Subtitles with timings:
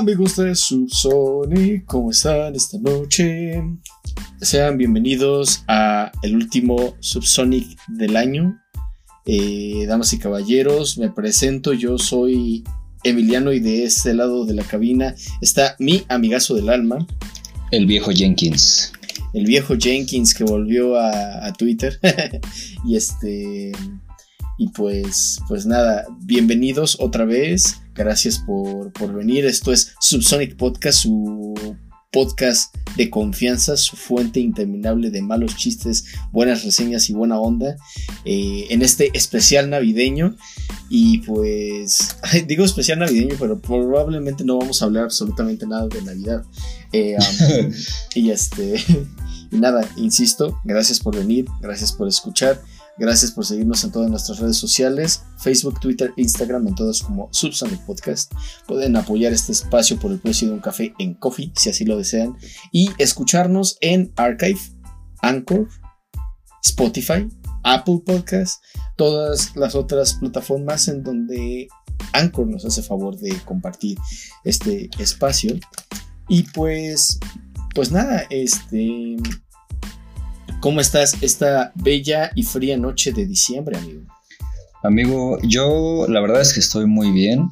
[0.00, 3.62] Amigos de Subsonic, ¿cómo están esta noche?
[4.40, 8.58] Sean bienvenidos a el último Subsonic del año.
[9.26, 12.64] Eh, damas y caballeros, me presento, yo soy
[13.04, 17.06] Emiliano y de este lado de la cabina está mi amigazo del alma,
[17.70, 18.94] El viejo Jenkins.
[19.34, 22.00] el viejo Jenkins que volvió a, a Twitter.
[22.86, 23.72] y este.
[24.56, 27.79] Y pues, pues nada, bienvenidos otra vez.
[27.94, 29.44] Gracias por, por venir.
[29.44, 31.54] Esto es Subsonic Podcast, su
[32.12, 37.76] podcast de confianza, su fuente interminable de malos chistes, buenas reseñas y buena onda.
[38.24, 40.36] eh, en este especial navideño.
[40.88, 46.44] Y pues, digo especial navideño, pero probablemente no vamos a hablar absolutamente nada de Navidad.
[46.92, 47.72] Eh, um,
[48.14, 48.74] y este,
[49.52, 52.60] y nada, insisto, gracias por venir, gracias por escuchar,
[53.00, 57.80] gracias por seguirnos en todas nuestras redes sociales, Facebook, Twitter, Instagram, en todas como Subsonic
[57.86, 58.30] Podcast.
[58.68, 61.96] Pueden apoyar este espacio por el precio de un café en Coffee, si así lo
[61.96, 62.36] desean,
[62.70, 64.60] y escucharnos en Archive,
[65.22, 65.66] Anchor,
[66.62, 67.26] Spotify,
[67.64, 68.62] Apple Podcast,
[68.96, 71.68] todas las otras plataformas en donde
[72.12, 73.96] Anchor nos hace favor de compartir
[74.44, 75.58] este espacio.
[76.28, 77.18] Y pues,
[77.74, 79.16] pues nada, este,
[80.60, 84.02] ¿cómo estás esta bella y fría noche de diciembre, amigo?
[84.82, 87.48] Amigo, yo la verdad es que estoy muy bien.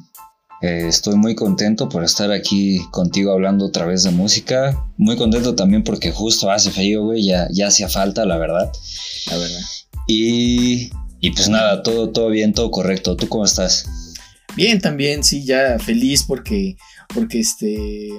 [0.61, 4.83] Eh, estoy muy contento por estar aquí contigo hablando otra vez de música.
[4.97, 7.25] Muy contento también porque justo hace frío, güey.
[7.25, 8.71] Ya, ya hacía falta, la verdad.
[9.27, 9.61] La verdad.
[10.07, 10.89] Y,
[11.19, 13.15] y pues nada, todo, todo bien, todo correcto.
[13.15, 13.85] ¿Tú cómo estás?
[14.55, 16.75] Bien, también, sí, ya feliz porque,
[17.13, 18.09] porque este,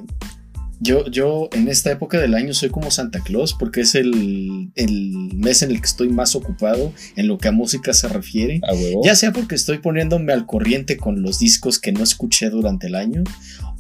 [0.80, 5.12] yo, yo en esta época del año soy como Santa Claus porque es el, el
[5.34, 8.60] mes en el que estoy más ocupado en lo que a música se refiere.
[8.66, 9.02] A huevo.
[9.04, 12.94] Ya sea porque estoy poniéndome al corriente con los discos que no escuché durante el
[12.94, 13.22] año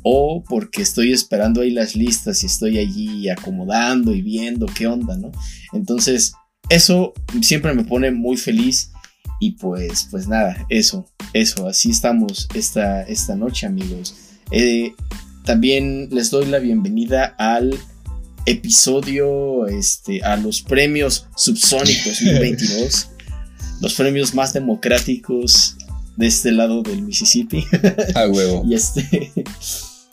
[0.02, 5.16] o porque estoy esperando ahí las listas y estoy allí acomodando y viendo qué onda,
[5.16, 5.32] ¿no?
[5.72, 6.34] Entonces,
[6.68, 8.92] eso siempre me pone muy feliz
[9.40, 14.14] y pues, pues nada, eso, eso, así estamos esta, esta noche, amigos.
[14.50, 14.92] Eh,
[15.50, 17.76] también les doy la bienvenida al
[18.46, 23.08] episodio, este, a los premios Subsonic 2022,
[23.80, 25.76] los premios más democráticos
[26.16, 27.64] de este lado del Mississippi.
[28.14, 28.62] A huevo.
[28.64, 29.32] y este,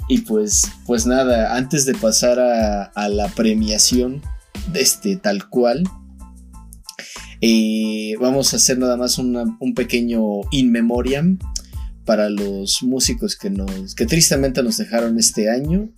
[0.10, 4.24] y pues, pues nada, antes de pasar a, a la premiación
[4.74, 5.84] de este tal cual,
[7.42, 11.38] eh, vamos a hacer nada más una- un pequeño in memoriam
[12.08, 15.90] para los músicos que nos que tristemente nos dejaron este año.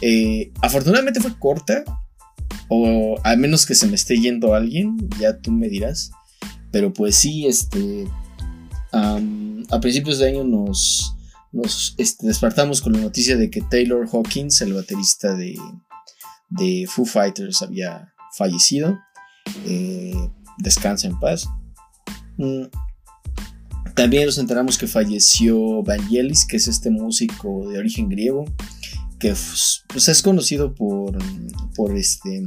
[0.00, 1.84] Eh, afortunadamente fue corta,
[2.68, 6.10] o al menos que se me esté yendo alguien, ya tú me dirás.
[6.72, 8.08] Pero pues sí, este,
[8.92, 11.14] a principios de año nos,
[11.52, 15.54] nos este, despertamos con la noticia de que Taylor Hawkins, el baterista de,
[16.48, 18.98] de Foo Fighters, había fallecido.
[19.66, 21.46] Eh, descansa en paz.
[22.38, 22.64] Mm.
[23.98, 28.44] También nos enteramos que falleció Vangelis, que es este músico de origen griego,
[29.18, 29.34] que
[29.88, 31.18] pues, es conocido por,
[31.74, 32.46] por este,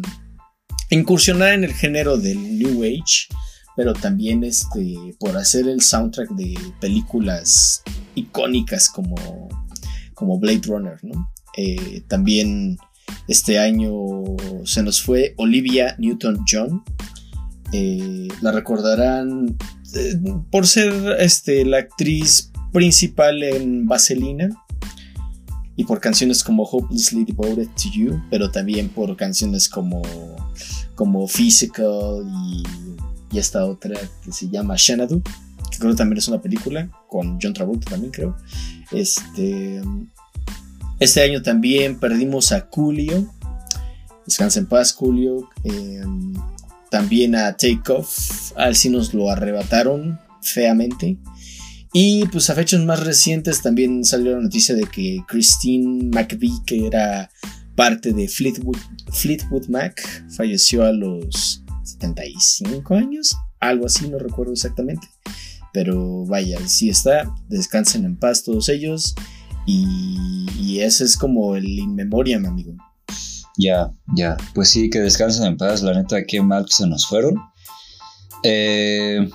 [0.92, 3.28] incursionar en el género del New Age,
[3.76, 7.84] pero también este, por hacer el soundtrack de películas
[8.16, 9.50] icónicas como,
[10.14, 11.00] como Blade Runner.
[11.04, 11.34] ¿no?
[11.58, 12.78] Eh, también
[13.28, 13.92] este año
[14.64, 16.82] se nos fue Olivia Newton-John.
[17.74, 19.58] Eh, la recordarán
[20.50, 24.50] por ser este, la actriz principal en Vaselina
[25.76, 30.02] y por canciones como Hopelessly Devoted to You, pero también por canciones como,
[30.96, 32.64] como Physical y,
[33.38, 35.22] esta otra que se llama Xanadu,
[35.72, 38.36] que creo que también es una película con John Travolta también creo.
[38.92, 39.82] Este,
[41.00, 43.34] este año también perdimos a Coolio,
[44.26, 44.96] descansa en paz.
[45.64, 46.04] Eh,
[46.92, 51.18] también a Takeoff, a él sí nos lo arrebataron feamente.
[51.94, 56.86] Y pues a fechas más recientes también salió la noticia de que Christine McVie, que
[56.86, 57.32] era
[57.76, 58.78] parte de Fleetwood,
[59.12, 60.02] Fleetwood Mac,
[60.36, 65.08] falleció a los 75 años, algo así, no recuerdo exactamente.
[65.74, 69.16] Pero vaya, sí está, descansen en paz todos ellos.
[69.66, 72.76] Y, y ese es como el in memoriam, amigo.
[73.58, 74.38] Ya, ya.
[74.54, 75.82] Pues sí, que descansen en paz.
[75.82, 77.36] La neta, qué mal que se nos fueron.
[78.44, 79.30] Eh,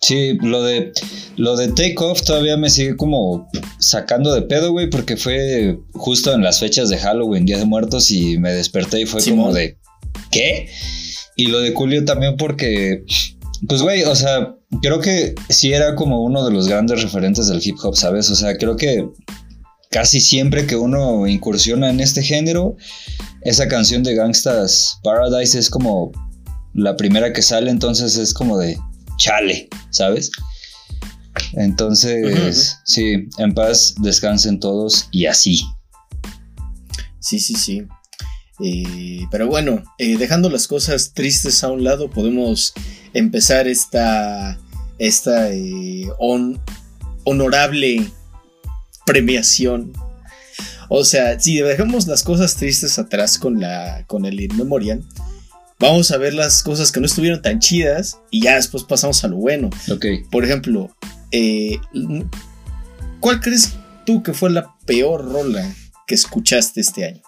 [0.00, 0.92] sí, lo de,
[1.36, 3.48] lo de Take Off todavía me sigue como
[3.78, 8.10] sacando de pedo, güey, porque fue justo en las fechas de Halloween, Día de Muertos,
[8.10, 9.78] y me desperté y fue como de,
[10.30, 10.68] ¿qué?
[11.36, 13.04] Y lo de Julio también porque,
[13.66, 17.60] pues, güey, o sea, creo que sí era como uno de los grandes referentes del
[17.64, 18.30] hip hop, ¿sabes?
[18.30, 19.08] O sea, creo que
[19.92, 22.76] casi siempre que uno incursiona en este género,
[23.42, 26.10] esa canción de Gangstas Paradise es como
[26.74, 28.76] la primera que sale, entonces es como de
[29.18, 30.30] chale, ¿sabes?
[31.54, 35.62] Entonces, sí, en paz descansen todos y así.
[37.20, 37.86] Sí, sí, sí.
[38.64, 42.72] Eh, pero bueno, eh, dejando las cosas tristes a un lado, podemos
[43.12, 44.58] empezar esta,
[44.98, 46.60] esta eh, hon-
[47.24, 48.10] honorable
[49.06, 49.92] premiación.
[50.88, 55.00] O sea, si dejamos las cosas tristes atrás con, la, con el In Memoriam,
[55.78, 59.28] vamos a ver las cosas que no estuvieron tan chidas y ya después pasamos a
[59.28, 59.70] lo bueno.
[59.90, 60.06] Ok.
[60.30, 60.94] Por ejemplo,
[61.30, 61.78] eh,
[63.20, 65.74] ¿cuál crees tú que fue la peor rola
[66.06, 67.22] que escuchaste este año?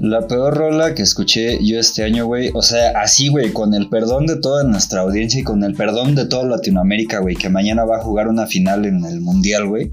[0.00, 2.50] La peor rola que escuché yo este año, güey.
[2.54, 6.14] O sea, así, güey, con el perdón de toda nuestra audiencia y con el perdón
[6.14, 9.92] de toda Latinoamérica, güey, que mañana va a jugar una final en el Mundial, güey.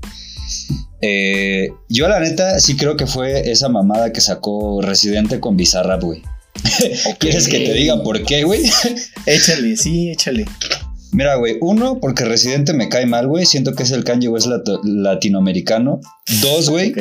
[1.01, 6.01] Eh, yo, la neta, sí creo que fue esa mamada que sacó Residente con Bizarrap,
[6.01, 6.23] güey.
[7.19, 8.61] ¿Quieres que te diga por qué, güey?
[9.25, 10.45] Échale, sí, échale.
[11.11, 13.45] Mira, güey, uno, porque Residente me cae mal, güey.
[13.45, 15.99] Siento que es el Kanye West lato- latinoamericano.
[16.41, 16.93] Dos, güey,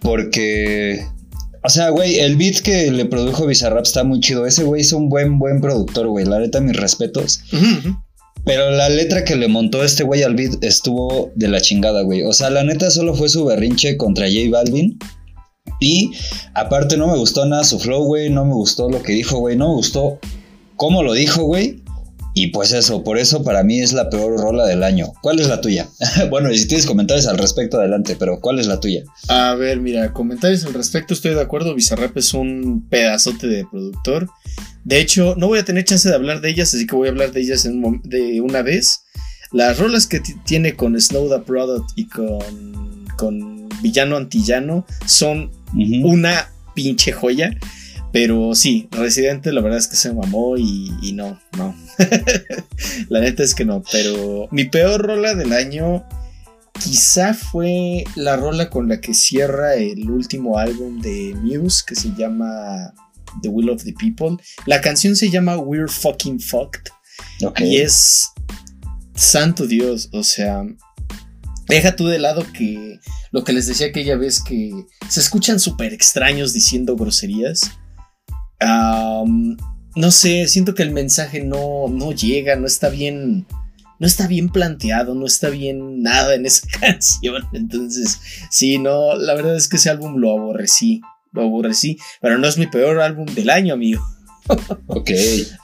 [0.00, 1.04] porque.
[1.62, 4.46] O sea, güey, el beat que le produjo Bizarrap está muy chido.
[4.46, 6.24] Ese güey es un buen, buen productor, güey.
[6.26, 7.40] La neta, mis respetos.
[7.52, 7.96] Ujú.
[8.44, 12.22] Pero la letra que le montó este güey al beat estuvo de la chingada, güey.
[12.22, 14.98] O sea, la neta solo fue su berrinche contra J Balvin.
[15.80, 16.12] Y
[16.54, 18.30] aparte no me gustó nada su flow, güey.
[18.30, 19.56] No me gustó lo que dijo, güey.
[19.56, 20.18] No me gustó
[20.76, 21.83] cómo lo dijo, güey.
[22.36, 25.12] Y pues eso, por eso para mí es la peor rola del año.
[25.22, 25.88] ¿Cuál es la tuya?
[26.30, 29.04] bueno, y si tienes comentarios al respecto, adelante, pero ¿cuál es la tuya?
[29.28, 31.74] A ver, mira, comentarios al respecto, estoy de acuerdo.
[31.74, 34.28] Bizarrap es un pedazote de productor.
[34.82, 37.12] De hecho, no voy a tener chance de hablar de ellas, así que voy a
[37.12, 39.02] hablar de ellas en un de una vez.
[39.52, 45.52] Las rolas que ti- tiene con Snow the Product y con, con Villano Antillano son
[45.72, 46.08] Ujú.
[46.08, 47.56] una pinche joya.
[48.14, 51.74] Pero sí, Residente la verdad es que se mamó y, y no, no.
[53.08, 53.82] la neta es que no.
[53.90, 56.06] Pero mi peor rola del año
[56.80, 62.12] quizá fue la rola con la que cierra el último álbum de Muse que se
[62.16, 62.94] llama
[63.42, 64.36] The Will of the People.
[64.64, 66.92] La canción se llama We're Fucking Fucked.
[67.58, 68.30] Y es.
[69.16, 70.62] Santo Dios, o sea.
[71.66, 73.00] Deja tú de lado que
[73.32, 74.70] lo que les decía aquella vez que
[75.08, 77.72] se escuchan súper extraños diciendo groserías.
[79.96, 83.46] No sé, siento que el mensaje no, no llega, no está bien.
[84.00, 87.44] No está bien planteado, no está bien nada en esa canción.
[87.52, 88.20] Entonces,
[88.50, 91.00] sí, no, la verdad es que ese álbum lo aborrecí.
[91.32, 91.98] Lo aborrecí.
[92.20, 94.04] Pero no es mi peor álbum del año, amigo.
[94.88, 95.10] Ok.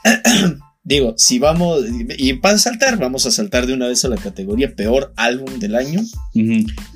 [0.83, 1.83] Digo, si vamos,
[2.17, 5.75] y para saltar, vamos a saltar de una vez a la categoría peor álbum del
[5.75, 6.01] año.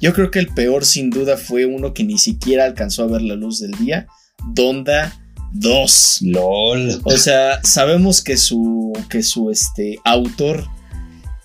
[0.02, 3.22] Yo creo que el peor sin duda fue uno que ni siquiera alcanzó a ver
[3.22, 4.08] la luz del día,
[4.54, 5.14] Donda
[5.56, 6.20] 2.
[6.22, 7.02] LOL.
[7.04, 10.66] O sea, sabemos que su, que su este, autor,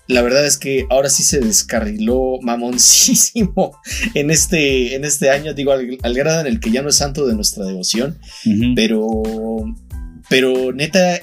[0.07, 3.77] la verdad es que ahora sí se descarriló mamoncísimo
[4.13, 6.95] en este, en este año, digo, al, al grado en el que ya no es
[6.95, 8.19] santo de nuestra devoción.
[8.75, 9.23] Pero,
[10.29, 11.19] pero neta,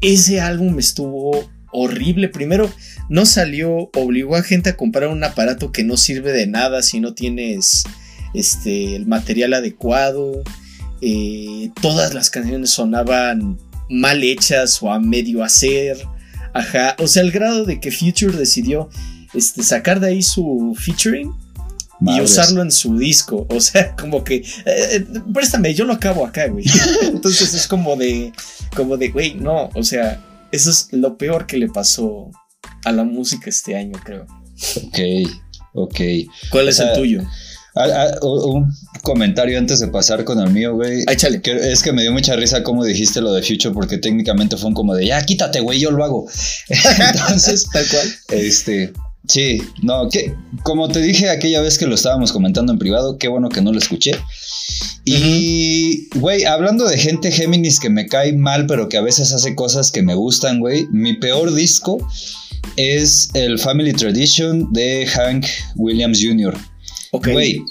[0.00, 2.28] ese álbum estuvo horrible.
[2.28, 2.70] Primero,
[3.08, 7.00] no salió, obligó a gente a comprar un aparato que no sirve de nada si
[7.00, 7.84] no tienes
[8.34, 10.42] este, el material adecuado.
[11.00, 15.98] Eh, todas las canciones sonaban mal hechas o a medio hacer.
[16.54, 18.88] Ajá, o sea, el grado de que Future decidió
[19.34, 21.32] este, sacar de ahí su featuring
[22.00, 23.46] y usarlo en su disco.
[23.50, 26.64] O sea, como que, eh, eh, préstame, yo lo acabo acá, güey.
[27.02, 28.32] Entonces es como de,
[28.74, 32.30] como de, güey, no, o sea, eso es lo peor que le pasó
[32.84, 34.26] a la música este año, creo.
[34.76, 34.98] Ok.
[35.74, 36.00] Ok.
[36.50, 37.22] ¿Cuál O es sea, el tuyo?
[37.76, 41.04] Ah, ah, un comentario antes de pasar con el mío, güey.
[41.06, 41.40] Ah, échale.
[41.40, 44.68] Que es que me dio mucha risa como dijiste lo de Future porque técnicamente fue
[44.68, 46.26] un como de ya quítate, güey, yo lo hago.
[46.68, 48.14] Entonces, Tal cual.
[48.30, 48.92] este,
[49.26, 53.28] sí, no, que como te dije aquella vez que lo estábamos comentando en privado, qué
[53.28, 54.12] bueno que no lo escuché.
[55.04, 59.54] Y, güey, hablando de gente Géminis que me cae mal, pero que a veces hace
[59.54, 61.98] cosas que me gustan, güey, mi peor disco
[62.76, 66.54] es el Family Tradition de Hank Williams Jr.
[67.12, 67.28] Ok.
[67.32, 67.62] Güey.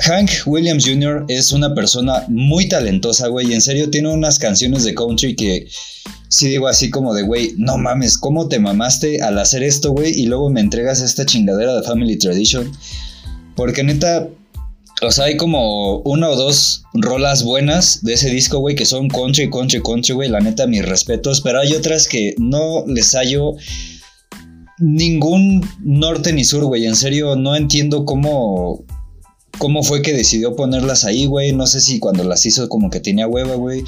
[0.00, 1.24] Hank Williams Jr.
[1.28, 3.52] es una persona muy talentosa, güey.
[3.52, 5.66] En serio tiene unas canciones de country que
[6.28, 10.12] sí digo así como de, güey, no mames, ¿cómo te mamaste al hacer esto, güey?
[10.12, 12.70] Y luego me entregas esta chingadera de Family Tradition.
[13.54, 14.28] Porque neta,
[15.02, 19.08] o sea, hay como una o dos rolas buenas de ese disco, güey, que son
[19.08, 20.28] country, country, country, güey.
[20.28, 21.40] La neta, mis respetos.
[21.40, 23.54] Pero hay otras que no les hallo
[24.78, 26.86] ningún norte ni sur, güey.
[26.86, 28.84] En serio, no entiendo cómo
[29.58, 31.52] cómo fue que decidió ponerlas ahí, güey.
[31.52, 33.84] No sé si cuando las hizo como que tenía hueva, güey.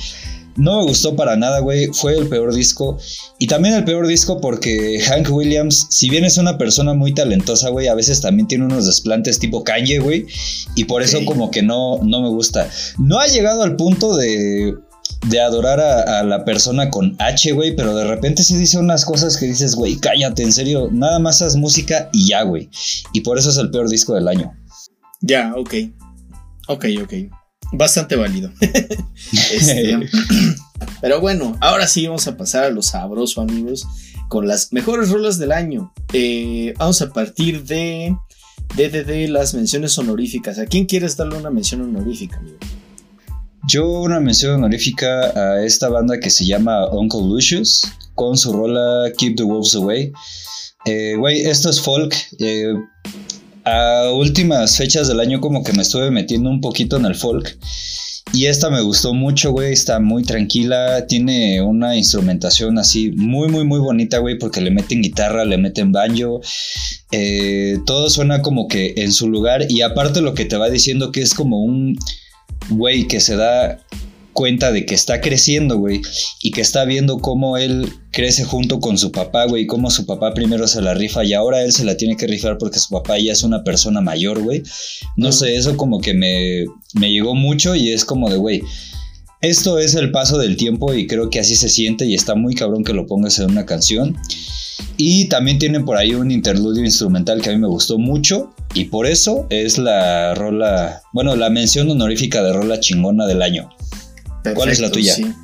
[0.56, 1.86] No me gustó para nada, güey.
[1.92, 2.98] Fue el peor disco.
[3.38, 7.68] Y también el peor disco porque Hank Williams, si bien es una persona muy talentosa,
[7.68, 10.26] güey, a veces también tiene unos desplantes tipo Kanye, güey.
[10.74, 12.68] Y por eso como que no, no me gusta.
[12.98, 14.74] No ha llegado al punto de,
[15.28, 19.04] de adorar a, a la persona con H, güey, pero de repente sí dice unas
[19.04, 22.68] cosas que dices, güey, cállate, en serio, nada más haz música y ya, güey.
[23.12, 24.52] Y por eso es el peor disco del año.
[25.20, 25.74] Ya, ok.
[26.68, 27.12] Ok, ok.
[27.72, 28.50] Bastante válido.
[29.52, 29.98] Este,
[31.02, 33.86] pero bueno, ahora sí vamos a pasar a lo sabroso, amigos,
[34.28, 35.92] con las mejores rolas del año.
[36.12, 38.16] Eh, vamos a partir de,
[38.76, 40.58] de, de, de las menciones honoríficas.
[40.58, 42.56] ¿A quién quieres darle una mención honorífica, amigo?
[43.66, 47.82] Yo una mención honorífica a esta banda que se llama Uncle Lucius
[48.14, 50.12] con su rola Keep the Wolves Away.
[50.86, 52.14] Eh, Güey, esto es folk.
[52.38, 52.72] Eh,
[54.12, 57.58] últimas fechas del año como que me estuve metiendo un poquito en el folk.
[58.32, 59.72] Y esta me gustó mucho, güey.
[59.72, 61.06] Está muy tranquila.
[61.06, 64.38] Tiene una instrumentación así muy, muy, muy bonita, güey.
[64.38, 66.40] Porque le meten guitarra, le meten banjo.
[67.10, 69.66] Eh, todo suena como que en su lugar.
[69.70, 71.98] Y aparte lo que te va diciendo que es como un
[72.68, 73.78] güey que se da
[74.38, 76.00] cuenta de que está creciendo, güey,
[76.40, 80.32] y que está viendo cómo él crece junto con su papá, güey, cómo su papá
[80.32, 83.18] primero se la rifa y ahora él se la tiene que rifar porque su papá
[83.18, 84.62] ya es una persona mayor, güey.
[85.16, 88.62] No sé, eso como que me, me llegó mucho y es como de, güey,
[89.40, 92.54] esto es el paso del tiempo y creo que así se siente y está muy
[92.54, 94.16] cabrón que lo pongas en una canción.
[94.96, 98.84] Y también tiene por ahí un interludio instrumental que a mí me gustó mucho y
[98.84, 103.68] por eso es la rola, bueno, la mención honorífica de rola chingona del año.
[104.54, 105.14] ¿Cuál es la tuya?
[105.14, 105.34] sí.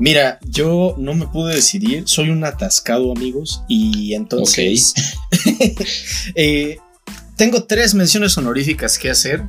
[0.00, 4.94] Mira, yo no me pude decidir, soy un atascado, amigos, y entonces
[6.34, 6.78] eh,
[7.36, 9.44] tengo tres menciones honoríficas que hacer.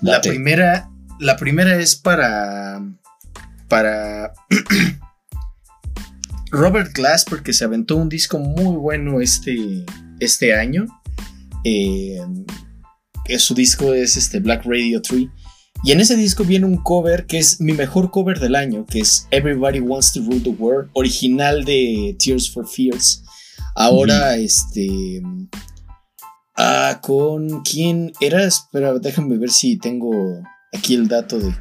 [0.00, 0.30] La Date.
[0.30, 0.88] primera,
[1.20, 2.82] la primera es para
[3.68, 4.32] para
[6.50, 9.84] Robert Glass porque se aventó un disco muy bueno este
[10.20, 10.86] este año.
[11.64, 12.18] Eh,
[13.38, 15.26] su disco es este Black Radio 3
[15.86, 18.98] y en ese disco viene un cover que es mi mejor cover del año, que
[18.98, 23.22] es Everybody Wants to Rule the World, original de Tears for Fears.
[23.76, 25.22] Ahora, este.
[26.56, 28.42] Ah, con quién era.
[28.42, 30.10] Espera, déjame ver si tengo
[30.72, 31.54] aquí el dato de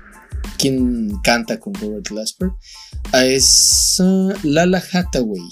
[0.58, 2.50] quién canta con Robert Glasper.
[3.12, 5.51] Ah, es ah, Lala Hathaway.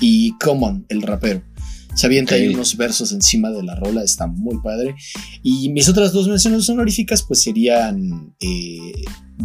[0.00, 1.51] Y Common, el rapero.
[1.94, 2.54] Se avienta ahí Ok.
[2.54, 4.94] unos versos encima de la rola, está muy padre.
[5.42, 8.92] Y mis otras dos menciones honoríficas pues serían eh,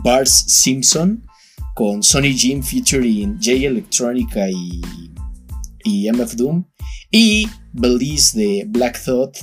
[0.03, 1.23] Bars Simpson
[1.75, 4.81] con Sonny Jim featuring J Electronica y,
[5.83, 6.65] y MF Doom.
[7.11, 9.37] Y Belize de Black Thought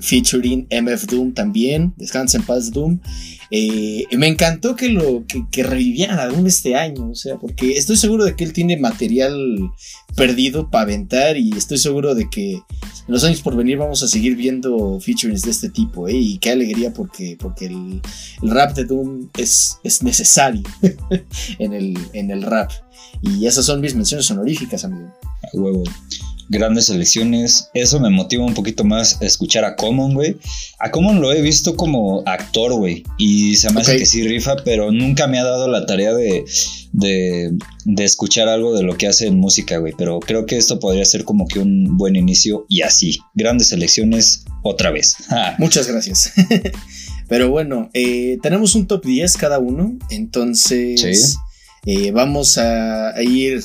[0.00, 1.94] featuring MF Doom también.
[1.96, 3.00] Descansa en paz Doom.
[3.50, 7.76] Eh, me encantó que lo que, que revivieran a Doom este año, o sea, porque
[7.76, 9.34] estoy seguro de que él tiene material
[10.14, 12.62] perdido para aventar y estoy seguro de que en
[13.08, 16.14] los años por venir vamos a seguir viendo featurings de este tipo, ¿eh?
[16.14, 18.00] Y qué alegría porque, porque el,
[18.42, 20.62] el rap de Doom es, es necesario
[21.58, 22.70] en, el, en el rap.
[23.22, 25.12] Y esas son mis menciones honoríficas, amigo.
[25.42, 25.82] A huevo.
[26.52, 27.70] Grandes selecciones.
[27.74, 30.36] Eso me motiva un poquito más a escuchar a Common, güey.
[30.80, 33.04] A Common lo he visto como actor, güey.
[33.18, 36.44] Y se me hace que sí rifa, pero nunca me ha dado la tarea de,
[36.92, 37.52] de,
[37.84, 39.94] de escuchar algo de lo que hace en música, güey.
[39.96, 43.18] Pero creo que esto podría ser como que un buen inicio y así.
[43.34, 45.14] Grandes selecciones otra vez.
[45.28, 45.54] Ja.
[45.58, 46.32] Muchas gracias.
[47.28, 51.36] Pero bueno, eh, tenemos un top 10 cada uno, entonces Sí.
[51.86, 53.62] eh, vamos a, a ir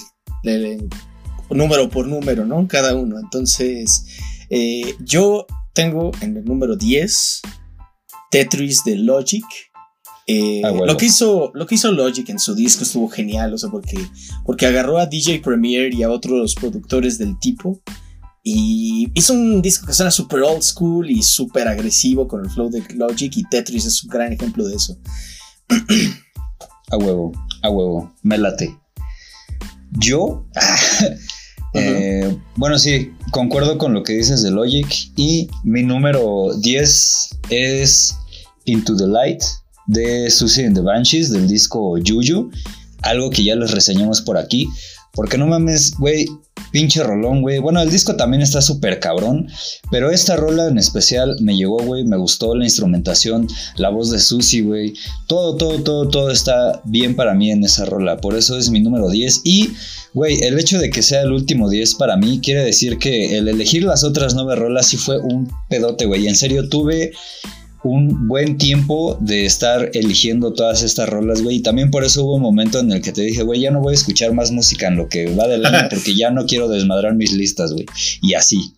[1.50, 2.68] número por número, ¿no?
[2.68, 3.20] Cada uno.
[3.20, 4.06] Entonces,
[4.50, 7.42] eh, yo tengo en el número 10
[8.32, 9.46] Tetris de Logic.
[10.28, 13.58] Eh, Ah, lo, que hizo, lo que hizo Logic en su disco estuvo genial, o
[13.58, 13.98] sea, porque,
[14.44, 17.80] porque agarró a DJ Premier y a otros productores del tipo
[18.48, 22.70] y hizo un disco que suena super old school y súper agresivo con el flow
[22.70, 25.00] de Logic y Tetris es un gran ejemplo de eso.
[26.92, 27.32] A huevo,
[27.64, 28.78] a huevo, me late.
[29.92, 30.46] Yo,
[31.76, 34.88] Eh, bueno, sí, concuerdo con lo que dices de Logic.
[35.16, 38.16] Y mi número 10 es
[38.66, 39.44] Into the Light
[39.88, 42.50] de Susie and the Banshees del disco Juju.
[43.02, 44.68] Algo que ya les reseñamos por aquí.
[45.16, 46.28] Porque no mames, güey,
[46.72, 47.60] pinche rolón, güey.
[47.60, 49.48] Bueno, el disco también está súper cabrón,
[49.92, 54.20] pero esta rola en especial me llegó, güey, me gustó la instrumentación, la voz de
[54.20, 54.94] Susie, güey.
[55.28, 58.18] Todo, todo, todo, todo está bien para mí en esa rola.
[58.18, 59.42] Por eso es mi número 10.
[59.44, 59.72] Y,
[60.14, 63.48] güey, el hecho de que sea el último 10 para mí quiere decir que el
[63.48, 66.28] elegir las otras nueve rolas sí fue un pedote, güey.
[66.28, 67.14] En serio, tuve
[67.86, 71.58] un buen tiempo de estar eligiendo todas estas rolas, güey.
[71.58, 73.80] Y también por eso hubo un momento en el que te dije, güey, ya no
[73.80, 76.68] voy a escuchar más música en lo que va del año porque ya no quiero
[76.68, 77.86] desmadrar mis listas, güey.
[78.22, 78.74] Y así.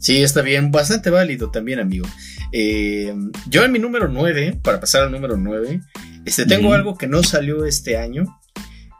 [0.00, 2.06] Sí, está bien, bastante válido también, amigo.
[2.52, 3.14] Eh,
[3.48, 5.80] yo en mi número 9, para pasar al número 9,
[6.24, 8.24] este, tengo algo que no salió este año,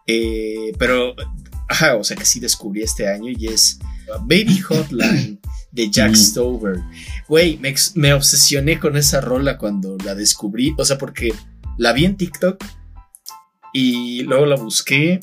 [0.07, 1.17] eh, pero,
[1.69, 3.79] ajá, o sea que sí descubrí este año y es
[4.21, 5.41] Baby Hotline
[5.73, 6.17] de Jack Mm.
[6.17, 6.77] Stover.
[7.29, 11.33] Güey, me, me obsesioné con esa rola cuando la descubrí, o sea, porque
[11.79, 12.63] la vi en TikTok
[13.73, 15.21] y luego la busqué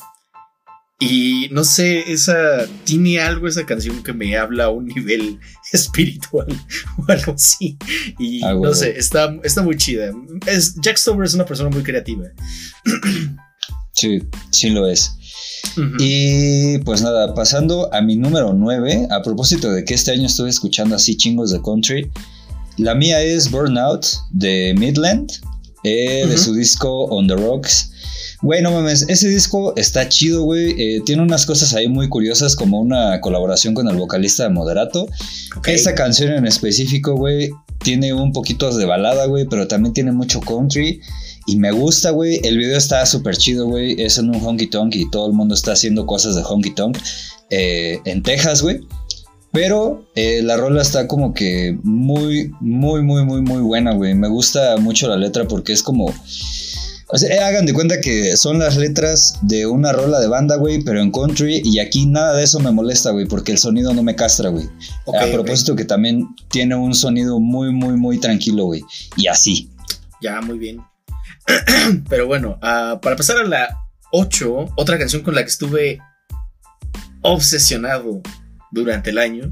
[0.99, 5.39] y no sé, esa tiene algo esa canción que me habla a un nivel
[5.73, 6.47] espiritual
[6.97, 7.77] o algo así.
[8.17, 8.73] Y Ah, no huevo.
[8.73, 10.11] sé, está, está muy chida.
[10.47, 12.25] Es, Jack Stover es una persona muy creativa.
[13.93, 14.19] Sí,
[14.51, 15.11] sí lo es.
[15.99, 20.49] Y pues nada, pasando a mi número 9, a propósito de que este año estuve
[20.49, 22.09] escuchando así chingos de country,
[22.77, 25.31] la mía es Burnout de Midland,
[25.83, 27.91] eh, de su disco On the Rocks.
[28.41, 30.75] Güey, no mames, ese disco está chido, güey.
[30.79, 35.07] eh, tiene unas cosas ahí muy curiosas, como una colaboración con el vocalista de Moderato.
[35.57, 35.69] Ok.
[35.69, 37.49] Esta canción en específico, güey,
[37.83, 41.01] tiene un poquito de balada, güey, pero también tiene mucho country.
[41.47, 42.41] Y me gusta, güey.
[42.43, 43.99] El video está súper chido, güey.
[44.01, 46.97] Es en un honky tonk y todo el mundo está haciendo cosas de honky tonk
[47.49, 48.81] eh, en Texas, güey.
[49.53, 54.13] Pero eh, la rola está como que muy, muy, muy, muy, muy buena, güey.
[54.13, 56.13] Me gusta mucho la letra porque es como...
[57.09, 60.57] O sea, eh, hagan de cuenta que son las letras de una rola de banda,
[60.57, 61.61] güey, pero en country.
[61.63, 64.65] Y aquí nada de eso me molesta, güey, porque el sonido no me castra, güey.
[65.17, 68.83] A propósito que también tiene un sonido muy, muy, muy tranquilo, güey.
[69.15, 69.69] Y así.
[70.21, 70.81] Ya, muy bien.
[72.09, 73.77] Pero bueno, ah, para pasar a la
[74.11, 75.99] 8, otra canción con la que estuve
[77.21, 78.21] obsesionado
[78.71, 79.51] durante el año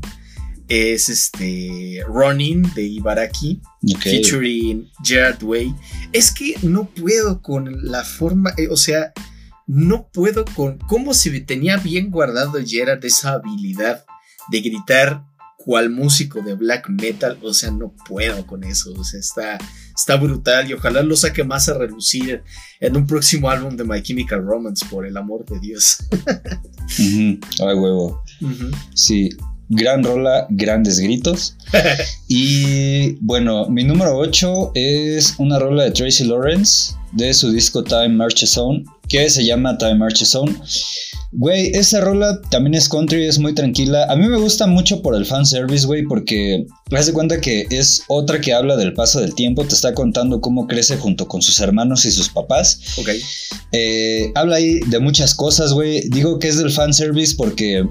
[0.68, 3.62] es este Running de Ibaraki
[4.00, 5.76] featuring Gerard Way.
[6.12, 9.14] Es que no puedo con la forma, eh, o sea,
[9.68, 14.06] no puedo con cómo se tenía bien guardado Gerard esa habilidad
[14.50, 15.24] de gritar
[15.66, 19.58] cual músico de black metal, o sea, no puedo con eso, o sea, está,
[19.96, 22.44] está brutal y ojalá lo saque más a relucir
[22.80, 25.98] en un próximo álbum de My Chemical Romance, por el amor de Dios.
[27.00, 28.24] Ay, huevo.
[28.94, 29.30] Sí.
[29.68, 31.58] Gran rola, grandes gritos.
[32.28, 38.10] Y bueno, mi número 8 es una rola de Tracy Lawrence de su disco Time
[38.10, 40.58] Marches On, que se llama Time Marches On.
[41.38, 44.06] Güey, esa rola también es country, es muy tranquila.
[44.10, 48.04] A mí me gusta mucho por el fanservice, güey, porque das de cuenta que es
[48.08, 51.60] otra que habla del paso del tiempo, te está contando cómo crece junto con sus
[51.60, 52.80] hermanos y sus papás.
[52.98, 53.10] Ok,
[53.74, 56.08] Eh, habla ahí de muchas cosas, güey.
[56.10, 57.86] Digo que es del fanservice porque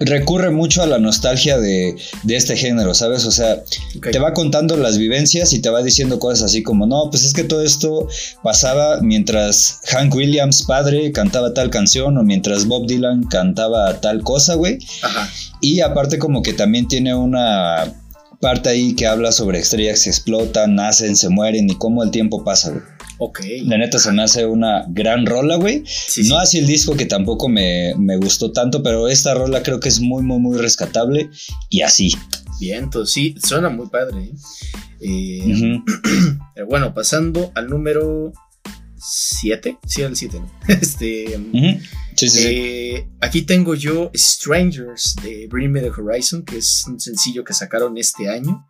[0.00, 3.24] recurre mucho a la nostalgia de, de este género, ¿sabes?
[3.26, 3.62] O sea,
[4.00, 7.32] te va contando las vivencias y te va diciendo cosas así como, no, pues es
[7.32, 8.08] que todo esto
[8.42, 14.54] pasaba mientras Hank Williams, padre, cantaba tal canción o mientras Bob Dylan cantaba tal cosa,
[14.54, 14.78] güey.
[15.02, 15.30] Ajá.
[15.60, 17.94] Y aparte como que también tiene una
[18.40, 22.44] parte ahí que habla sobre estrellas que explotan, nacen, se mueren y cómo el tiempo
[22.44, 22.82] pasa, güey.
[23.18, 23.40] Ok.
[23.64, 25.82] La neta se me hace una gran rola, güey.
[25.86, 26.42] Sí, no sí.
[26.42, 30.00] así el disco que tampoco me, me gustó tanto, pero esta rola creo que es
[30.00, 31.30] muy, muy, muy rescatable
[31.70, 32.12] y así.
[32.60, 34.24] Bien, entonces sí, suena muy padre.
[34.24, 34.32] ¿eh?
[35.00, 35.80] Eh.
[36.54, 38.32] Pero bueno, pasando al número
[38.96, 39.78] 7.
[39.86, 40.50] Sí, al 7, ¿no?
[40.68, 41.38] Este.
[42.16, 42.28] Sí.
[42.38, 47.52] eh, aquí tengo yo Strangers de Bring Me the Horizon, que es un sencillo que
[47.52, 48.66] sacaron este año.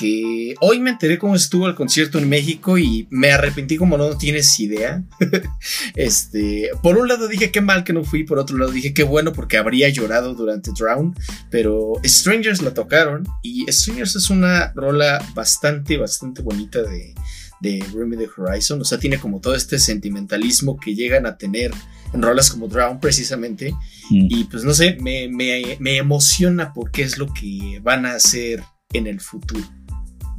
[0.00, 4.16] Que hoy me enteré cómo estuvo el concierto en México y me arrepentí como no
[4.16, 5.04] tienes idea.
[5.94, 9.02] este, por un lado dije qué mal que no fui, por otro lado dije qué
[9.02, 11.14] bueno porque habría llorado durante Drown,
[11.50, 17.14] pero Strangers la tocaron y Strangers es una rola bastante, bastante bonita de,
[17.60, 18.80] de Me the Horizon.
[18.80, 21.72] O sea, tiene como todo este sentimentalismo que llegan a tener
[22.14, 23.72] en rolas como Drown precisamente.
[24.08, 24.28] Mm.
[24.30, 28.62] Y pues no sé, me, me, me emociona porque es lo que van a hacer
[28.92, 29.62] en el futuro.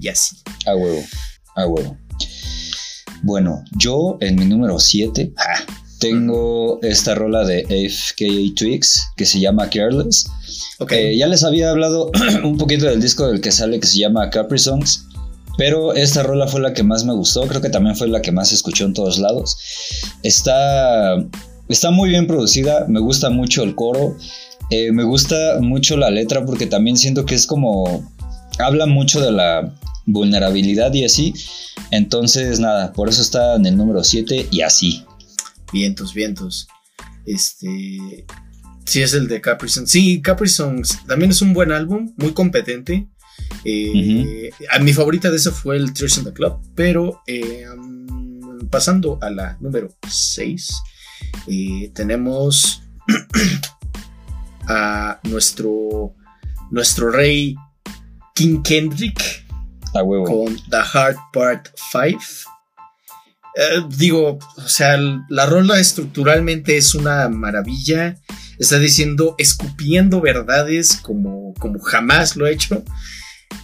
[0.02, 0.36] Y así.
[0.66, 1.04] A huevo,
[1.56, 1.98] a huevo.
[3.22, 5.32] Bueno, yo en mi número 7
[6.00, 10.26] tengo esta rola de FKA Twigs que se llama Careless.
[10.90, 12.10] Eh, ya les había hablado
[12.44, 15.06] un poquito del disco del que sale que se llama Capri Songs.
[15.58, 17.46] Pero esta rola fue la que más me gustó.
[17.46, 19.56] Creo que también fue la que más escuchó en todos lados.
[20.24, 21.18] Está,
[21.70, 22.86] está muy bien producida.
[22.88, 24.18] Me gusta mucho el coro.
[24.72, 28.12] Eh, me gusta mucho la letra porque también siento que es como.
[28.58, 31.34] Habla mucho de la vulnerabilidad y así.
[31.92, 35.06] Entonces, nada, por eso está en el número 7 y así.
[35.72, 36.68] Vientos, vientos.
[37.26, 38.26] Este.
[38.86, 39.90] Sí, es el de Capri Songs.
[39.90, 43.08] Sí, Capri Songs también es un buen álbum, muy competente.
[43.64, 48.68] Eh, a mi favorita de ese fue el Tears in the Club, pero eh, um,
[48.70, 50.74] pasando a la número 6,
[51.48, 52.82] eh, tenemos
[54.68, 56.16] a nuestro,
[56.72, 57.56] nuestro rey
[58.36, 59.46] King Kendrick
[59.94, 60.24] A huevo.
[60.26, 62.20] con The Hard Part 5.
[63.58, 64.98] Eh, digo, o sea,
[65.30, 68.16] la rola estructuralmente es una maravilla.
[68.60, 72.84] Está diciendo, escupiendo verdades como, como jamás lo ha hecho.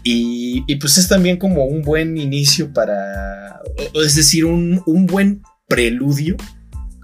[0.04, 3.62] Y, y pues es también como un buen inicio para,
[3.94, 6.36] o- es decir, un, un buen preludio,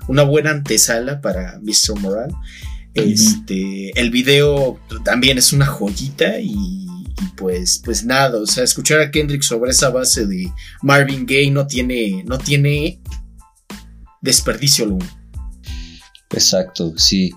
[0.07, 1.99] una buena antesala para Mr.
[1.99, 2.33] Moral.
[2.93, 6.82] Este, el video también es una joyita y,
[7.21, 11.51] y pues, pues nada, o sea, escuchar a Kendrick sobre esa base de Marvin Gaye
[11.51, 12.99] no tiene, no tiene
[14.21, 15.05] desperdicio alguno.
[16.31, 17.31] Exacto, sí.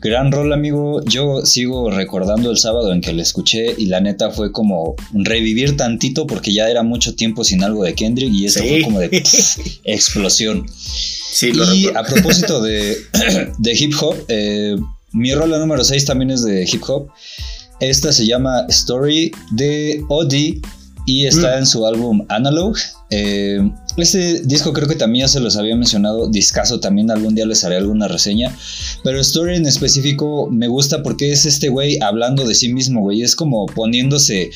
[0.00, 1.02] Gran rol, amigo.
[1.04, 5.76] Yo sigo recordando el sábado en que lo escuché y la neta fue como revivir
[5.76, 8.68] tantito porque ya era mucho tiempo sin algo de Kendrick y esto Sí.
[8.68, 10.66] fue como de pff, explosión.
[10.70, 11.98] Sí, lo Y recuerdo.
[11.98, 12.96] a propósito de,
[13.58, 14.76] de hip hop, eh,
[15.12, 17.08] mi rola número 6 también es de hip hop.
[17.80, 20.60] Esta se llama Story de OD
[21.06, 21.58] y está Mm.
[21.58, 22.76] en su álbum Analog.
[23.10, 23.60] Eh,
[23.96, 27.64] este disco creo que también ya se los había mencionado, discaso también algún día les
[27.64, 28.54] haré alguna reseña,
[29.02, 33.22] pero Story en específico me gusta porque es este güey hablando de sí mismo, güey,
[33.22, 34.50] es como poniéndose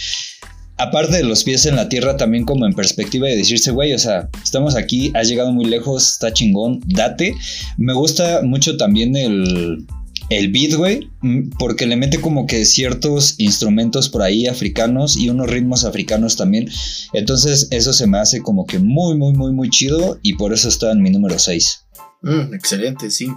[0.77, 3.99] aparte de los pies en la tierra, también como en perspectiva de decirse, güey, o
[3.99, 7.35] sea, estamos aquí, has llegado muy lejos, está chingón, date.
[7.79, 9.87] Me gusta mucho también el,
[10.29, 15.29] el beat, güey, mm, porque le mete como que ciertos instrumentos por ahí africanos y
[15.29, 16.69] unos ritmos africanos también.
[17.13, 20.69] Entonces eso se me hace como que muy, muy, muy, muy chido y por eso
[20.69, 21.87] está en mi número 6.
[22.23, 23.33] Mm, excelente, sí.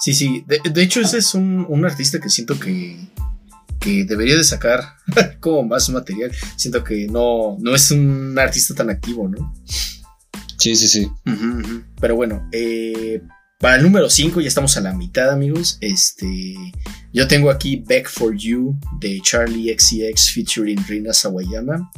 [0.00, 0.44] Sí, sí.
[0.46, 2.96] De, de hecho, ese es un, un artista que siento que,
[3.78, 4.80] que debería de sacar
[5.40, 6.32] como más material.
[6.56, 9.54] Siento que no, no es un artista tan activo, ¿no?
[10.58, 11.10] Sí, sí, sí.
[12.00, 13.20] Pero bueno, eh,
[13.62, 15.78] para el número 5 ya estamos a la mitad, amigos.
[15.80, 16.56] Este,
[17.12, 21.88] yo tengo aquí Back for You de Charlie XCX featuring Rina Sawayama.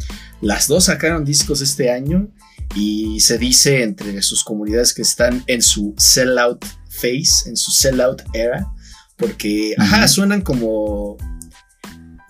[0.43, 2.29] Las dos sacaron discos este año
[2.75, 8.21] y se dice entre sus comunidades que están en su sellout phase, en su sellout
[8.35, 8.71] era,
[9.17, 11.17] porque ajá, suenan como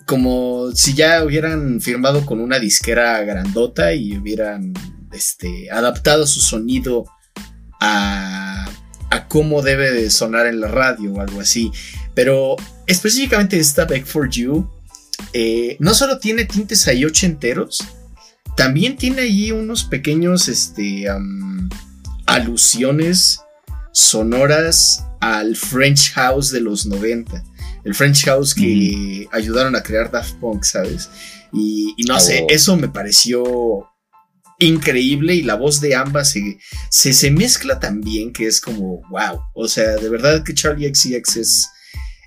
[0.07, 4.75] como si ya hubieran firmado con una disquera grandota y hubieran
[5.13, 7.07] este, adaptado su sonido
[7.81, 8.54] a,
[9.15, 11.71] a cómo debe de sonar en la radio o algo así.
[12.15, 14.69] Pero específicamente esta Back for You
[15.33, 17.79] eh, no solo tiene tintes ahí ochenteros,
[18.57, 21.07] también tiene ahí unos pequeños este,
[22.27, 23.41] alusiones
[23.93, 27.45] sonoras al French House de los 90.
[27.85, 31.09] El French House que ayudaron a crear Daft Punk, ¿sabes?
[31.53, 33.89] Y, y no sé, eso me pareció
[34.65, 36.59] increíble y la voz de ambas se,
[36.91, 39.41] se, se mezcla tan bien que es como, wow.
[39.55, 41.69] O sea, de verdad que Charlie XCX es,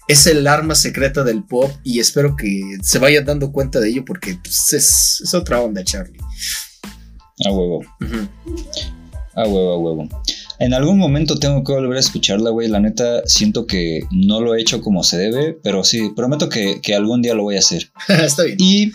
[0.08, 4.06] es el arma secreta del pop y espero que se vayan dando cuenta de ello
[4.06, 6.20] porque pues, es, es otra onda, Charlie.
[7.46, 7.84] A huevo.
[9.36, 10.10] A huevo, a huevo.
[10.60, 12.68] En algún momento tengo que volver a escucharla, güey.
[12.68, 16.82] La neta, siento que no lo he hecho como se debe, pero sí, prometo que,
[16.82, 17.92] que algún día lo voy a hacer.
[18.08, 18.58] Está bien.
[18.60, 18.92] Y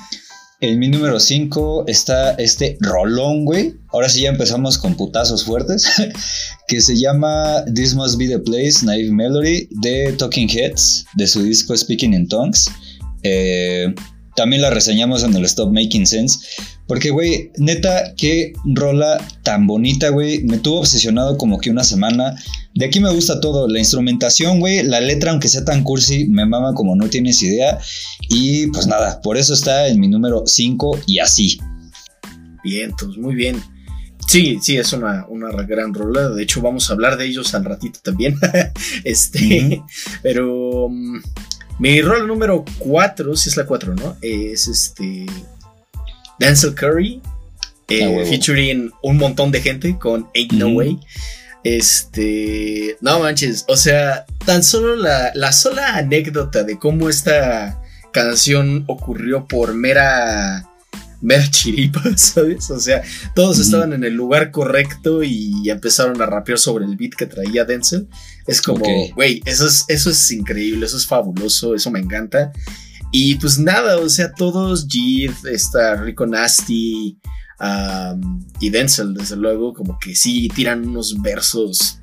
[0.62, 3.74] en mi número 5 está este rolón, güey.
[3.88, 5.90] Ahora sí ya empezamos con putazos fuertes.
[6.68, 11.42] que se llama This Must Be the Place, Naive Melody, de Talking Heads, de su
[11.42, 12.70] disco Speaking in Tongues.
[13.24, 13.92] Eh,
[14.36, 16.38] también la reseñamos en el Stop Making Sense.
[16.86, 20.42] Porque, güey, neta, qué rola tan bonita, güey.
[20.42, 22.34] Me tuvo obsesionado como que una semana.
[22.74, 23.68] De aquí me gusta todo.
[23.68, 24.82] La instrumentación, güey.
[24.82, 27.78] La letra, aunque sea tan cursi, me mama como no tienes idea.
[28.28, 31.58] Y pues nada, por eso está en mi número 5 y así.
[32.64, 33.62] Vientos, muy bien.
[34.26, 36.30] Sí, sí, es una, una gran rola.
[36.30, 38.36] De hecho, vamos a hablar de ellos al ratito también.
[39.04, 39.82] este,
[40.22, 41.20] pero mm,
[41.78, 44.16] mi rol número 4, si es la 4, ¿no?
[44.20, 45.26] Es este
[46.38, 47.20] Denzel Curry,
[47.88, 50.68] eh, featuring un montón de gente con Ain't No.
[50.68, 50.98] Way.
[51.64, 57.80] Este, no manches, o sea, tan solo la, la sola anécdota de cómo esta
[58.12, 60.68] canción ocurrió por mera
[61.22, 62.70] mera chiripa, ¿sabes?
[62.70, 63.02] O sea,
[63.34, 67.64] todos estaban en el lugar correcto y empezaron a rapear sobre el beat que traía
[67.64, 68.08] Denzel.
[68.46, 72.52] Es como, güey, eso es, eso es increíble, eso es fabuloso, eso me encanta.
[73.12, 77.18] Y pues nada, o sea, todos, Jid, está Rico Nasty
[77.60, 81.98] um, y Denzel, desde luego, como que sí tiran unos versos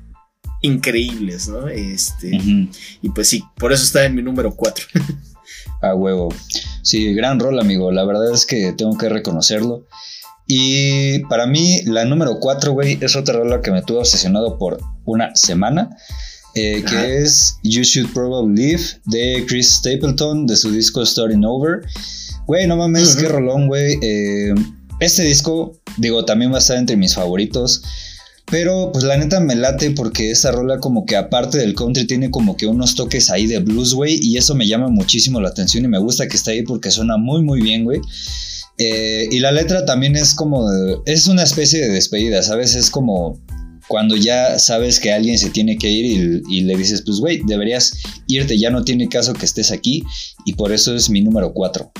[0.62, 1.68] increíbles, ¿no?
[1.68, 2.30] Este,
[3.02, 4.86] y pues sí, por eso está en mi número 4.
[5.82, 6.28] A huevo.
[6.82, 7.90] Sí, gran rol, amigo.
[7.90, 9.86] La verdad es que tengo que reconocerlo.
[10.46, 14.80] Y para mí, la número 4, güey, es otra rola que me tuvo obsesionado por
[15.04, 15.96] una semana.
[16.54, 16.96] Eh, Ajá.
[17.06, 21.80] que es You Should Probably Live de Chris Stapleton de su disco Starting Over.
[22.46, 23.18] Güey, no mames, Ujú.
[23.20, 23.96] qué rolón, güey.
[24.02, 24.54] Eh,
[25.00, 27.82] este disco, digo, también va a estar entre mis favoritos.
[28.50, 32.32] Pero pues la neta me late porque esta rola como que aparte del country tiene
[32.32, 34.18] como que unos toques ahí de blues, güey.
[34.20, 37.16] Y eso me llama muchísimo la atención y me gusta que esté ahí porque suena
[37.16, 38.00] muy muy bien, güey.
[38.78, 42.74] Eh, y la letra también es como, de- es una especie de despedida, ¿sabes?
[42.74, 43.38] Es como
[43.90, 47.98] cuando ya sabes que alguien se tiene que ir y, le dices, pues güey, deberías
[48.28, 50.04] irte, ya no tiene caso que estés aquí.
[50.44, 51.90] Y por eso es mi número 4.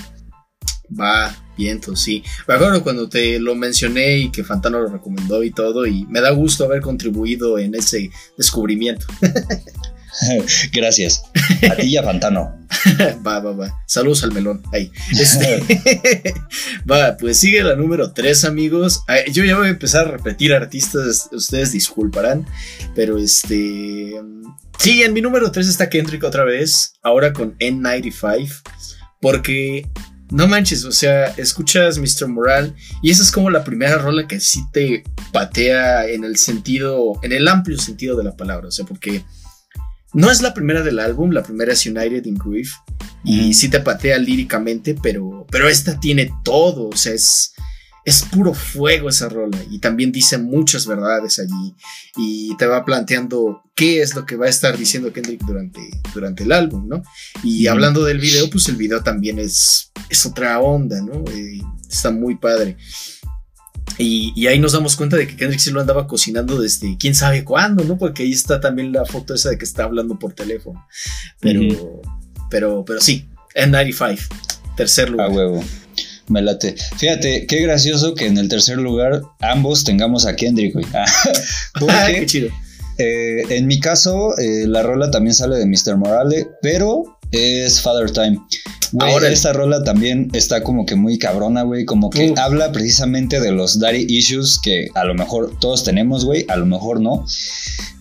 [1.00, 2.22] Va, viento, sí.
[2.46, 6.20] Me acuerdo cuando te lo mencioné y que Fantano lo recomendó y todo, y me
[6.20, 9.07] da gusto haber contribuido en ese descubrimiento.
[10.73, 11.23] Gracias.
[11.70, 12.57] A ti y a Fantano.
[13.27, 13.83] va, va, va.
[13.87, 14.62] Saludos al melón.
[14.73, 14.90] Ahí.
[15.12, 15.62] Este,
[16.90, 19.03] va, pues sigue la número 3, amigos.
[19.33, 22.46] Yo ya voy a empezar a repetir artistas, ustedes disculparán,
[22.94, 24.14] pero este.
[24.79, 28.62] Sí, en mi número 3 está Kendrick otra vez, ahora con N95,
[29.20, 29.87] porque
[30.31, 32.29] no manches, o sea, escuchas Mr.
[32.29, 37.18] Moral y esa es como la primera rola que sí te patea en el sentido,
[37.23, 39.25] en el amplio sentido de la palabra, o sea, porque
[40.12, 42.73] no es la primera del álbum, la primera es United in Grief
[43.25, 47.53] y sí te patea líricamente, pero, pero esta tiene todo, o sea, es,
[48.05, 51.75] es puro fuego esa rola y también dice muchas verdades allí
[52.16, 55.81] y te va planteando qué es lo que va a estar diciendo Kendrick durante,
[56.14, 57.03] durante el álbum, ¿no?
[57.42, 61.25] Y hablando del video, pues el video también es, es otra onda, ¿no?
[61.31, 62.77] Eh, está muy padre.
[64.00, 67.14] Y, y ahí nos damos cuenta de que Kendrick sí lo andaba cocinando desde quién
[67.14, 67.98] sabe cuándo, ¿no?
[67.98, 70.84] Porque ahí está también la foto esa de que está hablando por teléfono.
[71.40, 72.00] Pero,
[72.50, 74.18] pero, pero sí, N95,
[74.76, 75.30] tercer A lugar.
[75.30, 75.64] huevo.
[76.28, 76.76] Me late.
[76.96, 80.86] Fíjate, qué gracioso que en el tercer lugar ambos tengamos a Kendrick, güey.
[80.94, 81.04] Ah,
[81.78, 82.48] Porque qué chido.
[82.98, 85.96] eh, en mi caso, eh, la rola también sale de Mr.
[85.96, 88.38] Morale, pero es Father Time.
[88.99, 91.85] Ahora- esta rola también está como que muy cabrona, güey.
[91.85, 96.45] Como que habla precisamente de los daddy issues que a lo mejor todos tenemos, güey.
[96.49, 97.25] A lo mejor no.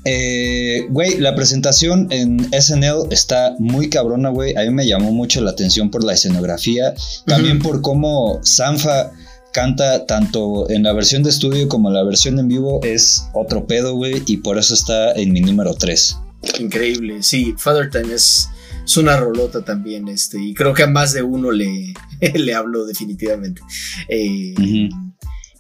[0.06, 4.56] Eh, Güey, la presentación en SNL está muy cabrona, güey.
[4.56, 6.94] A mí me llamó mucho la atención por la escenografía.
[7.26, 9.12] También por cómo Sanfa
[9.52, 12.80] canta tanto en la versión de estudio como en la versión en vivo.
[12.84, 14.24] Es otro pedo, güey.
[14.26, 16.16] Y por eso está en mi número 3.
[16.60, 17.22] Increíble.
[17.22, 18.48] Sí, Father Time es,
[18.90, 20.08] es una rolota también.
[20.08, 21.94] Este, y creo que a más de uno le,
[22.34, 23.62] le hablo definitivamente.
[24.08, 24.90] Eh.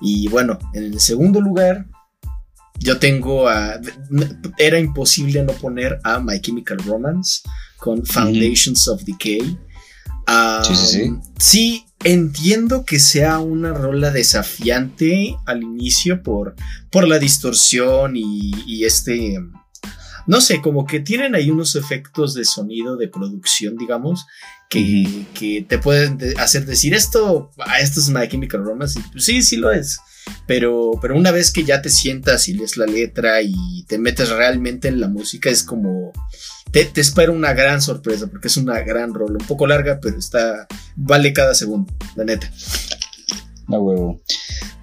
[0.01, 1.85] Y bueno, en el segundo lugar,
[2.79, 3.79] yo tengo a.
[4.57, 7.41] Era imposible no poner a My Chemical Romance
[7.77, 9.57] con Foundations of Decay.
[10.27, 11.11] Um, Sí, sí, sí.
[11.39, 16.55] sí, entiendo que sea una rola desafiante al inicio por,
[16.91, 19.37] por la distorsión y, y este.
[20.29, 24.25] No sé, como que tienen ahí unos efectos de sonido, de producción, digamos,
[24.69, 28.99] que, que te pueden de- hacer decir esto, ah, esto es My Chemical Romance.
[28.99, 29.97] Y, pues, sí, sí lo es.
[30.45, 34.29] Pero, pero una vez que ya te sientas y lees la letra y te metes
[34.29, 36.11] realmente en la música, es como.
[36.71, 39.37] Te, te espera una gran sorpresa, porque es una gran rola.
[39.39, 40.67] Un poco larga, pero está.
[40.95, 42.51] Vale cada segundo, la neta.
[43.67, 44.21] A huevo.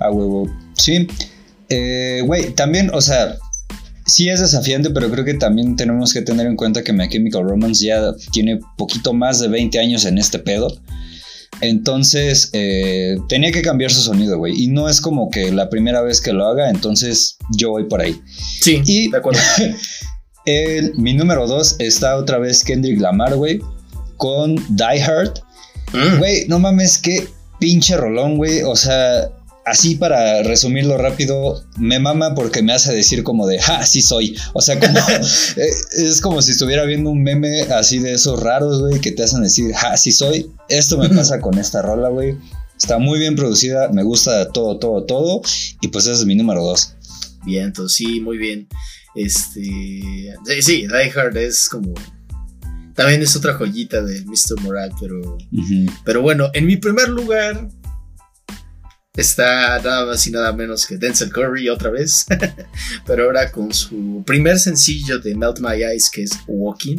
[0.01, 0.53] A huevo.
[0.75, 1.07] Sí.
[1.69, 3.37] Eh, Güey, también, o sea,
[4.07, 7.45] sí es desafiante, pero creo que también tenemos que tener en cuenta que My Chemical
[7.45, 10.69] Romance ya tiene poquito más de 20 años en este pedo.
[11.61, 14.53] Entonces, eh, tenía que cambiar su sonido, güey.
[14.63, 18.01] Y no es como que la primera vez que lo haga, entonces yo voy por
[18.03, 18.21] ahí.
[18.61, 19.41] Sí, Y- de acuerdo.
[20.45, 23.61] El- mi número 2 está otra vez Kendrick Lamar, güey,
[24.17, 25.41] con Die Hard.
[25.93, 27.27] Mm, Güey, no mames, qué
[27.59, 28.63] pinche rolón, güey.
[28.63, 29.29] O sea,
[29.67, 34.37] así para resumirlo rápido, me mama porque me hace decir como de, ja, sí soy.
[34.55, 34.99] O sea, como,
[35.57, 39.25] eh, es como si estuviera viendo un meme así de esos raros, güey, que te
[39.25, 40.51] hacen decir, ja, sí soy.
[40.69, 42.37] Esto me pasa con esta rola, güey.
[42.79, 45.43] Está muy bien producida, me gusta todo, todo, todo.
[45.81, 46.95] Y pues ese es mi número dos.
[47.45, 48.69] Bien, entonces sí, muy bien.
[49.15, 49.63] Este.
[49.63, 51.93] Sí, sí, Die Hard es como.
[52.95, 54.61] También es otra joyita de Mr.
[54.63, 55.39] Moral, pero.
[56.05, 57.69] Pero bueno, en mi primer lugar
[59.17, 62.27] está nada más y nada menos que Denzel Curry otra vez,
[63.07, 66.99] pero ahora con su primer sencillo de Melt My Eyes que es Walking.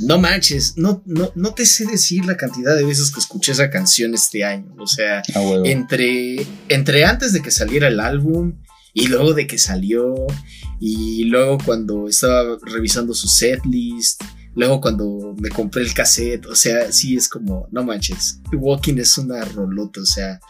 [0.00, 3.70] No manches, no, no, no te sé decir la cantidad de veces que escuché esa
[3.70, 4.74] canción este año.
[4.78, 5.64] O sea, A huevo.
[5.66, 8.60] entre, entre antes de que saliera el álbum
[8.92, 10.14] y luego de que salió
[10.80, 14.22] y luego cuando estaba revisando su setlist,
[14.54, 19.16] luego cuando me compré el cassette, o sea, sí es como, no manches, Walking es
[19.18, 20.40] una rolota, o sea,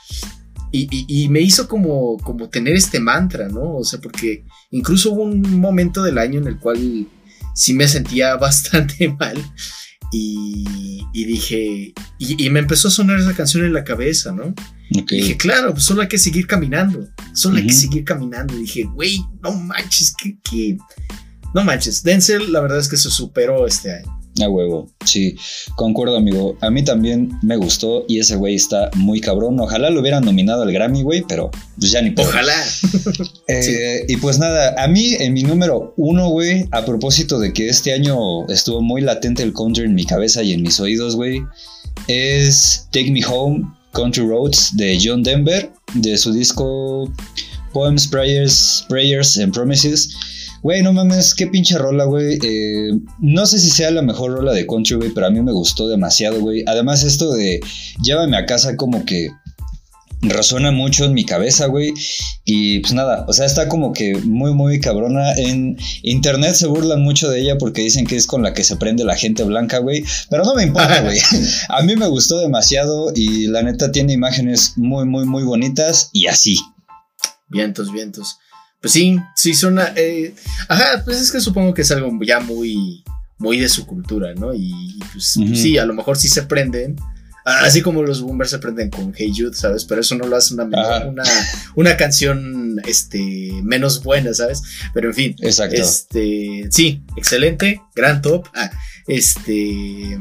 [0.73, 3.77] y, y- y me hizo como, como tener este mantra, ¿no?
[3.77, 7.07] O sea, porque incluso hubo un momento del año en el cual
[7.55, 9.37] sí me sentía bastante mal.
[10.13, 14.45] Y, y dije, y, me empezó a sonar esa canción en la cabeza, ¿no?
[14.45, 15.13] Ok.
[15.13, 17.09] Y dije, claro, pues solo hay que seguir caminando.
[17.33, 18.55] Solo hay que seguir caminando.
[18.57, 20.77] Y dije, güey, no manches, que, que.
[21.55, 22.03] No manches.
[22.03, 24.17] Denzel, la verdad es que se superó este año.
[24.41, 25.37] A huevo, sí,
[25.75, 26.57] concuerdo amigo.
[26.61, 29.59] A mí también me gustó y ese güey está muy cabrón.
[29.59, 32.29] Ojalá lo hubieran nominado al Grammy, güey, pero pues ya ni pedo.
[32.29, 32.55] Ojalá.
[33.49, 37.69] Eh, Y pues nada, a mí en mi número uno, güey, a propósito de que
[37.69, 41.43] este año estuvo muy latente el country en mi cabeza y en mis oídos, güey,
[42.07, 47.13] es Take Me Home, Country Roads de John Denver, de su disco
[47.73, 50.15] Poems, Prayers, Prayers and Promises.
[50.63, 52.39] Güey, no mames, qué pinche rola, güey.
[52.43, 55.53] Eh, no sé si sea la mejor rola de country, güey, pero a mí me
[55.53, 56.65] gustó demasiado, güey.
[56.67, 57.61] Además, esto de
[58.03, 59.31] llévame a casa como que
[60.23, 61.95] resuena mucho en mi cabeza, güey.
[62.45, 65.33] Y pues nada, o sea, está como que muy, muy cabrona.
[65.35, 68.77] En internet se burlan mucho de ella porque dicen que es con la que se
[68.77, 70.05] prende la gente blanca, güey.
[70.29, 71.19] Pero no me importa, güey.
[71.69, 76.27] A mí me gustó demasiado y la neta tiene imágenes muy, muy, muy bonitas y
[76.27, 76.59] así.
[77.49, 78.37] Vientos, vientos.
[78.81, 79.93] Pues sí, sí suena.
[79.97, 80.35] eh,
[80.69, 83.05] ajá, pues es que supongo que es algo ya muy,
[83.39, 84.55] muy de su cultura, ¿no?
[84.55, 86.97] Y, pues, sí, a lo mejor sí se prenden.
[87.45, 89.85] Así como los boomers se prenden con Hey Jude, ¿sabes?
[89.87, 91.25] Pero eso no lo hace una, una,
[91.75, 94.63] una canción este, menos buena, ¿sabes?
[94.95, 95.37] Pero en fin.
[95.41, 95.77] Exacto.
[95.81, 98.47] Este, sí, excelente, gran top.
[98.55, 98.71] Ah,
[99.09, 100.19] este,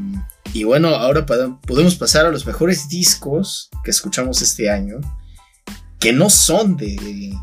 [0.54, 5.00] y bueno, ahora podemos pasar a los mejores discos que escuchamos este año,
[6.00, 7.34] que no son de-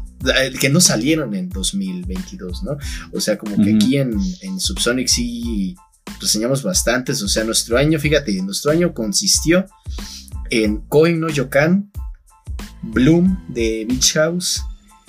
[0.60, 2.76] que no salieron en 2022, ¿no?
[3.12, 5.76] O sea, como que aquí en, en Subsonic sí
[6.20, 9.66] reseñamos bastantes, o sea, nuestro año, fíjate, nuestro año consistió
[10.50, 11.90] en Koi no Yokan,
[12.82, 14.62] Bloom de Beach House,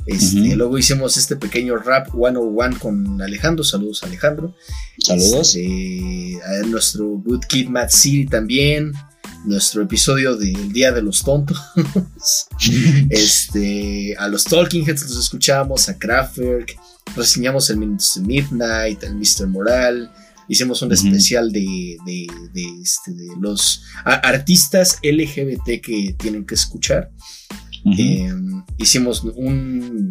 [0.07, 4.55] este, luego hicimos este pequeño rap 101 con Alejandro, saludos Alejandro.
[4.99, 5.53] Saludos.
[5.53, 8.93] Este, a nuestro Good Kid Mad City también,
[9.47, 11.59] nuestro episodio del Día de los Tontos.
[13.09, 16.77] este, a los Talking Heads los escuchamos, a Kraftwerk,
[17.15, 19.47] reseñamos el Minutes to Midnight, el Mr.
[19.47, 20.11] Moral,
[20.47, 27.11] hicimos un especial de, de, de, este, de los artistas LGBT que tienen que escuchar.
[27.97, 28.33] Eh,
[28.77, 30.09] hicimos un,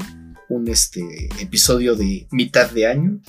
[0.49, 3.21] un este, episodio de mitad de año.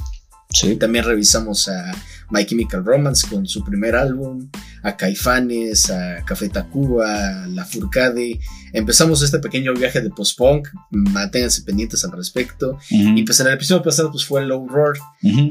[0.49, 0.75] Sí.
[0.75, 1.91] También revisamos a
[2.29, 4.49] My Chemical Romance con su primer álbum,
[4.83, 8.39] a Caifanes, a Café Tacuba, a La Furcade.
[8.73, 12.77] Empezamos este pequeño viaje de post-punk, manténganse pendientes al respecto.
[12.89, 14.97] Y pues en el episodio pasado pues fue Low Roar,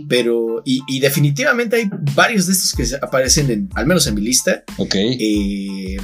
[0.08, 4.20] pero y, y definitivamente hay varios de estos que aparecen en, al menos en mi
[4.20, 4.64] lista.
[4.76, 4.94] Ok.
[4.94, 5.96] Eh,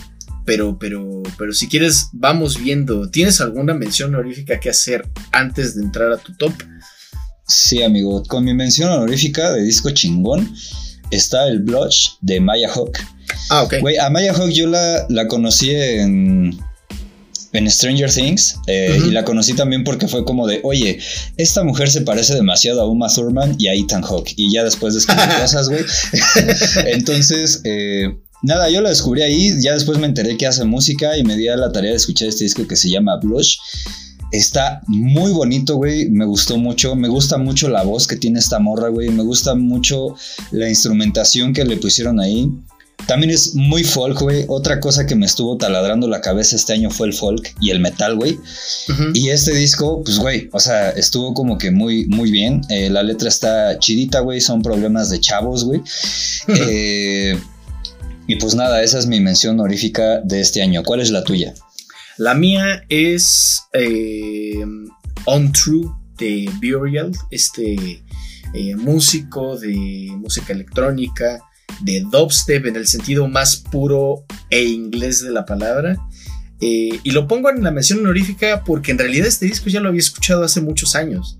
[0.44, 3.10] pero, pero, pero si quieres, vamos viendo.
[3.10, 6.52] ¿Tienes alguna mención honorífica que hacer antes de entrar a tu top?
[7.52, 8.22] Sí, amigo.
[8.24, 10.54] Con mi mención honorífica de disco chingón
[11.10, 12.98] está el Blush de Maya Hawk.
[13.50, 13.74] Ah, ok.
[13.80, 16.58] Güey, a Maya Hawk yo la, la conocí en,
[17.52, 20.98] en Stranger Things eh, y la conocí también porque fue como de, oye,
[21.36, 24.32] esta mujer se parece demasiado a Uma Thurman y a Ethan Hawke.
[24.36, 25.84] Y ya después descubrí cosas, güey.
[26.86, 29.60] Entonces, eh, nada, yo la descubrí ahí.
[29.60, 32.28] Ya después me enteré que hace música y me di a la tarea de escuchar
[32.28, 33.58] este disco que se llama Blush.
[34.32, 36.08] Está muy bonito, güey.
[36.10, 36.96] Me gustó mucho.
[36.96, 39.10] Me gusta mucho la voz que tiene esta morra, güey.
[39.10, 40.16] Me gusta mucho
[40.50, 42.50] la instrumentación que le pusieron ahí.
[43.06, 44.44] También es muy folk, güey.
[44.48, 47.80] Otra cosa que me estuvo taladrando la cabeza este año fue el folk y el
[47.80, 48.38] metal, güey.
[49.14, 52.60] Y este disco, pues, güey, o sea, estuvo como que muy, muy bien.
[52.68, 54.40] Eh, la letra está chidita, güey.
[54.40, 55.82] Son problemas de chavos, güey.
[56.48, 57.38] Eh,
[58.26, 60.82] y pues nada, esa es mi mención honorífica de este año.
[60.84, 61.54] ¿Cuál es la tuya?
[62.18, 64.64] La mía es eh,
[65.24, 68.04] On True de Burial, este
[68.54, 71.40] eh, músico de música electrónica,
[71.80, 75.96] de dubstep en el sentido más puro e inglés de la palabra.
[76.60, 79.88] Eh, y lo pongo en la mención honorífica porque en realidad este disco ya lo
[79.88, 81.38] había escuchado hace muchos años.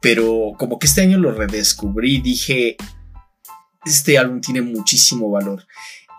[0.00, 2.76] pero como que este año lo redescubrí, dije,
[3.84, 5.66] este álbum tiene muchísimo valor.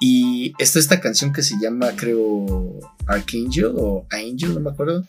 [0.02, 5.04] Y está esta canción que se llama, creo, Archangel o Angel, no me acuerdo,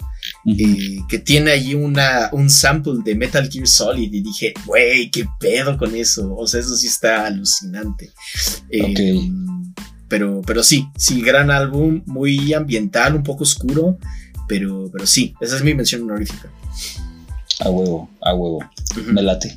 [0.46, 4.12] eh, que tiene allí una, un sample de Metal Gear Solid.
[4.12, 6.34] Y dije, güey, qué pedo con eso.
[6.36, 8.10] O sea, eso sí está alucinante.
[8.68, 9.30] Eh,
[10.08, 13.96] pero, pero sí, sí, gran álbum, muy ambiental, un poco oscuro.
[14.48, 16.50] Pero, pero sí, esa es mi mención honorífica.
[17.60, 18.58] A huevo, a huevo.
[19.06, 19.54] Me late.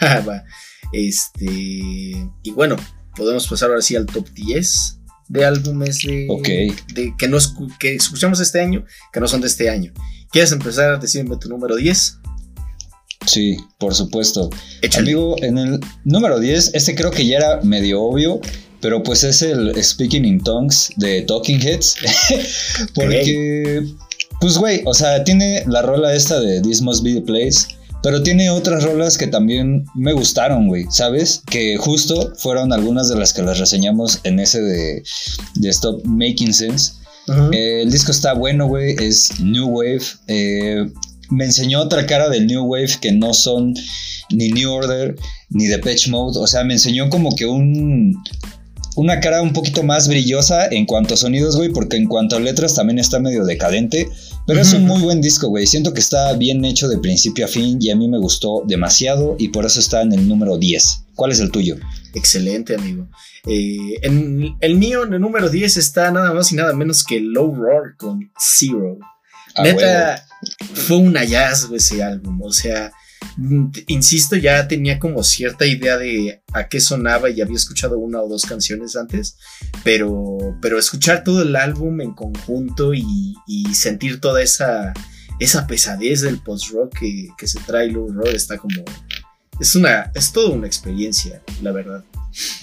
[0.92, 1.44] este.
[1.44, 2.76] Y bueno,
[3.16, 4.98] podemos pasar ahora sí al top 10
[5.28, 9.68] de álbumes de, de que, nos, que escuchamos este año, que no son de este
[9.68, 9.92] año.
[10.30, 12.18] ¿Quieres empezar a decirme tu número 10?
[13.26, 14.50] Sí, por supuesto.
[14.96, 18.40] Amigo, en el número 10, este creo que ya era medio obvio,
[18.80, 21.96] pero pues es el Speaking in Tongues de Talking Heads.
[22.94, 23.84] Porque,
[24.40, 27.75] pues güey, o sea, tiene la rola esta de This Must Be the Place
[28.06, 31.42] pero tiene otras rolas que también me gustaron, güey, ¿sabes?
[31.44, 35.02] Que justo fueron algunas de las que las reseñamos en ese de,
[35.64, 36.92] Stop Making Sense.
[37.50, 40.04] el disco está bueno, güey, es New Wave.
[40.28, 40.88] Eh,
[41.30, 43.74] me enseñó otra cara del New Wave que no son
[44.30, 45.16] ni New Order
[45.50, 46.38] ni Depeche Mode.
[46.38, 48.22] O sea, me enseñó como que un,
[48.96, 52.40] una cara un poquito más brillosa en cuanto a sonidos, güey, porque en cuanto a
[52.40, 54.08] letras también está medio decadente.
[54.46, 55.66] Pero es un muy buen disco, güey.
[55.66, 59.36] Siento que está bien hecho de principio a fin y a mí me gustó demasiado
[59.38, 61.04] y por eso está en el número 10.
[61.14, 61.76] ¿Cuál es el tuyo?
[62.14, 63.08] Excelente, amigo.
[63.46, 67.20] Eh, en el mío, en el número 10, está nada más y nada menos que
[67.20, 68.98] Low Roar con Zero.
[69.62, 70.24] Neta,
[70.74, 72.40] fue un hallazgo ese álbum.
[72.42, 72.92] O sea,
[73.86, 78.28] insisto, ya tenía como cierta idea de a qué sonaba y había escuchado una o
[78.28, 79.36] dos canciones antes,
[79.84, 83.34] pero, pero escuchar todo el álbum en conjunto y,
[83.74, 84.94] sentir toda esa,
[85.38, 88.82] esa pesadez del post-rock que, se trae Low Road está como...
[89.60, 92.04] Es una, es toda una experiencia, la verdad.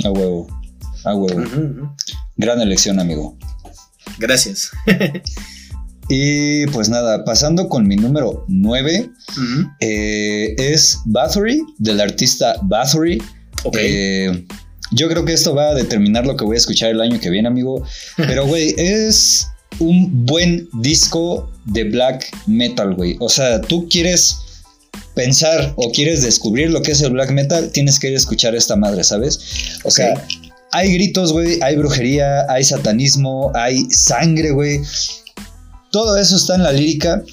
[0.04, 0.48] A huevo,
[1.04, 1.96] a huevo.
[2.36, 3.38] Gran elección, amigo.
[4.18, 4.72] Gracias.
[6.10, 9.10] Y pues nada, pasando con mi número 9,
[9.80, 13.22] eh, es Bathory, del artista Bathory.
[13.74, 14.46] Eh,
[14.92, 17.30] yo creo que esto va a determinar lo que voy a escuchar el año que
[17.30, 17.84] viene, amigo.
[18.18, 19.48] Pero, güey, es
[19.80, 23.16] un buen disco de black metal, güey.
[23.20, 24.38] O sea, tú quieres
[25.16, 28.56] pensar o quieres descubrir lo que es el black metal, tienes que ir a escuchar
[28.56, 29.80] esta madre, ¿sabes?
[29.84, 30.14] O sea,
[30.72, 34.82] hay gritos, güey, hay brujería, hay satanismo, hay sangre, güey.
[35.94, 37.24] Todo eso está en la lírica.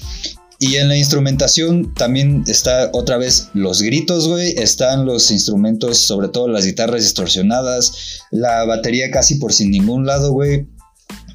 [0.59, 4.53] Y en la instrumentación también está otra vez los gritos, güey.
[4.55, 8.21] Están los instrumentos, sobre todo las guitarras distorsionadas.
[8.29, 10.67] La batería casi por sin ningún lado, güey.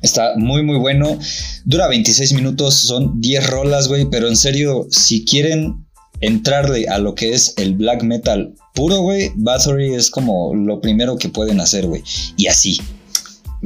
[0.02, 1.18] Está muy, muy bueno.
[1.64, 4.08] Dura 26 minutos, son 10 rolas, güey.
[4.08, 5.84] Pero en serio, si quieren
[6.20, 11.18] entrarle a lo que es el black metal puro, güey, Bathory es como lo primero
[11.18, 12.04] que pueden hacer, güey.
[12.36, 12.80] Y así,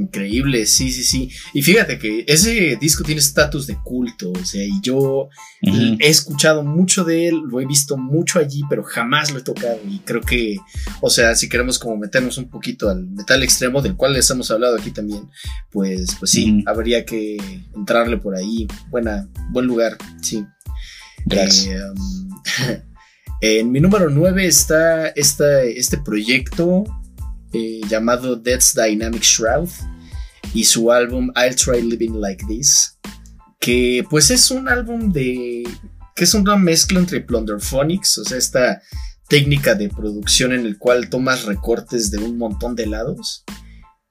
[0.01, 1.31] Increíble, sí, sí, sí.
[1.53, 5.29] Y fíjate que ese disco tiene estatus de culto, o sea, y yo
[5.63, 9.79] he escuchado mucho de él, lo he visto mucho allí, pero jamás lo he tocado.
[9.89, 10.57] Y creo que,
[11.03, 14.51] o sea, si queremos como meternos un poquito al metal extremo, del cual les hemos
[14.51, 15.29] hablado aquí también,
[15.71, 17.37] pues, pues sí, habría que
[17.75, 18.67] entrarle por ahí.
[18.89, 20.45] Buena, buen lugar, sí.
[21.27, 21.79] Gracias.
[21.79, 22.41] Eh, um,
[23.43, 26.85] en mi número 9 está esta, este proyecto
[27.53, 29.69] eh, llamado Death's Dynamic Shroud
[30.55, 32.99] y su álbum I'll Try Living Like This,
[33.59, 35.65] que pues es un álbum de...
[36.15, 38.83] que es una mezcla entre Plunderphonics, o sea, esta
[39.29, 43.45] técnica de producción en el cual tomas recortes de un montón de lados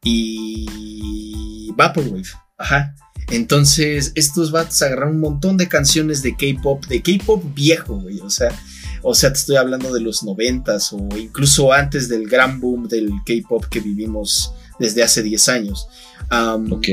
[0.03, 2.95] y Vaporwave, ajá.
[3.31, 8.19] Entonces, estos vatos agarraron un montón de canciones de K-pop, de K-pop viejo, güey.
[8.21, 8.49] O sea,
[9.01, 13.11] o sea, te estoy hablando de los noventas o incluso antes del gran boom del
[13.25, 15.87] K-pop que vivimos desde hace 10 años.
[16.32, 16.88] Ok.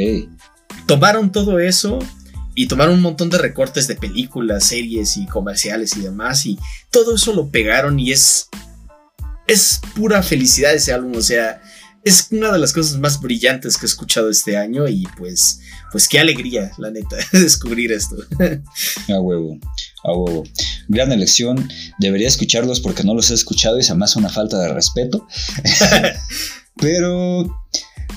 [0.87, 1.99] Tomaron todo eso
[2.55, 6.59] y tomaron un montón de recortes de películas, series y comerciales y demás y
[6.91, 8.49] todo eso lo pegaron y es
[9.47, 11.63] es pura felicidad ese álbum, o sea,
[12.03, 15.61] es una de las cosas más brillantes que he escuchado este año y pues
[15.93, 18.17] pues qué alegría, la neta, descubrir esto.
[19.09, 19.59] A huevo,
[20.05, 20.45] a huevo.
[20.89, 21.69] Gran elección.
[21.99, 25.27] Debería escucharlos porque no los he escuchado y se me hace una falta de respeto.
[26.77, 27.47] Pero,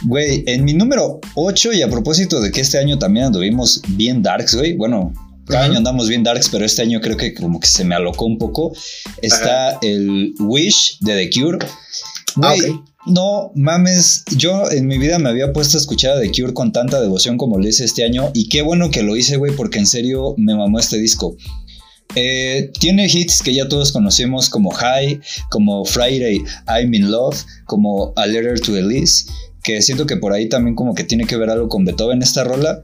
[0.04, 4.22] güey, en mi número 8, y a propósito de que este año también anduvimos bien
[4.22, 4.74] darks, güey.
[4.74, 5.14] Bueno,
[5.48, 8.26] cada año andamos bien darks, pero este año creo que como que se me alocó
[8.26, 8.72] un poco.
[9.22, 11.60] Está el Wish de The Cure.
[12.42, 12.56] Ah,
[13.06, 16.72] no mames, yo en mi vida me había puesto a escuchar a The Cure con
[16.72, 19.80] tanta devoción como lo hice este año y qué bueno que lo hice, güey, porque
[19.80, 21.36] en serio me mamó este disco.
[22.16, 28.14] Eh, tiene hits que ya todos conocemos como High, como Friday, I'm in Love, como
[28.16, 29.26] A Letter to Elise,
[29.64, 32.44] que siento que por ahí también como que tiene que ver algo con Beethoven esta
[32.44, 32.84] rola.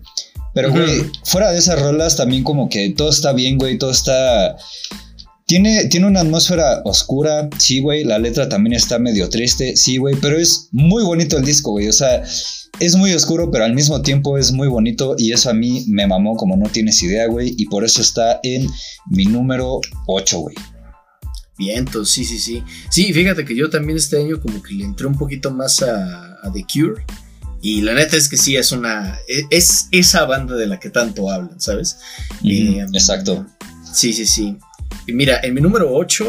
[0.53, 4.55] Pero, güey, fuera de esas rolas también como que todo está bien, güey, todo está...
[5.45, 10.15] Tiene, tiene una atmósfera oscura, sí, güey, la letra también está medio triste, sí, güey,
[10.15, 12.23] pero es muy bonito el disco, güey, o sea,
[12.79, 16.07] es muy oscuro, pero al mismo tiempo es muy bonito y eso a mí me
[16.07, 18.67] mamó como no tienes idea, güey, y por eso está en
[19.11, 20.55] mi número 8, güey.
[21.57, 22.63] Bien, entonces sí, sí, sí.
[22.89, 26.39] Sí, fíjate que yo también este año como que le entré un poquito más a,
[26.53, 27.05] The Cure.
[27.61, 29.17] Y la neta es que sí, es una.
[29.27, 31.97] e, Es esa banda de la que tanto hablan, ¿sabes?
[32.43, 33.45] Eh, Exacto.
[33.91, 34.57] Sí, sí, sí.
[35.07, 36.27] Y mira, en mi número 8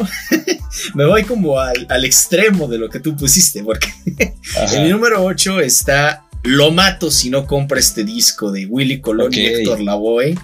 [0.95, 3.89] me voy como al, al extremo de lo que tú pusiste, porque
[4.72, 9.35] en mi número 8 está Lo mato si no compra este disco de Willy Colón
[9.35, 9.41] y.
[9.47, 10.37] Héctor Lavoe.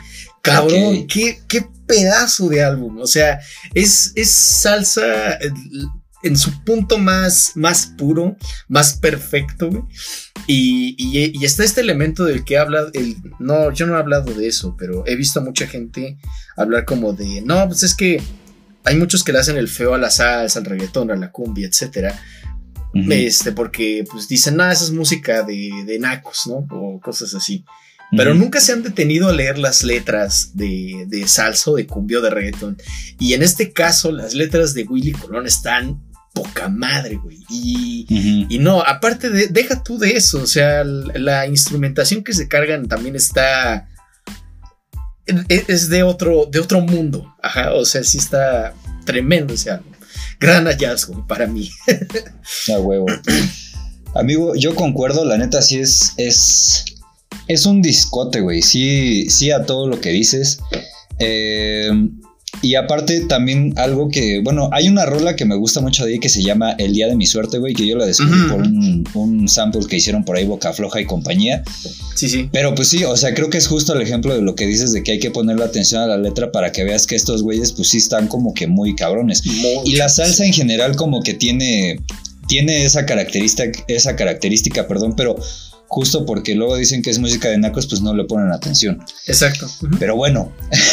[0.42, 2.98] Cabrón, qué, qué pedazo de álbum.
[2.98, 3.40] O sea,
[3.74, 5.38] es, es salsa
[6.24, 8.36] en su punto más, más puro,
[8.68, 9.82] más perfecto, güey.
[10.46, 14.32] Y, y- y está este elemento del que habla, el, no, yo no he hablado
[14.34, 16.18] de eso, pero he visto a mucha gente
[16.56, 18.20] hablar como de, no, pues es que
[18.84, 21.68] hay muchos que le hacen el feo a la salsa, al reggaetón, a la cumbia,
[21.68, 22.20] etcétera,
[22.94, 23.12] Ujú.
[23.12, 26.66] este, porque pues dicen, nada, esa es música de, de nacos, ¿no?
[26.70, 27.64] O cosas así.
[28.14, 32.30] Pero nunca se han detenido a leer las letras de, de salsa de cumbio de
[32.30, 32.76] reggaetón.
[33.18, 36.02] Y en este caso, las letras de Willy Colón están
[36.34, 37.38] poca madre, güey.
[37.48, 42.32] Y, y no, aparte de, deja tú de eso, o sea, la, la instrumentación que
[42.32, 43.88] se cargan también está,
[45.26, 49.92] e- es de otro, de otro mundo, ajá, o sea, sí está tremendo ese álbum.
[50.40, 51.70] Gran hallazgo para mí.
[52.74, 53.06] A huevo.
[54.14, 56.14] Amigo, yo concuerdo, la neta sí es.
[56.16, 56.84] Es,
[57.48, 58.62] es un discote, güey.
[58.62, 60.58] Sí, sí a todo lo que dices.
[61.18, 61.90] Eh,
[62.60, 64.40] y aparte, también algo que.
[64.40, 67.08] Bueno, hay una rola que me gusta mucho de ahí que se llama El Día
[67.08, 67.74] de mi Suerte, güey.
[67.74, 71.06] Que yo la descubrí por un, un sample que hicieron por ahí Boca Floja y
[71.06, 71.64] compañía.
[72.14, 72.48] Sí, sí.
[72.52, 74.92] Pero pues sí, o sea, creo que es justo el ejemplo de lo que dices
[74.92, 77.72] de que hay que ponerle atención a la letra para que veas que estos güeyes,
[77.72, 79.42] pues sí están como que muy cabrones.
[79.84, 82.00] Y la salsa en general como que tiene,
[82.48, 85.36] tiene esa característica, esa característica, perdón, pero
[85.94, 88.98] justo porque luego dicen que es música de nacos, pues no le ponen atención.
[89.26, 89.68] Exacto.
[89.98, 90.50] Pero bueno,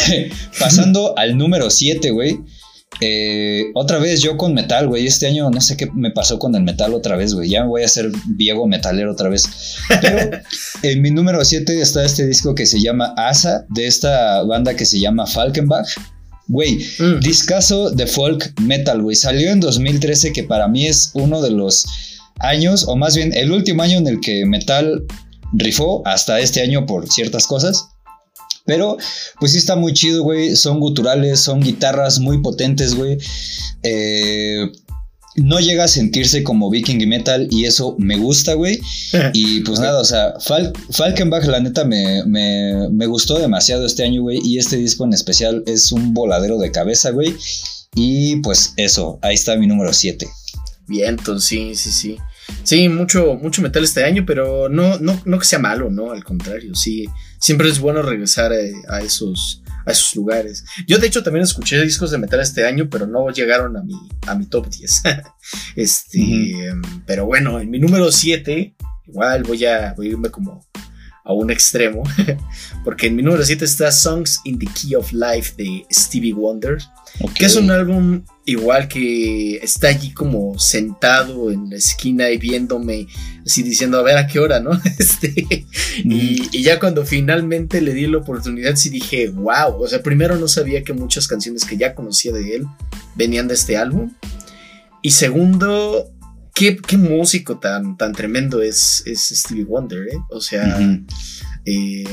[0.60, 2.38] pasando al número 7, güey.
[3.00, 5.06] eh, otra vez yo con metal, güey.
[5.06, 7.48] Este año no sé qué me pasó con el metal otra vez, güey.
[7.48, 9.44] Ya me voy a hacer viejo metalero otra vez.
[10.02, 10.38] Pero
[10.82, 14.84] en mi número 7 está este disco que se llama Asa, de esta banda que
[14.84, 15.88] se llama Falkenbach.
[16.48, 17.20] Güey, Mm.
[17.20, 19.14] Discaso de folk metal, güey.
[19.16, 21.86] Salió en 2013, que para mí es uno de los
[22.40, 25.04] años, o más bien el último año en el que metal
[25.52, 27.86] rifó, hasta este año por ciertas cosas.
[28.66, 28.98] Pero,
[29.40, 30.54] pues sí está muy chido, güey.
[30.54, 33.18] Son guturales, son guitarras muy potentes, güey.
[33.82, 34.70] Eh,
[35.36, 38.78] no llega a sentirse como viking y metal y eso me gusta, güey.
[39.32, 44.04] Y pues nada, o sea, Fal- Falkenbach, la neta, me, me, me gustó demasiado este
[44.04, 44.38] año, güey.
[44.44, 47.34] Y este disco en especial es un voladero de cabeza, güey.
[47.94, 50.28] Y pues eso, ahí está mi número 7.
[50.86, 52.16] Bien, entonces sí, sí, sí.
[52.62, 56.12] Sí, mucho, mucho metal este año, pero no, no, no que sea malo, ¿no?
[56.12, 57.08] Al contrario, sí.
[57.38, 60.64] Siempre es bueno regresar eh, a, esos, a esos lugares.
[60.86, 63.94] Yo, de hecho, también escuché discos de metal este año, pero no llegaron a mi,
[64.26, 65.02] a mi top 10.
[65.76, 68.74] este, em, pero bueno, en mi número 7,
[69.08, 70.64] igual voy a, voy a irme como
[71.24, 72.02] a un extremo,
[72.84, 76.78] porque en mi número 7 está Songs in the Key of Life de Stevie Wonder.
[77.34, 83.06] Que es un álbum igual que está allí como sentado en la esquina y viéndome,
[83.46, 84.72] así diciendo, a ver a qué hora, ¿no?
[84.98, 85.66] Este,
[86.04, 89.80] y, y ya cuando finalmente le di la oportunidad, sí dije, wow.
[89.80, 92.66] O sea, primero no sabía que muchas canciones que ya conocía de él
[93.14, 94.12] venían de este álbum.
[95.00, 96.10] Y segundo,
[96.54, 100.18] qué, qué músico tan, tan tremendo es, es Stevie Wonder, ¿eh?
[100.30, 100.76] O sea,
[101.64, 102.04] eh,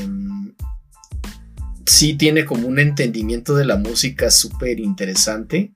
[1.84, 5.72] sí tiene como un entendimiento de la música súper interesante.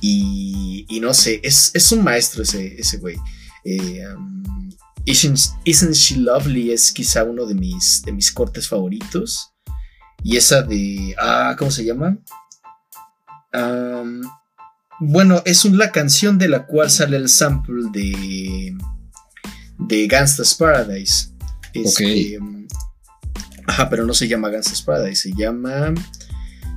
[0.00, 3.16] Y, y no sé, es, es un maestro ese, ese güey.
[3.64, 4.70] Eh, um,
[5.06, 9.52] Isn't, Isn't She Lovely es quizá uno de mis, de mis cortes favoritos.
[10.22, 11.14] Y esa de.
[11.18, 12.18] Ah, ¿cómo se llama?
[13.52, 14.20] Um,
[15.00, 18.76] bueno, es un- la canción de la cual sale el sample de.
[19.78, 21.28] de Gangsta's Paradise.
[21.72, 22.66] Este, um,
[23.66, 25.94] Ajá, pero no se llama Gangsta's Paradise, se llama.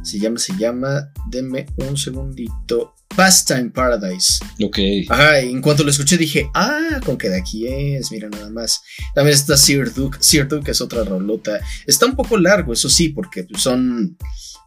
[0.04, 1.12] Se llama, se llama.
[1.30, 2.94] Denme un segundito.
[3.16, 4.40] Pastime Paradise.
[4.64, 4.80] Ok.
[5.10, 8.50] Ajá, y en cuanto lo escuché dije, ah, con que de aquí es, mira nada
[8.50, 8.82] más.
[9.14, 11.60] También está Sir Duke, Sir Duke es otra rolota.
[11.86, 14.18] Está un poco largo, eso sí, porque son,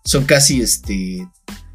[0.05, 1.27] son casi este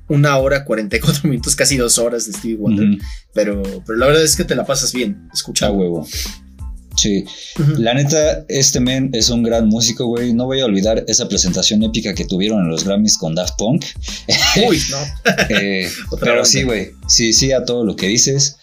[0.08, 2.98] una hora 44 minutos, casi dos horas de Stevie Wonder.
[3.34, 5.78] Pero, pero la verdad es que te la pasas bien A escuchando.
[5.78, 6.08] huevo.
[6.96, 7.26] Sí.
[7.78, 10.34] La neta, este men es un gran músico, güey.
[10.34, 13.86] No voy a olvidar esa presentación épica que tuvieron en los Grammys con Daft Punk.
[14.68, 14.98] Uy, no.
[15.50, 15.90] Eh,
[16.20, 16.92] pero sí, güey.
[17.08, 18.58] Sí, sí a todo lo que dices.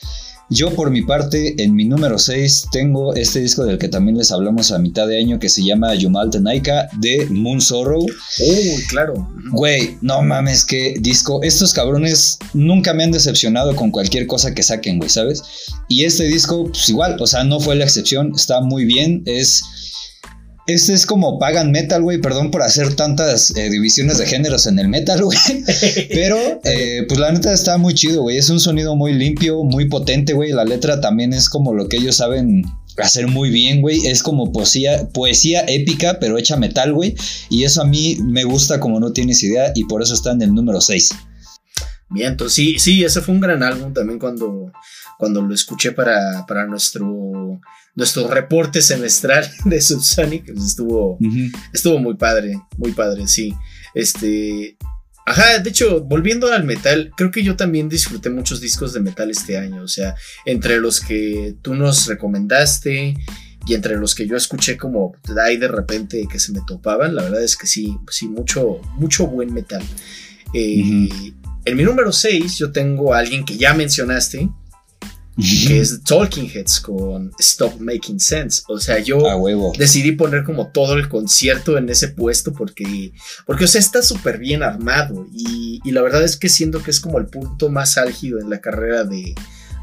[0.51, 4.32] Yo, por mi parte, en mi número 6 tengo este disco del que también les
[4.32, 8.01] hablamos a mitad de año que se llama Yumal Tenaika de Moon Sorrow.
[8.01, 9.28] Uy, claro.
[9.53, 11.42] Güey, no mames, qué disco.
[11.42, 15.42] Estos cabrones nunca me han decepcionado con cualquier cosa que saquen, güey, ¿sabes?
[15.86, 18.32] Y este disco, pues igual, o sea, no fue la excepción.
[18.34, 19.22] Está muy bien.
[19.26, 19.62] Es.
[20.68, 22.20] Este es como pagan metal, güey.
[22.20, 25.38] Perdón por hacer tantas eh, divisiones de géneros en el metal, güey.
[26.10, 28.36] Pero, eh, pues la neta está muy chido, güey.
[28.36, 30.52] Es un sonido muy limpio, muy potente, güey.
[30.52, 32.64] La letra también es como lo que ellos saben
[32.98, 34.08] hacer muy bien, güey.
[34.08, 37.14] Es como poesía, poesía épica, pero hecha metal, güey.
[37.48, 40.42] Y eso a mí me gusta como no tienes idea y por eso está en
[40.42, 41.08] el número 6.
[42.10, 44.70] Bien, entonces sí, sí, ese fue un gran álbum también cuando,
[45.18, 47.60] cuando lo escuché para, para nuestro,
[47.99, 50.46] nuestro reporte semestral de Subsonic.
[50.46, 51.18] pues estuvo,
[51.72, 53.55] estuvo muy padre, muy padre, sí.
[53.92, 54.78] Este.
[55.26, 59.30] Ajá, de hecho, volviendo al metal, creo que yo también disfruté muchos discos de metal
[59.30, 59.82] este año.
[59.82, 60.14] O sea,
[60.46, 63.14] entre los que tú nos recomendaste
[63.66, 65.12] y entre los que yo escuché como
[65.44, 69.26] ahí de repente que se me topaban, la verdad es que sí, sí, mucho, mucho
[69.26, 69.82] buen metal.
[70.55, 71.11] Eh,
[71.66, 74.49] En mi número 6 yo tengo a alguien que ya mencionaste,
[75.39, 78.62] que es Talking Heads con Stop Making Sense.
[78.68, 79.18] O sea, yo
[79.78, 83.12] decidí poner como todo el concierto en ese puesto porque,
[83.47, 86.91] porque o sea, está súper bien armado y, y la verdad es que siento que
[86.91, 89.34] es como el punto más álgido en la carrera de,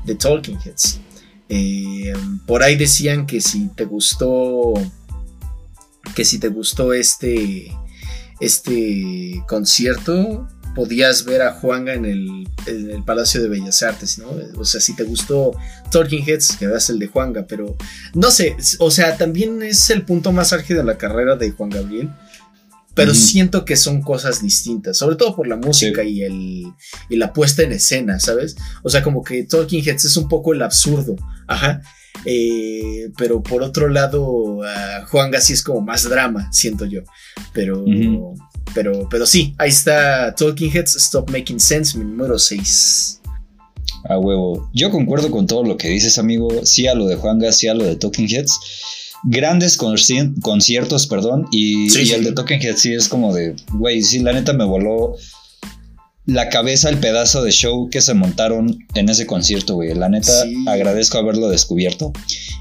[0.06, 1.00] de Talking Heads.
[1.48, 2.14] Eh,
[2.46, 4.74] por ahí decían que si te gustó,
[6.16, 7.72] que si te gustó este,
[8.40, 14.28] este concierto, podías ver a Juanga en el, en el Palacio de Bellas Artes, ¿no?
[14.58, 15.56] O sea, si te gustó
[15.92, 17.76] Talking Heads, que veas el de Juanga, pero
[18.14, 21.70] no sé, o sea, también es el punto más álgido de la carrera de Juan
[21.70, 22.10] Gabriel.
[22.94, 26.64] Pero siento que son cosas distintas, sobre todo por la música y, el,
[27.10, 28.56] y la puesta en escena, ¿sabes?
[28.84, 31.82] O sea, como que Talking Heads es un poco el absurdo, ajá.
[32.24, 37.02] Eh, pero por otro lado, ah, Juanga sí es como más drama, siento yo.
[37.52, 37.84] Pero.
[38.74, 43.22] Pero, pero sí, ahí está Talking Heads, Stop Making Sense, mi número 6.
[44.10, 44.70] A huevo.
[44.74, 46.66] Yo concuerdo con todo lo que dices, amigo.
[46.66, 48.60] Sí a lo de Juanga, sí a lo de Talking Heads.
[49.24, 51.48] Grandes conci- conciertos, perdón.
[51.52, 52.14] Y, Sí, y sí.
[52.14, 55.16] el de Talking Heads sí es como de, güey, sí, la neta me voló
[56.28, 59.94] la cabeza el pedazo de show que se montaron en ese concierto, güey.
[59.96, 60.54] La neta, Sí.
[60.68, 62.14] agradezco haberlo descubierto.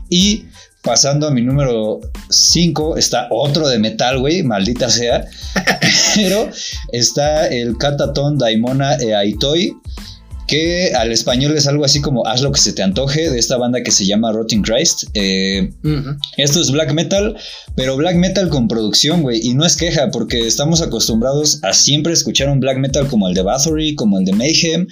[0.09, 0.45] Y
[0.85, 5.24] pasando a mi número 5, está otro de metal, güey, maldita sea.
[6.14, 6.51] Pero
[6.93, 9.74] está el Cataton Daimona e Aitoi,
[10.47, 13.57] que al español es algo así como Haz lo que se te antoje, de esta
[13.57, 15.05] banda que se llama Rotting Christ.
[15.14, 15.70] Eh,
[16.37, 17.35] esto es black metal,
[17.74, 19.41] pero black metal con producción, güey.
[19.43, 23.35] Y no es queja, porque estamos acostumbrados a siempre escuchar un black metal como el
[23.35, 24.87] de Bathory, como el de Mayhem.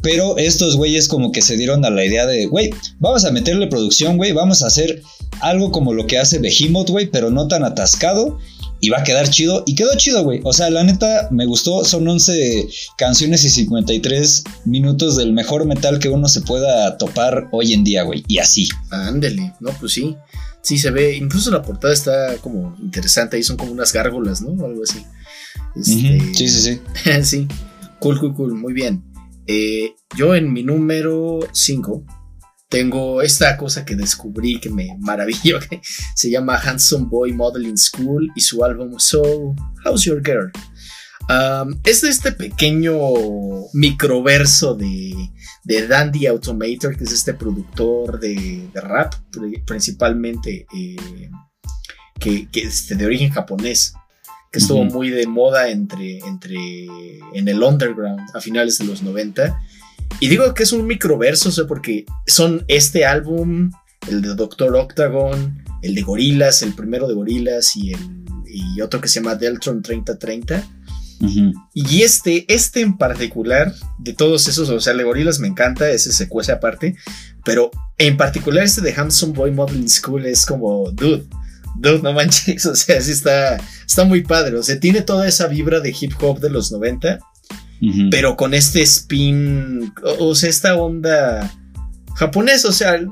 [0.00, 3.68] Pero estos güeyes como que se dieron a la idea de, güey, vamos a meterle
[3.68, 4.32] producción, güey.
[4.32, 5.02] Vamos a hacer
[5.40, 8.38] algo como lo que hace Behemoth, güey, pero no tan atascado.
[8.80, 9.62] Y va a quedar chido.
[9.64, 10.40] Y quedó chido, güey.
[10.42, 11.84] O sea, la neta me gustó.
[11.84, 12.66] Son 11
[12.98, 18.02] canciones y 53 minutos del mejor metal que uno se pueda topar hoy en día,
[18.02, 18.24] güey.
[18.26, 18.68] Y así.
[18.90, 20.16] Ándele, no, pues sí.
[20.62, 24.50] Sí se ve, incluso la portada está como interesante, ahí son como unas gárgolas, ¿no?
[24.50, 25.04] O algo así.
[25.76, 26.34] Este.
[26.34, 26.80] Sí, sí, sí.
[27.22, 27.48] sí.
[28.00, 29.02] Cool, cool, cool, muy bien.
[29.46, 32.04] Eh, yo en mi número 5
[32.68, 35.58] tengo esta cosa que descubrí que me maravilló,
[36.14, 40.50] se llama Handsome Boy Modeling School y su álbum So, How's Your Girl?
[41.28, 42.96] Um, es de este pequeño
[43.74, 45.14] microverso de,
[45.64, 51.30] de Dandy Automator, que es este productor de, rap, pri- principalmente eh,
[52.18, 53.94] que, que de origen japonés,
[54.52, 56.86] que estuvo muy de moda entre, entre
[57.32, 59.58] en el underground a finales de los 90.
[60.20, 63.72] Y digo que es un microverso, o sea, porque son este álbum,
[64.08, 68.00] el de Doctor Octagon, el de Gorilas, el primero de Gorilas y, el,
[68.46, 70.62] y otro que se llama Deltron 3030.
[71.22, 71.52] Ujú.
[71.72, 75.88] Y este, este en particular, de todos esos, o sea, el de Gorilas me encanta,
[75.90, 76.94] ese se cuece aparte,
[77.42, 81.24] pero en particular este de Handsome Boy Modeling School es como, dude,
[81.76, 83.56] dude, no manches, o sea, sí está,
[83.86, 87.18] está muy padre, o sea, tiene toda esa vibra de hip hop de los 90,
[87.80, 88.10] Ujú.
[88.10, 91.50] pero con este spin, o, o sea, esta onda
[92.16, 93.10] japonesa, o sea, en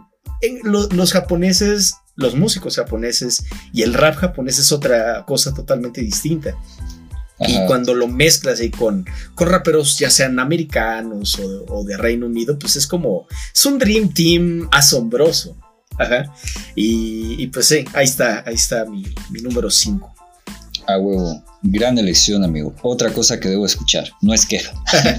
[0.64, 6.54] lo- los japoneses, los músicos japoneses y el rap japonés es otra cosa totalmente distinta.
[7.38, 7.66] Y Ajá.
[7.66, 12.58] cuando lo mezclas ahí con, con raperos, ya sean americanos o, o de Reino Unido,
[12.58, 15.56] pues es como, es un Dream Team asombroso.
[16.01, 16.34] Ajá.
[16.74, 20.14] Y, y pues sí, ahí está, ahí está mi, mi número 5.
[20.86, 21.44] A huevo.
[21.62, 22.74] Gran elección, amigo.
[22.82, 24.11] Otra cosa que debo escuchar.
[24.22, 24.72] No es queja.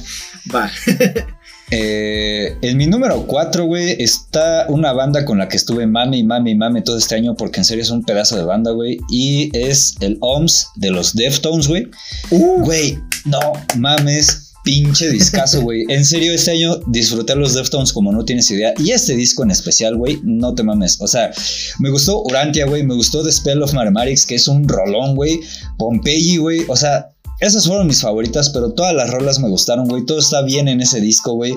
[0.53, 0.71] Va.
[1.73, 6.23] Eh, en mi número 4, güey, está una banda con la que estuve mame y
[6.23, 8.99] mame y mame todo este año porque en serio es un pedazo de banda, güey.
[9.09, 11.89] Y es el OMS de los Deftones, güey.
[12.29, 13.39] Güey, no
[13.77, 15.85] mames, pinche discazo, güey.
[15.89, 18.73] En serio, este año disfruté los Deftones como no tienes idea.
[18.77, 20.97] Y este disco en especial, güey, no te mames.
[20.99, 21.31] O sea,
[21.79, 22.83] me gustó Urantia, güey.
[22.83, 25.39] Me gustó The Spell of Mathematics, que es un rolón, güey.
[25.77, 26.65] Pompeii, güey.
[26.67, 27.09] O sea,
[27.39, 30.05] esas fueron mis favoritas, pero todas las rolas me gustaron, güey.
[30.05, 31.53] Todo está bien en ese disco, güey.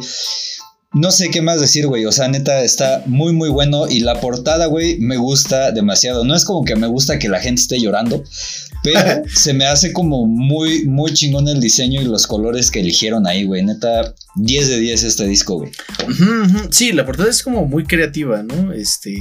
[0.95, 2.07] No sé qué más decir, güey.
[2.07, 3.89] O sea, neta, está muy, muy bueno.
[3.89, 6.25] Y la portada, güey, me gusta demasiado.
[6.25, 8.23] No es como que me gusta que la gente esté llorando,
[8.85, 13.27] pero se me hace como muy, muy chingón el diseño y los colores que eligieron
[13.27, 13.65] ahí, güey.
[13.65, 15.73] Neta, 10 de 10 este disco, güey.
[16.71, 18.73] Sí, la portada es como muy creativa, ¿no?
[18.73, 19.17] Este.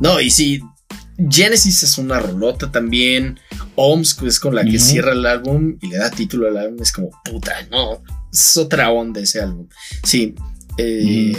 [0.00, 0.60] No, y sí.
[1.30, 3.38] Genesis es una rolota también.
[3.76, 6.82] OMS, que es con la que cierra el álbum y le da título al álbum.
[6.82, 8.02] Es como, puta, no.
[8.32, 9.68] Es otra onda ese álbum.
[10.02, 10.34] Sí.
[10.78, 11.36] eh,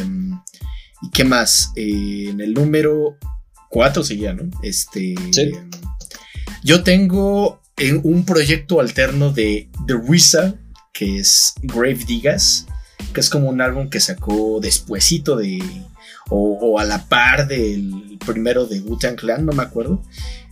[1.01, 1.71] ¿Y qué más?
[1.75, 3.17] Eh, en el número
[3.71, 4.49] 4 seguía, ¿no?
[4.61, 5.15] Este.
[5.31, 5.51] Sí.
[6.63, 10.55] Yo tengo eh, un proyecto alterno de The RZA,
[10.93, 12.67] que es Grave Digas,
[13.13, 15.61] que es como un álbum que sacó despuesito de,
[16.29, 20.01] o, o a la par del primero de Wu-Tang Clan, no me acuerdo.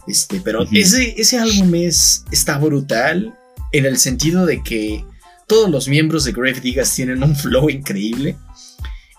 [0.07, 3.33] Este, pero ese, ese álbum es, está brutal
[3.71, 5.05] en el sentido de que
[5.47, 8.37] todos los miembros de Grave Digas tienen un flow increíble.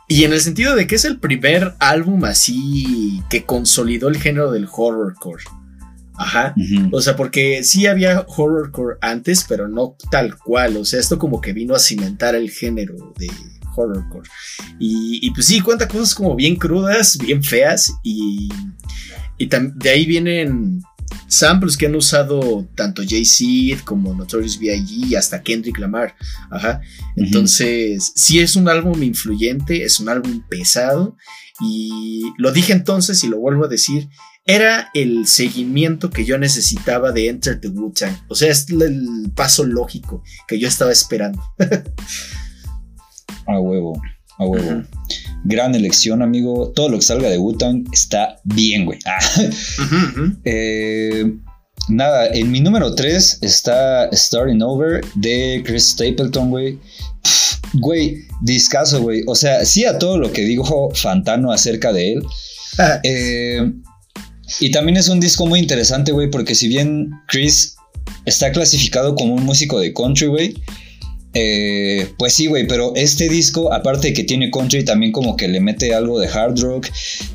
[0.07, 4.51] Y en el sentido de que es el primer álbum así que consolidó el género
[4.53, 5.45] del horrorcore.
[6.17, 6.55] Ajá.
[6.93, 10.77] O sea, porque sí había horrorcore antes, pero no tal cual.
[10.77, 13.29] O sea, esto como que vino a cimentar el género de
[13.77, 14.29] horrorcore.
[14.79, 17.93] Y, y pues sí, cuenta cosas como bien crudas, bien feas.
[18.03, 18.49] Y,
[19.39, 20.81] y de ahí vienen
[21.27, 25.09] samples que han usado tanto Jay-Z como Notorious B.I.G.
[25.09, 26.15] y hasta Kendrick Lamar.
[26.51, 26.81] Ajá.
[27.17, 31.17] Entonces, sí es un álbum influyente, es un álbum pesado.
[31.61, 34.09] Y lo dije entonces y lo vuelvo a decir,
[34.47, 38.27] era el seguimiento que yo necesitaba de Enter the Wu-Tang.
[38.29, 41.43] O sea, es el paso lógico que yo estaba esperando.
[43.47, 44.01] A huevo,
[44.39, 44.85] a huevo.
[45.45, 46.73] Gran elección, amigo.
[46.75, 48.99] Todo lo que salga de Wu-Tang está bien, güey.
[49.05, 49.19] Ah.
[50.45, 51.31] Eh,
[51.89, 56.79] nada, en mi número 3 está Starting Over de Chris Stapleton, güey.
[57.75, 59.23] Güey, discaso, güey.
[59.27, 62.23] O sea, sí a todo lo que dijo Fantano acerca de él.
[63.03, 63.73] Eh,
[64.61, 67.77] y también es un disco muy interesante, güey, porque si bien Chris
[68.27, 70.55] está clasificado como un músico de country, güey.
[71.37, 75.49] eh, pues sí, güey, pero este disco, aparte de que tiene country, también como que
[75.49, 76.89] le mete algo de hard rock,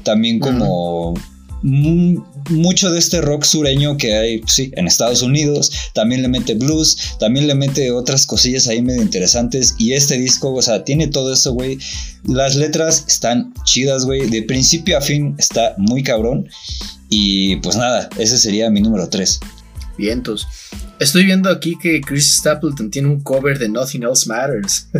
[0.03, 1.13] también como
[1.61, 6.30] mu- mucho de este rock sureño que hay, pues sí, en Estados Unidos, también le
[6.30, 10.86] mete blues, también le mete otras cosillas ahí medio interesantes, y este disco, o sea,
[10.86, 11.78] tiene todo eso, güey.
[12.24, 16.47] Las letras están chidas, güey, de principio a fin está muy cabrón,
[17.10, 19.39] y pues nada, ese sería mi número 3.
[19.97, 20.47] Vientos.
[20.99, 24.88] Estoy viendo aquí que Chris Stapleton tiene un cover de Nothing Else Matters.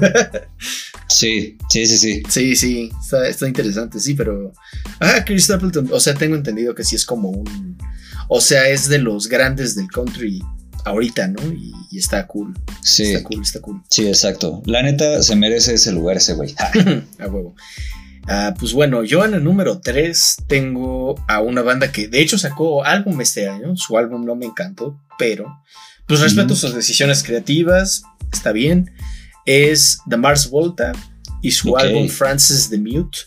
[1.12, 2.24] Sí, sí, sí, sí.
[2.30, 4.54] Sí, sí, está, está interesante, sí, pero.
[5.00, 7.78] Ah, Chris Stapleton, o sea, tengo entendido que sí es como un.
[8.28, 10.40] O sea, es de los grandes del country
[10.86, 11.42] ahorita, ¿no?
[11.52, 12.54] Y, y está cool.
[12.84, 13.82] Sí, Está cool, está cool.
[13.90, 14.62] sí, exacto.
[14.66, 16.54] La neta se merece ese lugar ese güey.
[17.20, 17.56] a huevo.
[18.32, 22.38] Ah, pues bueno, yo en el número 3 tengo a una banda que de hecho
[22.38, 23.76] sacó álbum este año.
[23.76, 25.64] Su álbum no me encantó, pero
[26.06, 28.94] pues respeto sus decisiones creativas, está bien.
[29.48, 30.92] Es The Mars Volta
[31.42, 33.18] y su álbum Francis the Mute.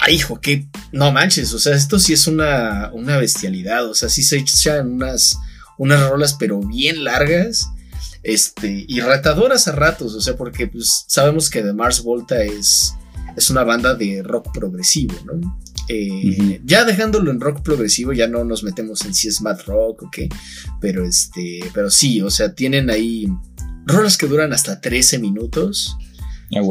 [0.00, 4.08] Ay, hijo, que no manches, o sea, esto sí es una, una bestialidad, o sea,
[4.08, 5.38] sí se echan unas,
[5.76, 7.68] unas rolas, pero bien largas
[8.24, 12.94] este, y retadoras a ratos, o sea, porque pues, sabemos que The Mars Volta es,
[13.38, 15.58] es una banda de rock progresivo, ¿no?
[15.88, 16.60] Eh.
[16.64, 20.10] Ya dejándolo en rock progresivo, ya no nos metemos en si es mad rock o
[20.10, 20.28] qué,
[20.80, 23.26] pero este, pero sí, o sea, tienen ahí
[23.86, 25.96] rolas que duran hasta 13 minutos.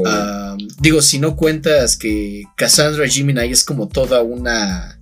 [0.05, 4.99] Ah, digo, si no cuentas que Cassandra Gemini es como toda una,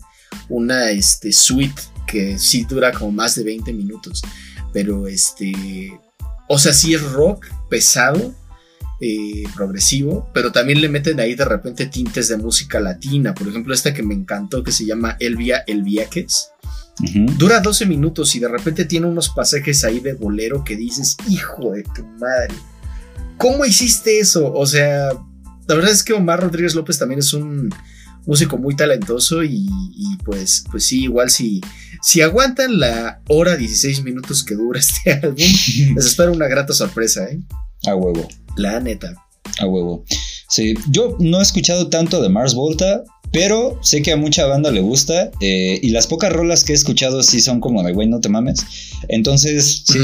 [0.49, 4.21] una este, suite que sí dura como más de 20 minutos.
[4.73, 5.97] Pero este.
[6.47, 8.33] o sea, sí es rock pesado,
[9.01, 13.33] eh, progresivo, pero también le meten ahí de repente tintes de música latina.
[13.33, 16.51] Por ejemplo, esta que me encantó, que se llama Elvia Elviaques.
[17.37, 21.73] Dura 12 minutos y de repente tiene unos pasajes ahí de bolero que dices, hijo
[21.73, 22.55] de tu madre,
[23.37, 24.53] ¿cómo hiciste eso?
[24.53, 25.09] O sea,
[25.67, 27.69] la verdad es que Omar Rodríguez López también es un
[28.25, 31.59] músico muy talentoso y, y pues, pues sí, igual si,
[32.01, 37.25] si aguantan la hora 16 minutos que dura este álbum, les espera una grata sorpresa,
[37.25, 37.41] ¿eh?
[37.87, 38.27] A huevo.
[38.55, 39.13] La neta.
[39.59, 40.03] A huevo.
[40.49, 44.71] Sí, yo no he escuchado tanto de Mars Volta, pero sé que a mucha banda
[44.71, 45.31] le gusta.
[45.41, 48.29] eh, y las pocas rolas que he escuchado sí son como de, güey, no te
[48.29, 48.65] mames.
[49.07, 49.99] Entonces, sí,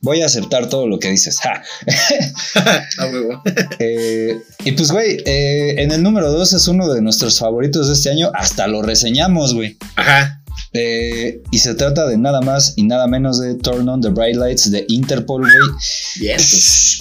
[0.00, 1.38] voy a aceptar todo lo que dices.
[1.40, 1.62] Ja.
[2.98, 3.42] A huevo.
[3.78, 7.94] Eh, y pues, güey, eh, en el número 2 es uno de nuestros favoritos de
[7.94, 8.30] este año.
[8.34, 9.76] Hasta lo reseñamos, güey.
[9.96, 10.42] Ajá.
[10.76, 14.34] Eh, y se trata de nada más y nada menos de Turn on the Bright
[14.34, 16.32] Lights de Interpol, güey.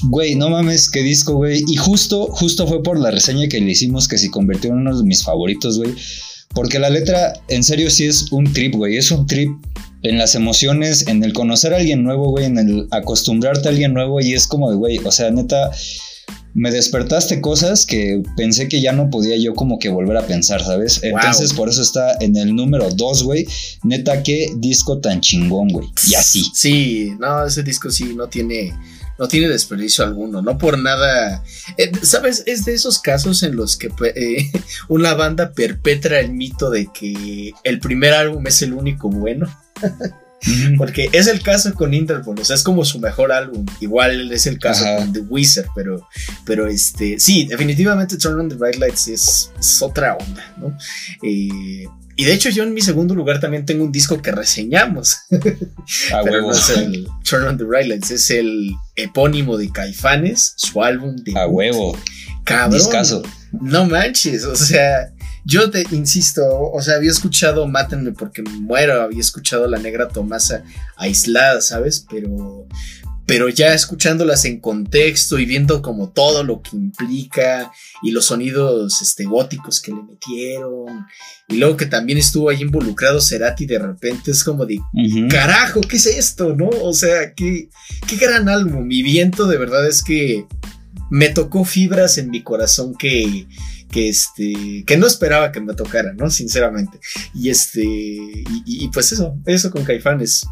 [0.04, 1.64] Güey, no mames, qué disco, güey.
[1.68, 4.98] Y justo, justo fue por la reseña que le hicimos que se convirtió en uno
[4.98, 5.96] de mis favoritos, güey.
[6.54, 8.98] Porque la letra, en serio, sí es un trip, güey.
[8.98, 9.50] Es un trip
[10.04, 13.94] en las emociones, en el conocer a alguien nuevo, güey, en el acostumbrarte a alguien
[13.94, 14.22] nuevo.
[14.22, 15.72] Y es como de, güey, o sea, neta,
[16.54, 20.64] me despertaste cosas que pensé que ya no podía yo como que volver a pensar,
[20.64, 21.02] ¿sabes?
[21.02, 21.12] Wow.
[21.12, 23.48] Entonces, por eso está en el número 2, güey.
[23.84, 25.88] Neta, qué disco tan chingón, güey.
[26.08, 26.44] Y así.
[26.54, 28.78] Sí, no, ese disco sí no tiene,
[29.18, 31.44] no tiene desperdicio alguno, no por nada.
[31.78, 32.44] Eh, ¿Sabes?
[32.46, 34.52] Es de esos casos en los que eh,
[34.90, 39.48] una banda perpetra el mito de que el primer álbum es el único bueno.
[40.78, 43.66] Porque es el caso con Interpol, o sea, es como su mejor álbum.
[43.80, 44.98] Igual es el caso Ajá.
[44.98, 46.08] con The Wizard, pero,
[46.46, 50.78] pero este, sí, definitivamente Turn on the Bright Lights es, es otra onda, ¿no?
[51.22, 55.18] Eh, y de hecho, yo en mi segundo lugar también tengo un disco que reseñamos.
[56.14, 60.54] A Pero no es el Turn on the Bright Lights, es el epónimo de Caifanes,
[60.58, 61.98] su álbum de A huevo.
[62.44, 62.80] Cabrón.
[62.80, 63.24] Discaso.
[63.52, 65.13] No manches, o sea,
[65.46, 70.08] yo te insisto, o sea, había escuchado Mátenme porque me muero, había escuchado La Negra
[70.08, 70.64] Tomasa
[70.98, 72.06] aislada, ¿sabes?
[72.10, 72.68] Pero
[73.26, 77.72] pero ya escuchándolas en contexto y viendo como todo lo que implica
[78.02, 81.06] y los sonidos este, góticos que le metieron
[81.48, 84.80] y luego que también estuvo ahí involucrado Cerati de repente es como de
[85.30, 86.54] carajo, ¿qué es esto?
[86.56, 86.68] ¿No?
[86.68, 87.70] O sea, qué,
[88.08, 88.86] qué gran álbum.
[88.86, 90.46] Mi viento de verdad es que
[91.10, 93.48] me tocó fibras en mi corazón que,
[93.94, 96.30] que este, que no esperaba que me tocara, ¿no?
[96.30, 97.00] Sinceramente.
[97.36, 100.46] Y este, y, y- pues eso, eso con Caifanes.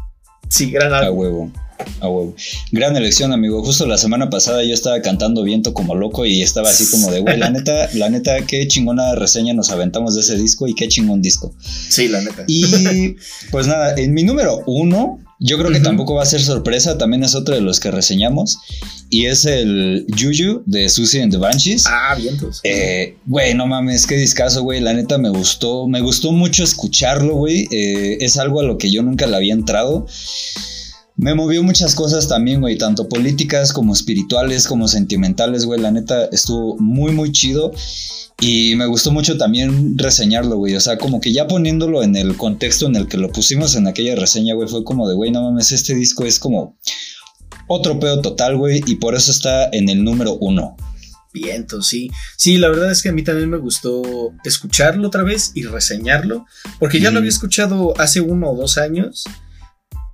[0.48, 1.18] Sí, gran A álbum.
[1.18, 1.52] huevo.
[2.00, 2.36] A huevo.
[2.72, 3.64] Gran elección, amigo.
[3.64, 7.20] Justo la semana pasada yo estaba cantando viento como loco y estaba así como de,
[7.20, 10.88] güey, la neta, la neta, qué chingona reseña nos aventamos de ese disco y qué
[10.88, 11.54] chingón disco.
[11.88, 12.44] Sí, la neta.
[12.46, 13.16] Y
[13.50, 15.84] pues nada, en mi número uno, yo creo que Ujú.
[15.84, 18.58] tampoco va a ser sorpresa, también es otro de los que reseñamos
[19.10, 21.84] y es el Juju de Susie and the Banshees.
[21.86, 22.60] Ah, vientos.
[22.64, 24.80] Eh, Güey, no mames, qué discazo, güey.
[24.80, 25.86] La neta me gustó.
[25.88, 27.66] Me gustó mucho escucharlo, güey.
[27.70, 30.06] Eh, es algo a lo que yo nunca le había entrado.
[31.16, 32.78] Me movió muchas cosas también, güey.
[32.78, 35.78] Tanto políticas como espirituales, como sentimentales, güey.
[35.80, 37.72] La neta estuvo muy, muy chido.
[38.40, 40.74] Y me gustó mucho también reseñarlo, güey.
[40.74, 43.86] O sea, como que ya poniéndolo en el contexto en el que lo pusimos en
[43.86, 46.76] aquella reseña, güey, fue como de, güey, no mames, este disco es como
[47.68, 48.82] otro pedo total, güey.
[48.86, 50.76] Y por eso está en el número uno.
[51.32, 52.10] Vientos, sí.
[52.36, 56.46] Sí, la verdad es que a mí también me gustó escucharlo otra vez y reseñarlo,
[56.78, 59.24] porque ya lo había escuchado hace uno o dos años,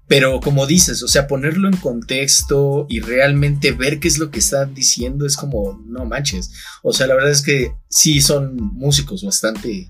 [0.08, 4.38] pero como dices, o sea, ponerlo en contexto y realmente ver qué es lo que
[4.38, 6.50] están diciendo es como, no manches.
[6.82, 9.88] O sea, la verdad es que sí son músicos bastante,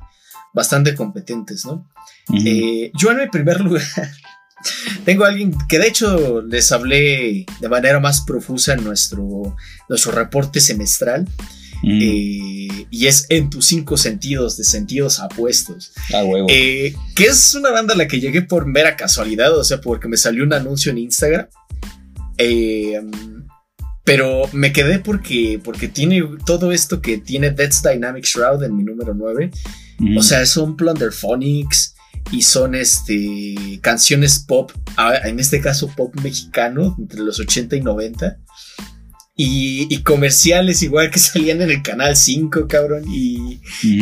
[0.53, 1.89] bastante competentes, ¿no?
[2.29, 2.43] Ujú.
[2.45, 3.85] Eh, yo en el primer lugar
[5.05, 9.57] tengo a alguien que de hecho les hablé de manera más profusa en nuestro,
[9.89, 11.29] nuestro reporte semestral
[11.83, 11.93] Ujú.
[11.93, 16.47] eh, y es En tus cinco sentidos, de sentidos apuestos, A huevo.
[16.51, 20.09] eh, que es una banda a la que llegué por mera casualidad, o sea, porque
[20.09, 21.47] me salió un anuncio en Instagram.
[22.39, 23.01] Eh,
[24.05, 28.83] pero me quedé porque, porque tiene todo esto que tiene Death's Dynamic Shroud en mi
[28.83, 29.51] número 9.
[30.01, 30.18] Ujú.
[30.18, 31.95] O sea, son Plunderphonics
[32.33, 37.81] y son este canciones pop, ah, en este caso pop mexicano, entre los 80 y
[37.83, 38.39] 90.
[39.41, 43.05] Y, y comerciales igual que salían en el canal 5, cabrón.
[43.09, 43.61] Y,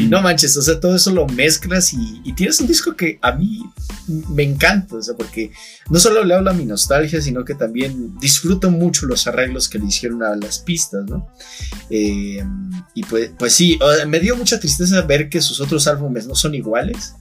[0.09, 3.33] no manches, o sea, todo eso lo mezclas y, y tienes un disco que a
[3.33, 3.63] mí
[4.09, 5.53] me encanta, o sea, porque
[5.91, 9.87] no solo le habla mi nostalgia, sino que también disfruto mucho los arreglos que le
[9.87, 11.29] hicieron a las pistas, ¿no?
[11.91, 12.43] Eh,
[12.95, 16.27] y pues, pues sí, o sea, me dio mucha tristeza ver que sus otros álbumes
[16.27, 17.15] no son iguales,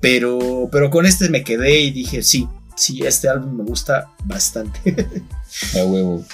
[0.00, 5.06] pero, pero con este me quedé y dije, sí, sí, este álbum me gusta bastante.
[5.78, 6.24] A huevo.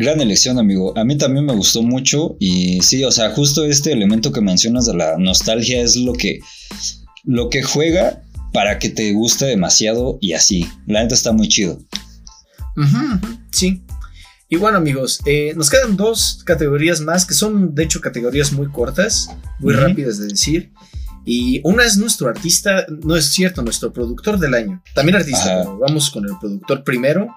[0.00, 0.96] Gran elección, amigo.
[0.96, 4.86] A mí también me gustó mucho y sí, o sea, justo este elemento que mencionas
[4.86, 6.38] de la nostalgia es lo que,
[7.24, 8.22] lo que juega
[8.52, 10.68] para que te guste demasiado y así.
[10.86, 11.80] La neta está muy chido.
[13.50, 13.82] sí.
[14.48, 18.68] Y bueno amigos, eh, nos quedan dos categorías más que son de hecho categorías muy
[18.68, 19.28] cortas,
[19.58, 20.72] muy rápidas de decir.
[21.24, 24.80] Y una es nuestro artista, no es cierto, nuestro productor del año.
[24.94, 27.28] También artista, pero vamos con el productor primero.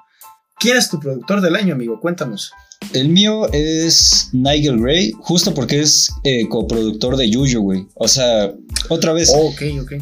[0.62, 1.99] ¿Quién es tu productor del año, amigo?
[1.99, 2.51] Cuéntanos.
[2.93, 7.88] El mío es Nigel Gray, justo porque es eh, coproductor de Yuyo, güey.
[7.95, 8.53] O sea,
[8.89, 9.32] otra vez.
[9.36, 9.93] Oh, ok, ok.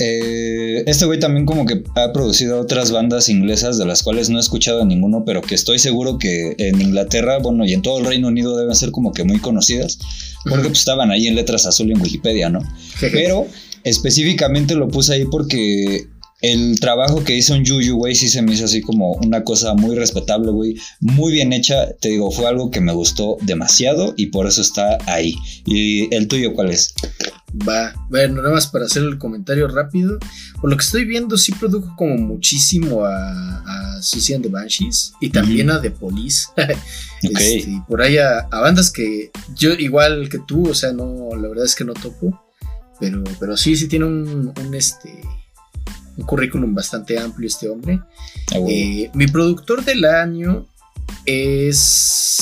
[0.00, 4.38] Eh, este güey también como que ha producido otras bandas inglesas de las cuales no
[4.38, 8.06] he escuchado ninguno, pero que estoy seguro que en Inglaterra, bueno, y en todo el
[8.06, 10.00] Reino Unido deben ser como que muy conocidas,
[10.48, 12.60] porque pues, estaban ahí en letras azul en Wikipedia, ¿no?
[13.00, 13.46] pero
[13.84, 16.06] específicamente lo puse ahí porque
[16.40, 19.74] el trabajo que hizo en Yuyu, güey, sí se me hizo así como una cosa
[19.74, 20.76] muy respetable, güey.
[21.00, 21.92] Muy bien hecha.
[22.00, 25.34] Te digo, fue algo que me gustó demasiado y por eso está ahí.
[25.66, 26.94] ¿Y el tuyo cuál es?
[27.66, 30.18] Va, bueno, nada más para hacer el comentario rápido.
[30.60, 35.30] Por lo que estoy viendo, sí produjo como muchísimo a, a Susie the Banshees y
[35.30, 36.48] también a The Police.
[37.20, 41.64] Este, por ahí a, bandas que yo, igual que tú, o sea, no, la verdad
[41.64, 42.40] es que no topo.
[43.00, 45.20] Pero, pero sí, sí tiene un, un este
[46.18, 48.00] un currículum bastante amplio este hombre.
[48.52, 50.66] Ah, eh, mi productor del año
[51.24, 52.34] es...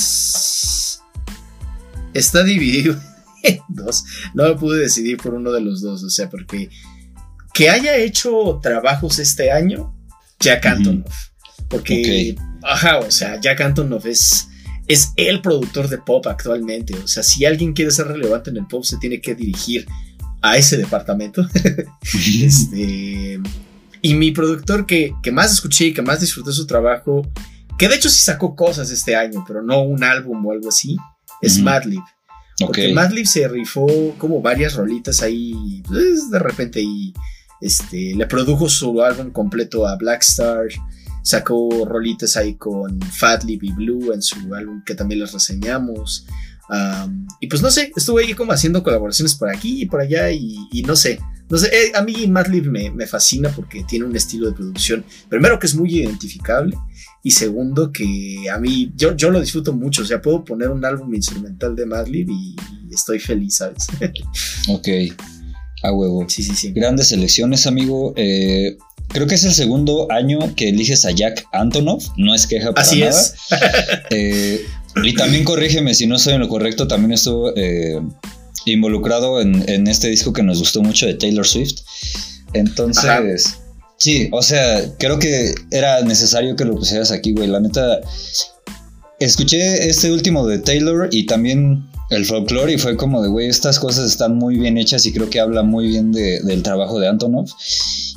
[2.14, 2.99] Está dividido
[3.43, 4.05] en dos.
[4.35, 6.70] No me pude decidir por uno de los dos, o sea, porque
[7.53, 9.95] que haya hecho trabajos este año,
[10.41, 11.14] Jack Antonoff.
[11.68, 14.49] Porque, ajá, o sea, Jack Antonoff es,
[14.89, 16.95] es el productor de pop actualmente.
[16.95, 19.87] O sea, si alguien quiere ser relevante en el pop, se tiene que dirigir
[20.43, 21.47] a ese departamento.
[22.43, 23.41] este,
[24.07, 27.22] y mi productor que, más escuché y que más disfruté su trabajo,
[27.76, 30.96] que de hecho sí sacó cosas este año, pero no un álbum o algo así,
[31.42, 32.02] es Madlib.
[32.61, 37.12] Porque Madlib se rifó como varias rolitas ahí, pues, de repente y
[37.61, 40.68] este, le produjo su álbum completo a Blackstar,
[41.24, 46.26] sacó rolitas ahí con Fatlib y Blue en su álbum que también les reseñamos.
[47.41, 50.83] Y pues no sé, estuve ahí como haciendo colaboraciones por aquí y por allá y
[50.87, 54.49] no sé, no sé, eh, a mí Madlib me, me, fascina porque tiene un estilo
[54.49, 56.77] de producción, primero que es muy identificable
[57.23, 60.85] y segundo que a mí yo, yo lo disfruto mucho, o sea, puedo poner un
[60.85, 62.57] álbum instrumental de Madlib y,
[62.93, 63.87] estoy feliz, ¿sabes?
[64.69, 64.89] ok,
[65.83, 66.25] a huevo.
[66.29, 66.73] Sí, sí, sí.
[66.73, 68.14] Grandes elecciones, amigo.
[68.17, 72.73] Eh, creo que es el segundo año que eliges a Jack Antonoff, no es queja
[72.73, 73.11] para Así nada.
[73.11, 73.35] Es.
[74.11, 74.64] Eh,
[75.05, 77.53] y también corrígeme si no estoy en lo correcto, también estuvo
[78.64, 81.80] involucrado en, este disco que nos gustó mucho de Taylor Swift.
[82.53, 83.59] Entonces,
[83.99, 87.49] sí, o sea, creo que era necesario que lo pusieras aquí, güey.
[87.49, 88.01] La neta,
[89.20, 93.78] escuché este último de Taylor y también el folklore y fue como de, güey, estas
[93.78, 97.47] cosas están muy bien hechas y creo que habla muy bien del trabajo de Antonov.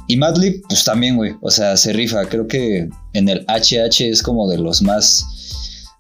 [0.08, 2.26] Y Madlib, pues también, güey, o sea, se rifa.
[2.26, 5.24] Creo que en el HH es como de los más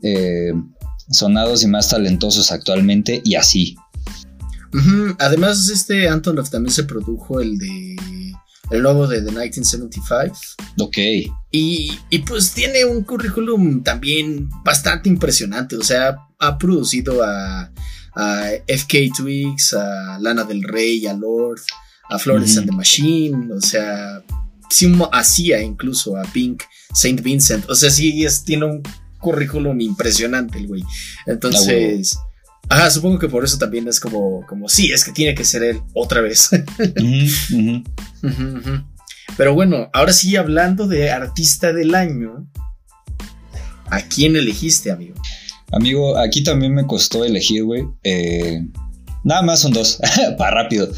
[0.04, 0.54] eh,
[1.12, 3.76] sonados y más talentosos actualmente y así.
[5.18, 7.96] Además, este Antonov también se produjo el de.
[8.70, 10.38] El nuevo de The 1975.
[10.78, 10.98] Ok.
[11.52, 15.76] Y, y, pues tiene un currículum también bastante impresionante.
[15.76, 17.72] O sea, ha producido a,
[18.16, 21.62] a FK Twigs, a Lana del Rey, a Lord,
[22.12, 23.52] a Florence and the Machine.
[23.52, 24.24] O sea,
[24.70, 26.62] sí hacía incluso a Pink,
[26.94, 27.68] Saint Vincent.
[27.72, 28.84] O sea, sí es, tiene un
[29.20, 30.84] currículum impresionante el güey.
[31.26, 32.18] Entonces.
[32.72, 35.64] Ajá, supongo que por eso también es como, como, sí, es que tiene que ser
[35.64, 36.50] él otra vez.
[39.38, 42.48] Pero bueno, ahora sí, hablando de artista del año,
[43.90, 45.16] ¿a quién elegiste, amigo?
[45.72, 47.86] Amigo, aquí también me costó elegir, güey.
[48.04, 48.66] Eh,
[49.24, 50.00] nada más son dos,
[50.38, 50.92] para rápido.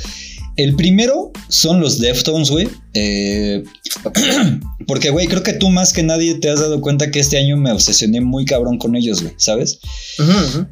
[0.57, 2.67] El primero son los Deftones, güey.
[2.93, 3.63] Eh,
[4.87, 7.57] porque, güey, creo que tú más que nadie te has dado cuenta que este año
[7.57, 9.79] me obsesioné muy cabrón con ellos, güey, ¿sabes?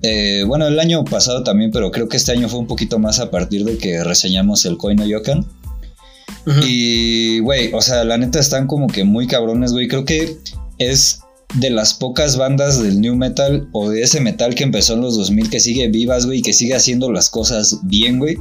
[0.01, 3.19] Eh, bueno, el año pasado también, pero creo que este año fue un poquito más
[3.19, 5.45] a partir de que reseñamos el Koino Yokan.
[6.65, 9.87] Y, güey, o sea, la neta están como que muy cabrones, güey.
[9.87, 10.37] Creo que
[10.79, 11.19] es
[11.55, 15.15] de las pocas bandas del new metal o de ese metal que empezó en los
[15.15, 18.37] 2000 que sigue vivas, güey, y que sigue haciendo las cosas bien, güey.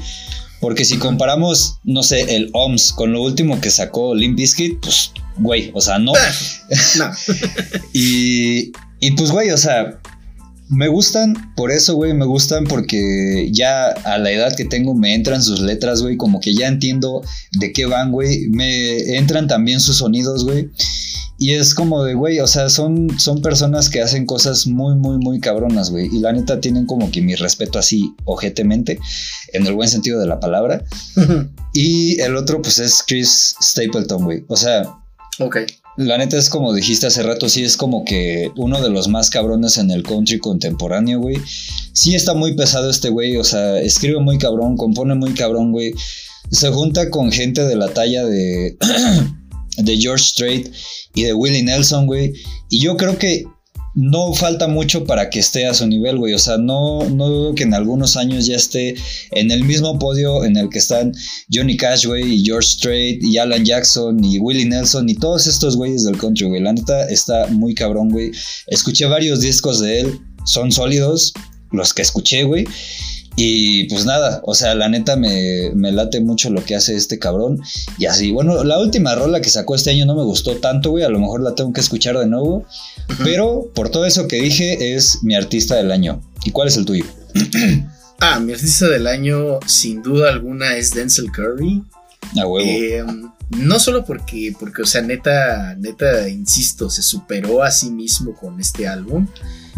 [0.61, 5.12] Porque si comparamos, no sé, el OMS con lo último que sacó Limp Bizkit, pues,
[5.36, 6.12] güey, o sea, no.
[6.96, 7.12] no.
[7.92, 10.00] y, y pues, güey, o sea,
[10.68, 15.14] me gustan por eso, güey, me gustan porque ya a la edad que tengo me
[15.14, 19.80] entran sus letras, güey, como que ya entiendo de qué van, güey, me entran también
[19.80, 20.70] sus sonidos, güey.
[21.40, 25.18] Y es como de, güey, o sea, son, son personas que hacen cosas muy, muy,
[25.18, 26.08] muy cabronas, güey.
[26.12, 28.98] Y la neta tienen como que mi respeto así, ojetemente,
[29.52, 30.82] en el buen sentido de la palabra.
[31.74, 34.44] y el otro, pues es Chris Stapleton, güey.
[34.48, 34.82] O sea,
[35.38, 35.58] Ok.
[35.99, 39.30] La neta es como dijiste hace rato, sí es como que uno de los más
[39.30, 41.38] cabrones en el country contemporáneo, güey.
[41.92, 45.92] Sí está muy pesado este güey, o sea, escribe muy cabrón, compone muy cabrón, güey.
[46.53, 48.76] Se junta con gente de la talla de,
[49.76, 50.72] de George Strait
[51.16, 52.32] y de Willie Nelson, güey.
[52.70, 53.44] Y yo creo que
[53.99, 56.32] no falta mucho para que esté a su nivel, güey.
[56.32, 58.94] O sea, no, no dudo que en algunos años ya esté
[59.32, 61.12] en el mismo podio en el que están
[61.53, 65.76] Johnny Cash, güey, y George Strait, y Alan Jackson, y Willie Nelson, y todos estos
[65.76, 66.62] güeyes del country, güey.
[66.62, 68.30] La neta está muy cabrón, güey.
[68.68, 71.32] Escuché varios discos de él, son sólidos,
[71.72, 72.66] los que escuché, güey.
[73.41, 77.20] Y pues nada, o sea, la neta me, me, late mucho lo que hace este
[77.20, 77.62] cabrón.
[77.97, 81.05] Y así, bueno, la última rola que sacó este año no me gustó tanto, güey.
[81.05, 82.57] A lo mejor la tengo que escuchar de nuevo.
[82.57, 82.64] Uh
[83.12, 83.22] -huh.
[83.22, 86.20] Pero por todo eso que dije, es mi artista del año.
[86.45, 87.05] ¿Y cuál es el tuyo?
[88.18, 91.84] ah, mi artista del año, sin duda alguna, es Denzel Curry.
[92.36, 92.68] A huevo.
[92.68, 93.05] Eh,
[93.51, 98.59] no solo porque, porque, o sea, neta, neta, insisto, se superó a sí mismo con
[98.59, 99.28] este álbum.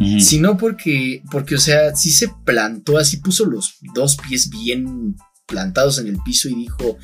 [0.01, 0.21] Uh -huh.
[0.21, 5.15] Sino porque, porque, o sea, sí se plantó, así puso los dos pies bien
[5.47, 6.97] plantados en el piso y dijo,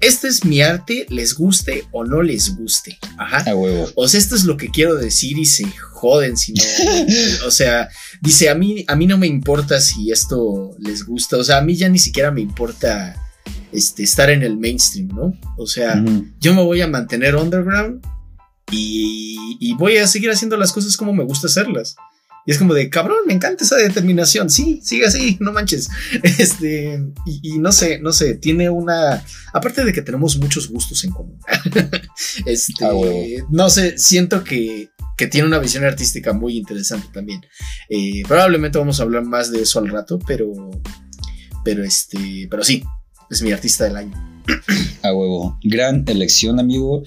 [0.00, 2.98] este es mi arte, les guste o no les guste.
[3.18, 3.48] Ajá.
[3.48, 3.88] A huevo.
[3.94, 6.62] O sea, esto es lo que quiero decir y se joden si no.
[7.46, 7.88] o sea,
[8.20, 11.36] dice, a mí, a mí no me importa si esto les gusta.
[11.36, 13.14] O sea, a mí ya ni siquiera me importa
[13.70, 15.34] este, estar en el mainstream, ¿no?
[15.56, 16.32] O sea, uh -huh.
[16.40, 18.04] yo me voy a mantener underground
[18.72, 21.94] y, y voy a seguir haciendo las cosas como me gusta hacerlas.
[22.44, 24.50] Y es como de, cabrón, me encanta esa determinación.
[24.50, 25.88] Sí, sigue así, no manches.
[26.22, 29.24] Este, y, y, no sé, no sé, tiene una.
[29.52, 31.38] Aparte de que tenemos muchos gustos en común.
[32.46, 33.46] este, ah, bueno.
[33.50, 37.40] no sé, siento que, que, tiene una visión artística muy interesante también.
[37.88, 40.52] Eh, probablemente vamos a hablar más de eso al rato, pero.
[41.64, 42.48] Pero este.
[42.50, 42.82] Pero sí,
[43.30, 44.42] es mi artista del año.
[45.02, 45.58] A huevo.
[45.62, 47.02] Gran elección, amigo.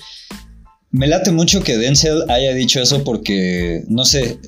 [0.91, 4.39] Me late mucho que Denzel haya dicho eso porque, no sé,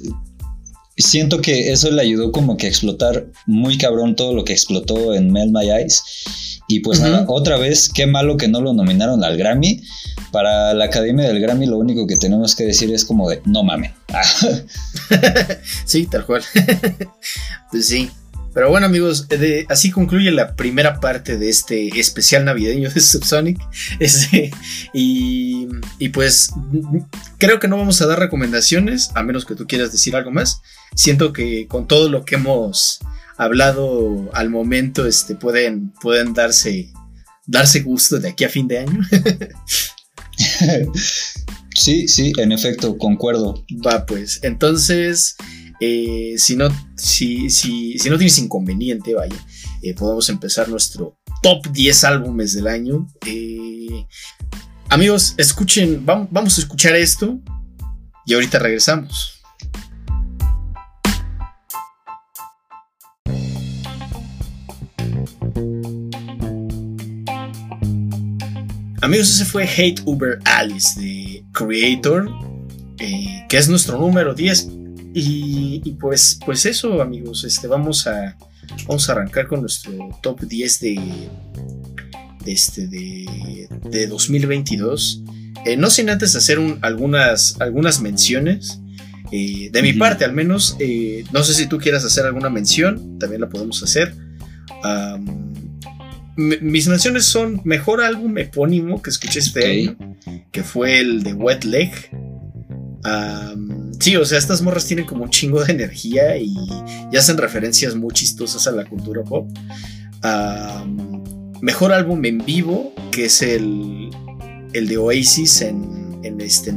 [0.98, 5.14] siento que eso le ayudó como que a explotar muy cabrón todo lo que explotó
[5.14, 6.04] en Melt My Eyes.
[6.68, 7.12] Y pues uh -huh.
[7.12, 9.82] nada, otra vez, qué malo que no lo nominaron al Grammy.
[10.32, 13.64] Para la Academia del Grammy lo único que tenemos que decir es como de, no
[13.64, 13.92] mames.
[15.86, 16.44] sí, tal cual.
[17.72, 18.10] pues sí.
[18.58, 23.60] Pero bueno amigos, de, así concluye la primera parte de este especial navideño de Subsonic.
[24.00, 24.50] Este,
[24.96, 25.68] y,
[26.00, 26.50] y, pues
[27.38, 30.64] creo que no vamos a dar recomendaciones, a menos que tú quieras decir algo más.
[30.96, 32.98] Siento que con todo lo que hemos
[33.38, 36.92] hablado al momento, este, pueden, pueden darse,
[37.46, 39.02] darse gusto de aquí a fin de año.
[41.76, 43.64] sí, sí, en efecto, concuerdo.
[43.86, 45.36] Va pues, entonces...
[45.80, 49.36] Eh, si, no, si, si, no tienes inconveniente, vaya,
[49.84, 53.08] eh, podemos empezar nuestro top 10 álbumes del año.
[53.26, 54.06] Eh,
[54.90, 57.40] amigos, escuchen, vamos, vamos a escuchar esto
[58.26, 59.34] y ahorita regresamos.
[69.00, 72.30] Amigos, ese fue Hate Uber Alice de Creator,
[72.98, 74.77] que es nuestro número 10
[75.20, 78.38] y, y, pues, pues eso, amigos, este, vamos, a,
[78.88, 81.00] vamos a arrancar con nuestro top 10 de,
[82.46, 85.24] de, este, de, de 2022.
[85.66, 88.80] Eh, no sin antes hacer un, algunas, algunas menciones.
[89.32, 93.18] Eh, de mi parte, al menos, eh, no sé si tú quieras hacer alguna mención,
[93.20, 94.14] también la podemos hacer.
[94.84, 95.52] Um,
[96.36, 99.88] mis menciones son mejor álbum epónimo que escuché este okay.
[99.88, 100.18] año,
[100.52, 101.92] que fue el de Wet Leg.
[102.14, 103.67] Um,
[104.00, 106.54] sí, o sea, estas morras tienen como un chingo de energía y,
[107.12, 109.50] y hacen referencias muy chistosas a la cultura pop.
[110.24, 111.24] Um,
[111.62, 114.10] mejor álbum en vivo, que es el,
[114.74, 116.74] el de Oasis en, en este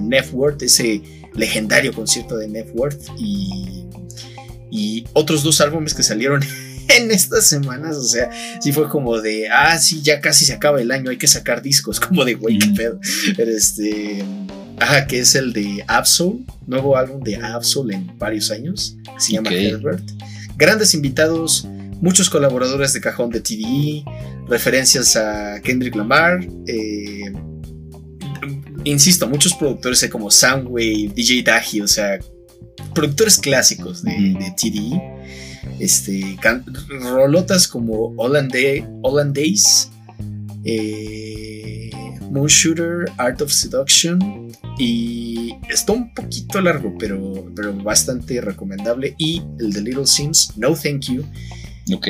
[0.61, 1.03] ese
[1.35, 2.99] legendario concierto de Network.
[3.19, 3.87] Y,
[4.71, 6.43] y otros dos álbumes que salieron
[6.89, 8.31] en estas semanas, o sea,
[8.61, 11.63] sí fue como de, ah, sí, ya casi se acaba el año, hay que sacar
[11.63, 13.01] discos, como de, güey, qué pedo.
[13.37, 14.25] Pero este,
[14.81, 19.51] ajá, que es el de Absol, nuevo álbum de Absol en varios años, se llama
[19.51, 19.67] okay.
[19.67, 20.03] Herbert.
[20.57, 21.67] Grandes invitados,
[22.01, 24.05] muchos colaboradores de cajón de TDE,
[24.49, 27.33] referencias a Kendrick Lamar, eh,
[28.85, 32.19] insisto, muchos productores como Soundwave, DJ Dahi, o sea,
[32.95, 35.21] productores clásicos de, de TDE
[35.81, 36.39] este,
[37.01, 39.91] rolotas como Holland, Day, Holland Days,
[40.65, 41.91] eh,
[42.31, 44.53] Moon Shooter, Art of Seduction
[44.83, 49.15] y está un poquito largo, pero, pero bastante recomendable.
[49.19, 51.27] Y el de Little Sims, No Thank You.
[51.95, 52.09] Ok.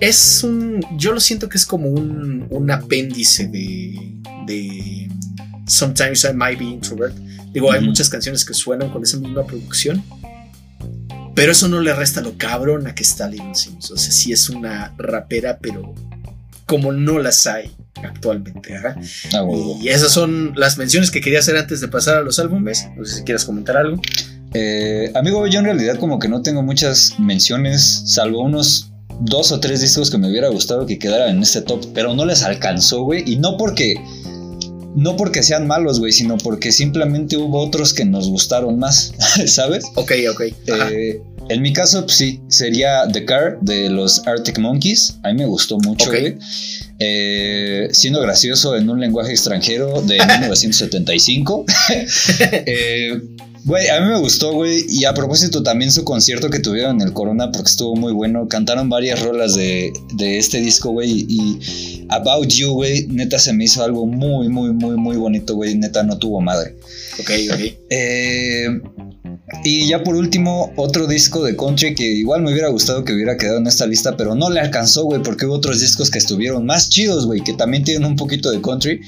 [0.00, 0.80] Es un.
[0.96, 5.10] Yo lo siento que es como un, un apéndice de, de.
[5.66, 7.14] Sometimes I Might Be Introvert.
[7.52, 10.02] Digo, hay muchas canciones que suenan con esa misma producción.
[11.34, 13.90] Pero eso no le resta lo cabrona que está Little Sims.
[13.90, 15.94] O sea, sí es una rapera, pero
[16.64, 17.70] como no las hay
[18.02, 18.74] actualmente.
[18.84, 19.44] Ah,
[19.80, 22.88] y esas son las menciones que quería hacer antes de pasar a los álbumes.
[22.96, 24.00] No sé si quieres comentar algo.
[24.54, 29.60] Eh, amigo, yo en realidad como que no tengo muchas menciones, salvo unos dos o
[29.60, 33.02] tres discos que me hubiera gustado que quedaran en este top, pero no les alcanzó,
[33.02, 33.22] güey.
[33.26, 33.94] Y no porque.
[34.94, 39.14] No porque sean malos, güey, sino porque simplemente hubo otros que nos gustaron más,
[39.46, 39.86] ¿sabes?
[39.94, 40.40] Ok, ok.
[40.66, 45.18] Eh, en mi caso, pues sí, sería The Car de los Arctic Monkeys.
[45.22, 46.36] A mí me gustó mucho, güey.
[47.04, 51.64] Eh, siendo gracioso en un lenguaje extranjero de 1975.
[52.66, 53.20] eh,
[53.64, 54.84] Güey, a mí me gustó, güey.
[54.88, 58.48] Y a propósito, también su concierto que tuvieron en el Corona, porque estuvo muy bueno.
[58.48, 61.26] Cantaron varias rolas de, este disco, güey.
[61.28, 65.76] Y About You, güey, neta se me hizo algo muy, muy, muy, muy bonito, güey.
[65.76, 66.76] Neta no tuvo madre.
[67.20, 67.60] Ok, ok.
[67.90, 68.80] Eh,
[69.64, 73.36] y ya por último, otro disco de country que igual me hubiera gustado que hubiera
[73.36, 76.66] quedado en esta lista, pero no le alcanzó, güey, porque hubo otros discos que estuvieron
[76.66, 79.00] más chidos, güey, que también tienen un poquito de country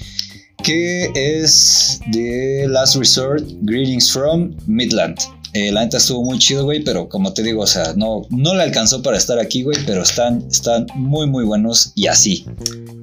[0.65, 5.19] que es de Last Resort, Greetings from Midland.
[5.53, 8.55] Eh, la neta estuvo muy chido, güey, pero como te digo, o sea, no, no
[8.55, 12.47] le alcanzó para estar aquí, güey, pero están, están muy, muy buenos y así.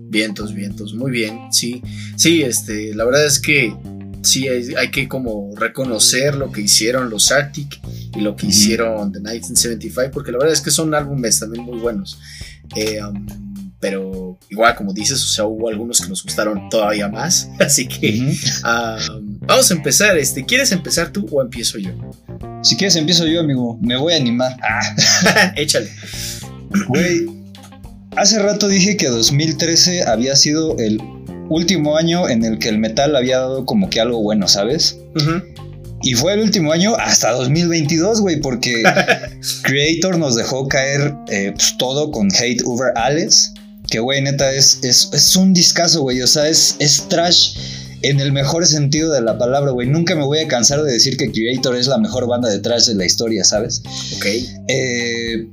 [0.09, 1.81] Vientos, vientos, muy bien, sí.
[2.17, 3.73] Sí, este, la verdad es que
[4.23, 7.79] sí hay, que como reconocer lo que hicieron los Arctic
[8.15, 11.77] y lo que hicieron The 1975, porque la verdad es que son álbumes también muy
[11.79, 12.19] buenos.
[12.75, 13.25] Eh, um,
[13.81, 18.33] pero igual como dices, o sea, hubo algunos que nos gustaron todavía más, así que
[19.41, 21.91] vamos a empezar, este, ¿quieres empezar tú o empiezo yo?
[22.61, 24.55] Si quieres empiezo yo, amigo, me voy a animar.
[24.61, 25.53] Ah.
[25.57, 25.89] Échale.
[26.87, 27.25] Güey,
[28.15, 31.01] hace rato dije que 2013 había sido el
[31.49, 34.99] último año en el que el metal había dado como que algo bueno, ¿sabes?
[36.03, 38.83] Y fue el último año hasta 2022, güey, porque
[39.63, 43.49] Creator nos dejó caer eh, pues, todo con Hate Over Alice.
[43.91, 46.21] Que, güey, neta, es, es, un discazo, güey.
[46.21, 47.57] O sea, es, es trash
[48.03, 49.87] en el mejor sentido de la palabra, güey.
[49.87, 52.85] Nunca me voy a cansar de decir que Creator es la mejor banda de trash
[52.85, 53.83] de la historia, ¿sabes?
[54.15, 54.25] Ok.
[54.69, 55.45] Eh,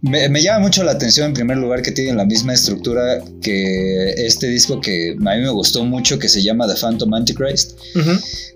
[0.00, 4.48] me, llama mucho la atención, en primer lugar, que tienen la misma estructura que este
[4.48, 7.72] disco que a mí me gustó mucho, que se llama The Phantom Antichrist.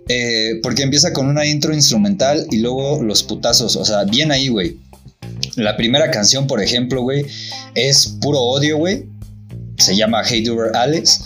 [0.08, 3.76] Eh, porque empieza con una intro instrumental y luego los putazos.
[3.76, 4.78] O sea, bien ahí, güey.
[5.56, 7.26] La primera canción, por ejemplo, güey,
[7.74, 9.17] es puro odio, güey
[9.78, 11.20] se llama Hate Over Alex.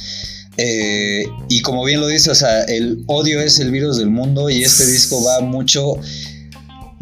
[0.59, 4.51] Eh, y como bien lo dice, o sea, el odio es el virus del mundo
[4.51, 5.97] y este disco va mucho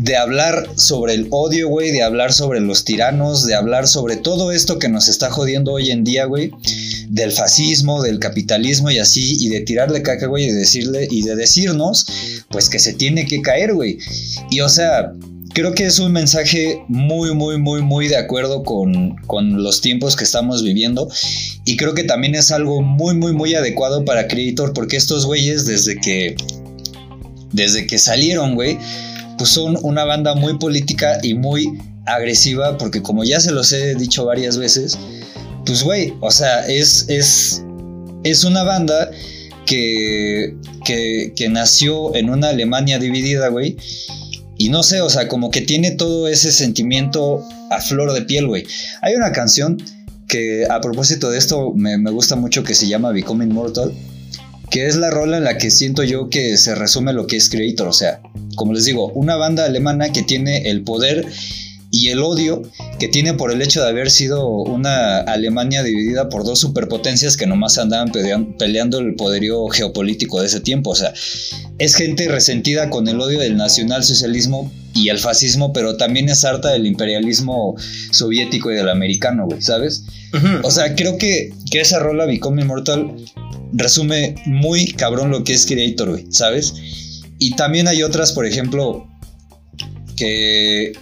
[0.01, 4.51] de hablar sobre el odio, güey, de hablar sobre los tiranos, de hablar sobre todo
[4.51, 6.52] esto que nos está jodiendo hoy en día, güey,
[7.09, 11.36] del fascismo, del capitalismo y así, y de tirarle caca, güey, y decirle, y de
[11.36, 12.06] decirnos,
[12.48, 13.98] pues que se tiene que caer, güey.
[14.51, 15.12] Y o sea,
[15.52, 19.16] creo que es un mensaje muy, muy, muy, muy de acuerdo con,
[19.62, 21.09] los tiempos que estamos viviendo.
[21.64, 25.66] Y creo que también es algo muy, muy, muy adecuado para Creator, porque estos güeyes,
[25.66, 26.36] desde que,
[27.52, 28.78] desde que salieron, güey,
[29.39, 33.94] pues son una banda muy política y muy agresiva, porque como ya se los he
[33.94, 34.98] dicho varias veces,
[35.66, 37.62] pues, güey, o sea, es, es,
[38.24, 39.10] es una banda
[39.66, 43.77] que, que, que nació en una Alemania dividida, güey
[44.61, 48.47] y no sé, o sea, como que tiene todo ese sentimiento a flor de piel,
[48.47, 48.66] güey.
[49.01, 49.82] Hay una canción
[50.28, 53.91] que a propósito de esto me, gusta mucho que se llama Becoming Mortal,
[54.70, 57.49] que es la rola en la que siento yo que se resume lo que es
[57.49, 57.89] Creator.
[57.89, 58.20] O sea,
[58.55, 61.24] como les digo, una banda alemana que tiene el poder
[61.91, 62.62] y el odio
[62.99, 67.47] que tiene por el hecho de haber sido una Alemania dividida por dos superpotencias que
[67.47, 68.12] nomás andaban
[68.59, 70.91] peleando el poderío geopolítico de ese tiempo.
[70.91, 71.12] O sea,
[71.79, 76.71] es gente resentida con el odio del nacionalsocialismo y el fascismo, pero también es harta
[76.71, 77.75] del imperialismo
[78.12, 80.05] soviético y del americano, güey, ¿sabes?
[80.62, 83.17] O sea, creo que, que esa rola Become Immortal
[83.73, 86.75] resume muy cabrón lo que es Creator, güey, ¿sabes?
[87.39, 89.09] Y también hay otras, por ejemplo,
[90.17, 90.93] que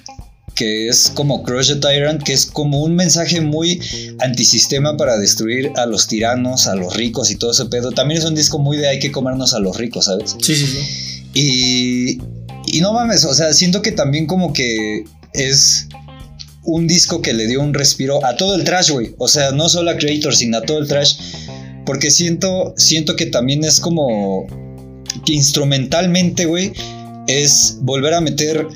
[0.58, 3.80] que es como Crush the Tyrant, que es como un mensaje muy
[4.18, 7.92] antisistema para destruir a los tiranos, a los ricos y todo ese pedo.
[7.92, 10.34] También es un disco muy de hay que comernos a los ricos, ¿sabes?
[10.42, 10.78] Sí, sí, sí.
[11.34, 12.18] Y,
[12.76, 15.86] y no mames, o sea, siento que también como que es
[16.64, 19.14] un disco que le dio un respiro a todo el trash, güey.
[19.18, 21.14] O sea, no solo a Creator, sino a todo el trash
[21.88, 24.46] porque siento, siento que también es como
[25.24, 26.72] que instrumentalmente, güey,
[27.28, 28.66] es volver a meter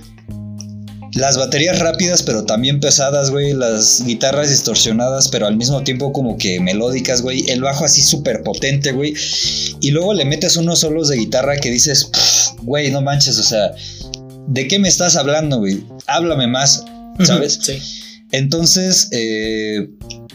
[1.15, 3.53] las baterías rápidas, pero también pesadas, güey.
[3.53, 7.45] Las guitarras distorsionadas, pero al mismo tiempo como que melódicas, güey.
[7.51, 9.15] El bajo así súper potente, güey.
[9.81, 12.11] Y luego le metes unos solos de guitarra que dices,
[12.63, 13.73] güey, no manches, o sea,
[14.47, 15.85] ¿de qué me estás hablando, güey?
[16.07, 16.85] Háblame más,
[17.25, 17.59] ¿sabes?
[17.63, 17.79] Sí.
[18.33, 19.89] Entonces, eh,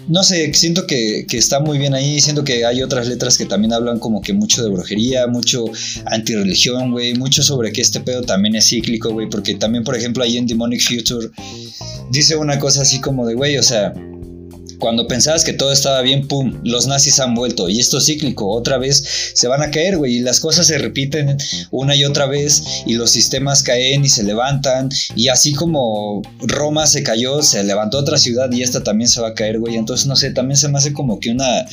[0.07, 2.21] no sé, siento que, está muy bien ahí.
[2.21, 5.65] Siento que hay otras letras que también hablan como que mucho de brujería, mucho
[6.05, 7.13] antirreligión, güey.
[7.15, 9.29] Mucho sobre que este pedo también es cíclico, güey.
[9.29, 11.29] Porque también, por ejemplo, ahí en Demonic Future
[12.11, 13.93] dice una cosa así como de, güey, o sea,
[14.79, 17.69] cuando pensabas que todo estaba bien, pum, los nazis han vuelto.
[17.69, 20.17] Y esto es cíclico, otra vez se van a caer, güey.
[20.17, 21.37] Y las cosas se repiten
[21.71, 22.63] una y otra vez.
[22.85, 24.89] Y los sistemas caen y se levantan.
[25.15, 29.29] Y así como Roma se cayó, se levantó otra ciudad y esta también se va
[29.29, 29.75] a caer, güey.
[29.75, 31.65] Entonces, no sé, también se me hace como que una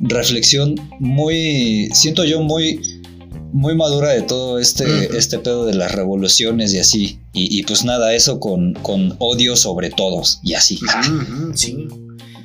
[0.00, 2.80] reflexión muy, siento yo, muy
[3.52, 7.20] muy madura de todo este, este pedo de las revoluciones y así.
[7.32, 10.78] Y, pues nada, eso con, con, odio sobre todos y así.
[11.54, 11.88] sí.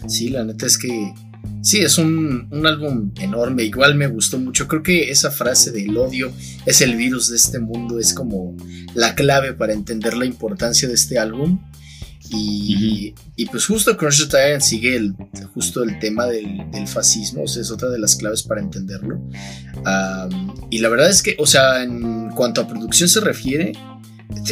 [0.10, 1.14] Sí, la neta es que
[1.61, 3.64] sí, es un, álbum enorme.
[3.64, 4.68] Igual me gustó mucho.
[4.68, 6.31] Creo que esa frase del odio
[6.65, 8.56] es el virus de este mundo es como
[8.95, 11.60] la clave para entender la importancia de este álbum.
[12.31, 13.15] Y,
[13.52, 15.15] pues justo Crush Tyrant sigue el,
[15.53, 19.19] justo el tema del, fascismo, o sea, es otra de las claves para entenderlo.
[20.69, 23.72] y la verdad es que, o sea, en cuanto a producción se refiere,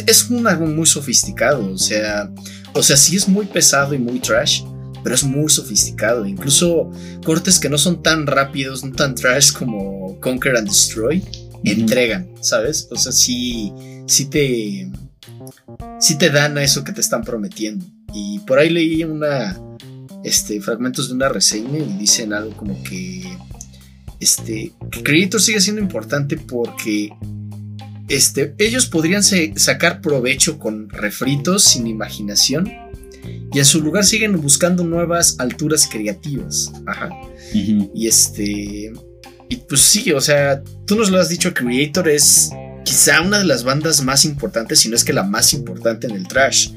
[0.06, 2.32] es un álbum muy sofisticado, o sea,
[2.74, 4.62] o sea, sí es muy pesado y muy trash,
[5.02, 6.26] pero es muy sofisticado.
[6.26, 6.90] Incluso
[7.24, 11.22] cortes que no son tan rápidos, no tan trash como Conquer and Destroy,
[11.64, 12.88] entregan, ¿sabes?
[12.90, 13.72] O sea, sí,
[14.06, 14.90] sí te,
[16.00, 17.84] sí te dan a eso que te están prometiendo.
[18.12, 19.58] Y por ahí leí una,
[20.24, 23.24] este, fragmentos de una reseña y dicen algo como que,
[24.20, 27.10] este, que Creator sigue siendo importante porque
[28.08, 32.72] este, ellos podrían sacar provecho con refritos sin imaginación
[33.52, 36.72] y en su lugar siguen buscando nuevas alturas creativas.
[36.86, 37.10] Ajá.
[37.52, 38.92] Y este.
[39.50, 42.50] Y pues sí, o sea, tú nos lo has dicho, Creator es
[42.84, 46.16] quizá una de las bandas más importantes, si no es que la más importante en
[46.16, 46.70] el trash.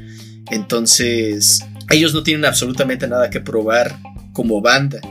[0.50, 1.60] Entonces,
[1.90, 3.98] ellos no tienen absolutamente nada que probar
[4.34, 5.02] como banda.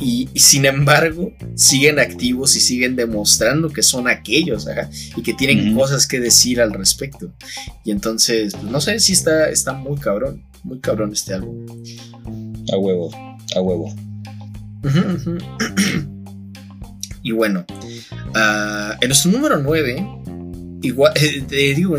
[0.00, 5.74] Y, sin embargo, siguen activos y siguen demostrando que son aquellos ajá, y que tienen
[5.74, 7.32] cosas que decir al respecto.
[7.84, 10.44] Y entonces, pues no sé si está, está muy cabrón.
[10.68, 11.64] Muy cabrón este álbum.
[12.70, 13.10] A huevo,
[13.56, 13.94] a huevo.
[17.22, 20.06] y bueno, uh, en nuestro número 9,
[20.82, 21.96] igual, eh, digo,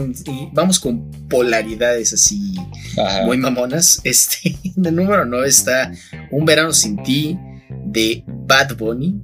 [0.54, 2.54] vamos con polaridades así
[3.26, 4.02] muy mamonas.
[4.04, 5.92] Este, en el número 9 está
[6.30, 7.40] Un verano sin ti
[7.88, 9.24] de Bad Bunny,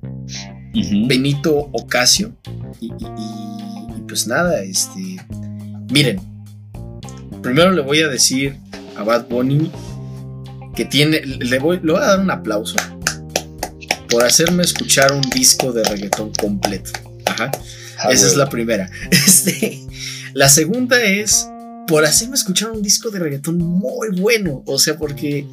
[1.07, 2.35] Benito Ocasio.
[2.81, 5.17] Y, y, pues nada, este,
[5.91, 6.19] miren,
[7.43, 8.57] primero le voy a decir
[8.97, 9.72] a Bad Bunny
[10.76, 12.76] que tiene, le voy, le voy a dar un aplauso
[14.09, 16.91] por hacerme escuchar un disco de reggaetón completo.
[17.26, 17.51] Ajá.
[17.97, 18.89] Ah, Esa es la primera.
[19.11, 19.81] Este,
[20.34, 21.47] la segunda es
[21.88, 24.63] por hacerme escuchar un disco de reggaetón muy bueno.
[24.65, 25.47] O sea, porque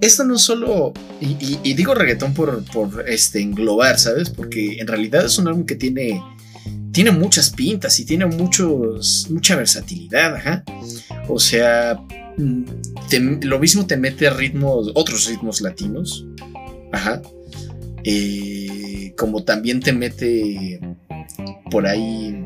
[0.00, 4.30] esto no solo, y, digo reggaetón por, por, este, englobar, ¿sabes?
[4.30, 6.22] Porque en realidad es un álbum que tiene,
[6.92, 10.64] tiene muchas pintas y tiene muchos, mucha versatilidad, ajá.
[11.28, 12.00] O sea,
[12.38, 16.26] lo mismo te mete ritmos, otros ritmos latinos.
[16.92, 17.20] Ajá.
[18.04, 20.80] Eh, como también te mete
[21.70, 22.44] por ahí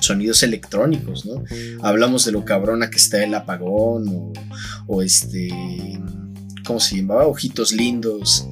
[0.00, 1.44] sonidos electrónicos, ¿no?
[1.82, 4.32] Hablamos de lo cabrona que está el apagón o,
[4.86, 5.48] o este,
[6.66, 7.26] ¿cómo se llamaba?
[7.26, 8.46] Ojitos lindos.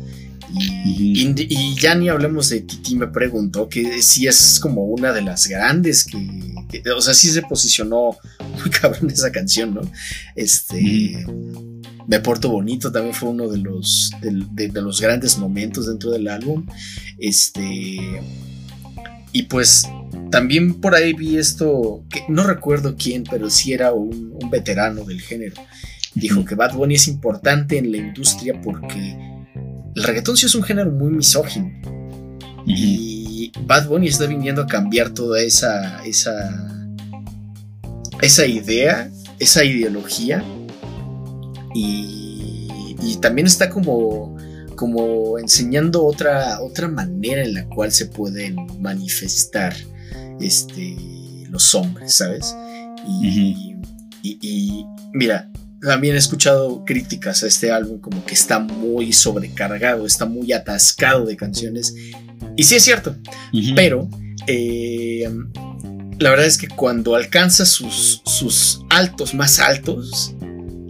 [0.53, 5.47] Y, ya ni hablemos de Titi me preguntó que si es como una de las
[5.47, 8.17] grandes que, o sea, sí se posicionó
[8.59, 9.83] muy cabrón esa canción, ¿no?
[10.35, 11.25] Este,
[12.07, 16.67] Me Porto Bonito también fue uno de los, de, los grandes momentos dentro del álbum.
[17.19, 18.23] Este,
[19.33, 19.87] y pues
[20.31, 25.21] también por ahí vi esto, que no recuerdo quién, pero sí era un, veterano del
[25.21, 25.63] género.
[26.15, 29.30] Dijo que Bad Bunny es importante en la industria porque
[29.95, 31.71] el reggaetón sí es un género muy misógino.
[32.67, 36.93] Y Bad Bunny está viniendo a cambiar toda esa, esa,
[38.21, 40.45] esa idea, esa ideología.
[41.75, 42.69] Y,
[43.03, 44.37] y también está como,
[44.77, 49.75] como enseñando otra, otra manera en la cual se pueden manifestar
[50.41, 50.97] este,
[51.49, 52.55] los hombres, ¿sabes?
[53.07, 53.77] Y,
[54.23, 55.51] y, y mira,
[55.83, 61.25] también he escuchado críticas a este álbum como que está muy sobrecargado, está muy atascado
[61.27, 61.95] de canciones.
[62.57, 63.17] Y sí es cierto,
[63.75, 64.09] pero
[64.47, 65.29] eh,
[66.19, 70.35] la verdad es que cuando alcanza sus, sus altos más altos,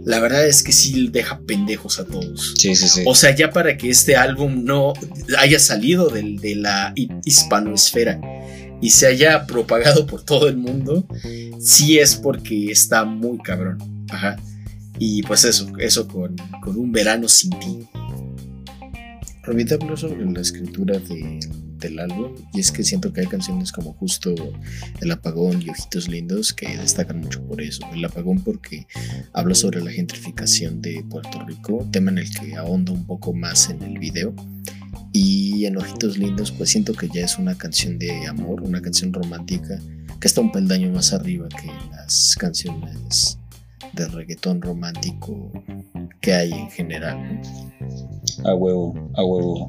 [0.03, 2.53] la verdad es que sí deja pendejos a todos.
[2.57, 3.03] Sí, sí, sí.
[3.05, 4.93] O sea, ya para que este álbum no
[5.37, 8.19] haya salido del- de la hi- hispanoesfera
[8.81, 11.05] y se haya propagado por todo el mundo,
[11.59, 13.77] sí es porque está muy cabrón.
[14.09, 14.37] Ajá.
[15.03, 17.87] Y pues eso, eso con, con un verano sin ti.
[19.47, 21.39] Ahorita hablo sobre la escritura de-
[21.79, 24.35] del álbum y es que siento que hay canciones como justo
[24.99, 27.81] El Apagón y Ojitos Lindos que destacan mucho por eso.
[27.91, 28.85] El Apagón porque
[29.33, 33.71] habla sobre la gentrificación de Puerto Rico, tema en el que ahondo un poco más
[33.71, 34.35] en el video.
[35.13, 39.11] Y en Ojitos Lindos pues siento que ya es una canción de amor, una canción
[39.11, 39.81] romántica
[40.19, 43.39] que está un peldaño más arriba que las canciones
[43.93, 45.51] de reggaetón romántico
[46.21, 47.41] que hay en general.
[48.45, 49.67] A huevo, a huevo.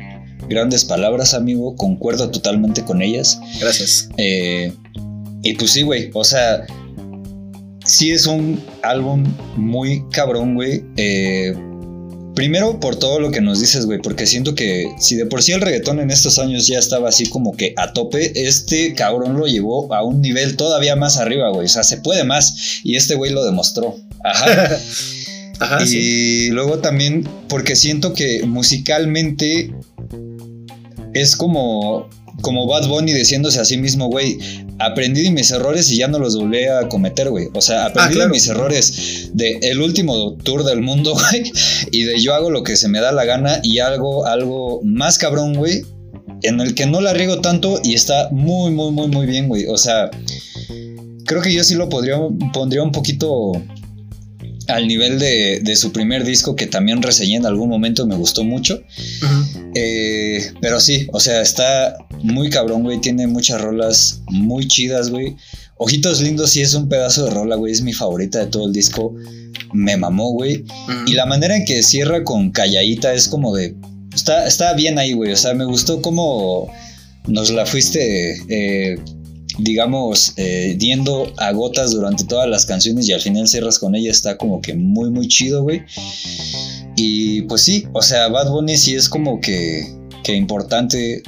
[0.48, 1.76] Grandes palabras, amigo.
[1.76, 3.40] Concuerdo totalmente con ellas.
[3.60, 4.08] Gracias.
[4.16, 4.72] Eh,
[5.42, 6.10] y pues sí, güey.
[6.14, 6.66] O sea,
[7.84, 9.24] sí es un álbum
[9.56, 10.84] muy cabrón, güey.
[10.96, 11.54] Eh,
[12.34, 14.00] primero por todo lo que nos dices, güey.
[14.00, 17.26] Porque siento que si de por sí el reggaetón en estos años ya estaba así
[17.26, 21.66] como que a tope, este cabrón lo llevó a un nivel todavía más arriba, güey.
[21.66, 22.80] O sea, se puede más.
[22.84, 23.96] Y este güey lo demostró.
[24.24, 24.78] Ajá.
[25.60, 26.48] Ajá, y sí.
[26.50, 29.72] luego también porque siento que musicalmente
[31.14, 32.08] es como
[32.40, 34.38] como Bad Bunny diciéndose a sí mismo, güey,
[34.78, 37.48] aprendí de mis errores y ya no los volví a cometer, güey.
[37.54, 38.28] O sea, aprendí claro.
[38.28, 41.52] de mis errores de el último tour del mundo, güey,
[41.90, 45.18] y de yo hago lo que se me da la gana y algo algo más
[45.18, 45.84] cabrón, güey,
[46.42, 49.66] en el que no la riego tanto y está muy muy muy muy bien, güey.
[49.66, 50.10] O sea,
[51.26, 52.16] creo que yo sí lo podría
[52.52, 53.52] pondría un poquito
[54.68, 58.44] al nivel de, de su primer disco que también reseñé en algún momento, me gustó
[58.44, 58.82] mucho.
[59.74, 63.00] Eh, pero sí, o sea, está muy cabrón, güey.
[63.00, 65.36] Tiene muchas rolas muy chidas, güey.
[65.76, 67.72] Ojitos lindos sí es un pedazo de rola, güey.
[67.72, 69.14] Es mi favorita de todo el disco.
[69.72, 70.64] Me mamó, güey.
[71.06, 73.74] Y la manera en que cierra con calladita es como de...
[74.14, 75.32] Está, está bien ahí, güey.
[75.32, 76.70] O sea, me gustó cómo
[77.26, 78.98] nos la fuiste, eh,
[79.58, 84.10] digamos, eh, diendo a gotas durante todas las canciones y al final cierras con ella.
[84.10, 85.82] Está como que muy, muy chido, güey.
[86.96, 89.86] Y pues sí, o sea, Bad Bunny sí es como que,
[90.24, 91.22] que importante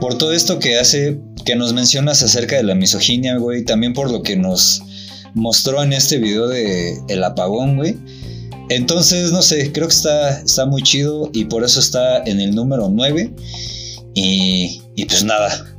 [0.00, 3.64] por todo esto que hace, que nos mencionas acerca de la misoginia, güey.
[3.64, 4.82] También por lo que nos
[5.34, 7.96] mostró en este video de El Apagón, güey.
[8.70, 12.54] Entonces, no sé, creo que está, está muy chido y por eso está en el
[12.54, 13.34] número 9.
[14.14, 15.76] Y, y pues nada.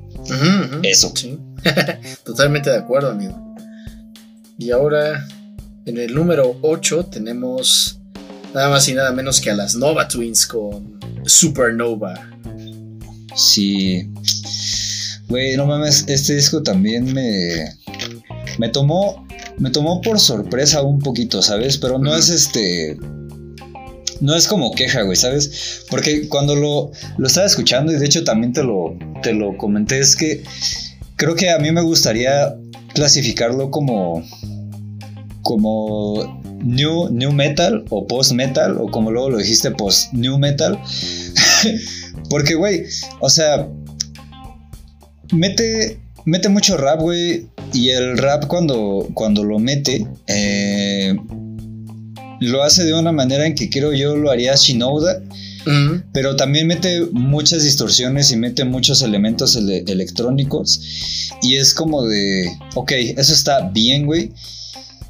[0.84, 1.12] Eso.
[1.16, 1.38] Sí.
[2.24, 3.56] Totalmente de acuerdo, amigo.
[4.58, 5.28] Y ahora,
[5.86, 8.00] en el número 8 tenemos
[8.54, 12.30] nada más y nada menos que a las Nova Twins con Supernova.
[13.36, 14.10] sí.
[15.28, 17.74] Güey, no mames, este disco también me,
[18.60, 19.26] me tomó,
[19.58, 21.80] me tomó por sorpresa un poquito, ¿sabes?
[21.80, 22.98] Pero no es este...
[24.22, 25.84] No es como queja, güey, ¿sabes?
[25.90, 30.00] Porque cuando lo, lo estaba escuchando, y de hecho también te lo, te lo comenté,
[30.00, 30.44] es que
[31.16, 32.56] creo que a mí me gustaría
[32.94, 34.24] clasificarlo como,
[35.42, 40.80] como new, new metal o post metal, o como luego lo dijiste, post new metal.
[42.30, 42.86] Porque, güey,
[43.20, 43.68] o sea,
[45.32, 51.16] mete, mete mucho rap, güey, y el rap cuando, cuando lo mete, eh,
[52.40, 55.22] lo hace de una manera en que creo yo lo haría Shinoda,
[56.14, 60.80] Pero también mete muchas distorsiones y mete muchos elementos ele- electrónicos.
[61.42, 64.32] Y es como de, ok, eso está bien, güey.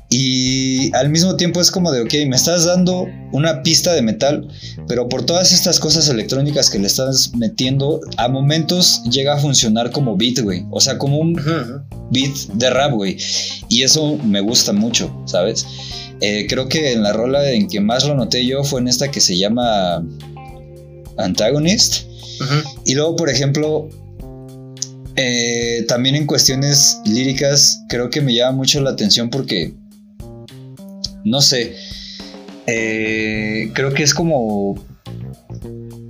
[0.10, 4.48] Y al mismo tiempo es como de, ok, me estás dando una pista de metal,
[4.88, 9.92] pero por todas estas cosas electrónicas que le estás metiendo, a momentos llega a funcionar
[9.92, 10.64] como beat, güey.
[10.70, 11.34] O sea, como un
[12.12, 13.18] beat de rap, güey.
[13.68, 15.66] Y eso me gusta mucho, ¿sabes?
[16.22, 19.12] Eh, creo que en la rola en que más lo noté yo fue en esta
[19.12, 20.06] que se llama
[21.18, 22.08] Antagonist.
[22.86, 23.90] Y luego, por ejemplo,
[25.16, 29.74] eh, también en cuestiones líricas, creo que me llama mucho la atención porque,
[31.24, 31.76] no sé,
[32.68, 34.76] eh, creo que es como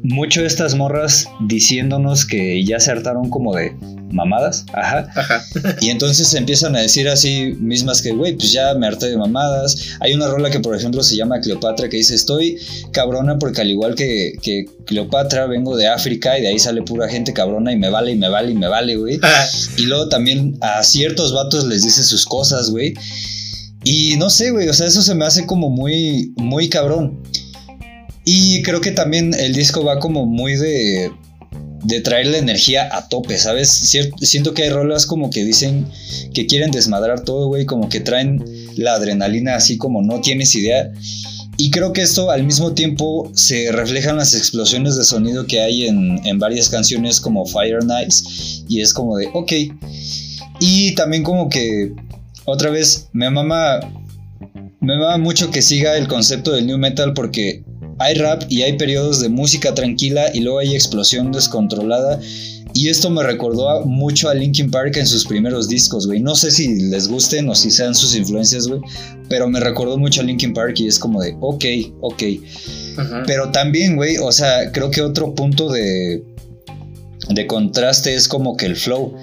[0.04, 3.74] mucho estas morras diciéndonos que ya se hartaron como de
[4.12, 5.08] mamadas, ajá.
[5.16, 5.44] Ajá.
[5.82, 9.98] Y entonces empiezan a decir así mismas que, güey, pues ya me harté de mamadas.
[10.00, 12.58] Hay una rola que, por ejemplo, se llama Cleopatra, que dice, estoy
[12.92, 17.10] cabrona porque al igual que, que Cleopatra, vengo de África y de ahí sale pura
[17.10, 19.20] gente cabrona y me vale y me vale y me vale, güey.
[19.78, 22.94] Y luego también a ciertos vatos les dice sus cosas, güey.
[23.84, 27.22] Y no sé, güey, o sea, eso se me hace como muy, muy cabrón.
[28.26, 31.12] Y creo que también el disco va como muy de,
[31.86, 33.70] de traer la energía a tope, ¿sabes?
[33.70, 35.88] Siento que hay rolas como que dicen
[36.34, 38.44] que quieren desmadrar todo, güey, como que traen
[38.76, 40.92] la adrenalina así como no tienes idea.
[41.58, 45.62] Y creo que esto al mismo tiempo se refleja en las explosiones de sonido que
[45.62, 48.64] hay en, en varias canciones como Fire Nights.
[48.68, 49.54] Y es como de, ok.
[50.60, 51.94] Y también como que,
[52.46, 53.80] otra vez, me mama,
[54.82, 57.64] me mama mucho que siga el concepto del new metal porque
[58.00, 62.20] hay rap y hay periodos de música tranquila y luego hay explosión descontrolada.
[62.74, 66.20] Y esto me recordó mucho a Linkin Park en sus primeros discos, güey.
[66.20, 68.82] No sé si les gusten o si sean sus influencias, güey.
[69.30, 71.66] Pero me recordó mucho a Linkin Park y es como de, ok,
[72.02, 72.24] ok.
[73.26, 76.26] Pero también, güey, o sea, creo que otro punto de,
[77.30, 79.16] de contraste es como que el flow.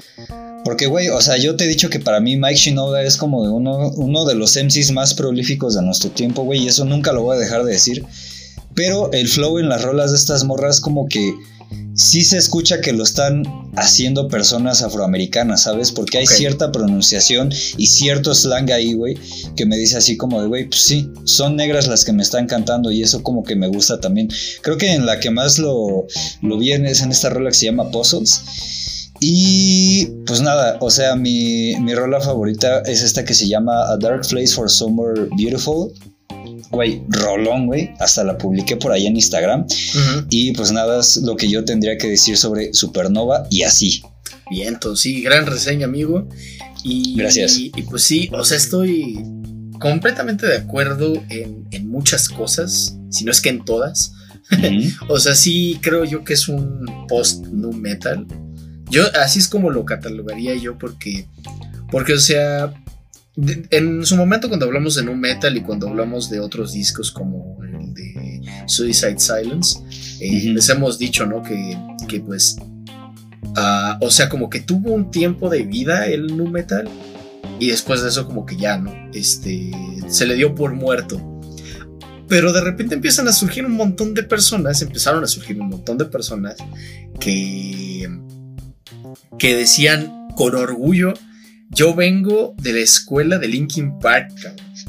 [0.64, 3.40] Porque, güey, o sea, yo te he dicho que para mí Mike Shinoda es como
[3.42, 7.22] uno, uno de los MCs más prolíficos de nuestro tiempo, güey, y eso nunca lo
[7.22, 8.04] voy a dejar de decir.
[8.74, 11.34] Pero el flow en las rolas de estas morras como que
[11.94, 13.44] sí se escucha que lo están
[13.76, 15.92] haciendo personas afroamericanas, ¿sabes?
[15.92, 19.16] Porque hay cierta pronunciación y cierto slang ahí, güey,
[19.56, 22.46] que me dice así como de, güey, pues sí, son negras las que me están
[22.46, 24.28] cantando y eso como que me gusta también.
[24.62, 26.06] Creo que en la que más lo,
[26.40, 28.42] lo vi es en esta rola que se llama Puzzles.
[29.20, 33.96] Y pues nada, o sea, mi, mi rola favorita es esta que se llama A
[33.96, 35.92] Dark Place for Summer Beautiful
[36.72, 37.90] güey, rolón, güey.
[38.00, 39.66] Hasta la publiqué por ahí en Instagram.
[40.30, 44.02] Y pues nada, es lo que yo tendría que decir sobre Supernova y así.
[44.50, 46.28] Bien, entonces sí, gran reseña, amigo.
[46.82, 47.56] Y, Gracias.
[47.58, 49.22] Y, pues sí, o sea, estoy
[49.78, 54.12] completamente de acuerdo en, muchas cosas, si no es que en todas.
[55.08, 58.26] o sea, sí creo yo que es un post nu metal.
[58.90, 61.26] Yo así es como lo catalogaría yo porque
[61.90, 62.74] porque o sea,
[63.36, 67.58] en su momento cuando hablamos de nu metal y cuando hablamos de otros discos como
[67.64, 69.78] el de Suicide Silence,
[70.20, 71.42] eh, les hemos dicho, ¿no?
[71.42, 71.78] Que,
[72.08, 72.56] que pues,
[73.56, 76.88] ah, o sea, como que tuvo un tiempo de vida el nu metal
[77.58, 78.92] y después de eso como que ya, ¿no?
[79.14, 79.70] Este,
[80.08, 81.40] se le dio por muerto.
[82.28, 85.98] Pero de repente empiezan a surgir un montón de personas, empezaron a surgir un montón
[85.98, 86.56] de personas
[87.20, 88.08] que,
[89.38, 91.12] que decían con orgullo,
[91.72, 94.32] yo vengo de la escuela de Linkin Park,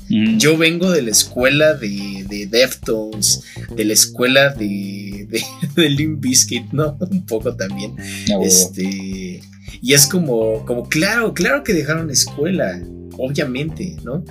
[0.10, 0.38] mm.
[0.38, 3.44] Yo vengo de la escuela de, de Deftones,
[3.76, 5.44] de la escuela de, de,
[5.82, 6.98] de Limp Bizkit, ¿no?
[7.12, 7.96] Un poco también.
[8.42, 9.42] Este,
[9.82, 12.82] y es como, como, claro, claro que dejaron escuela,
[13.18, 14.24] obviamente, ¿no?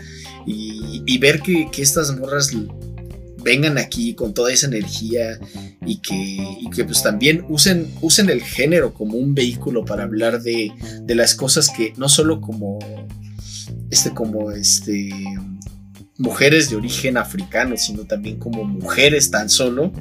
[0.47, 2.53] Y, y ver que, que estas morras
[3.43, 5.39] vengan aquí con toda esa energía
[5.85, 10.73] y que, que pues también usen, usen el género como un vehículo para hablar de,
[11.03, 12.79] de las cosas que no solo como
[13.91, 15.11] este como este
[16.19, 19.93] mujeres de origen africano, sino también como mujeres tan solo,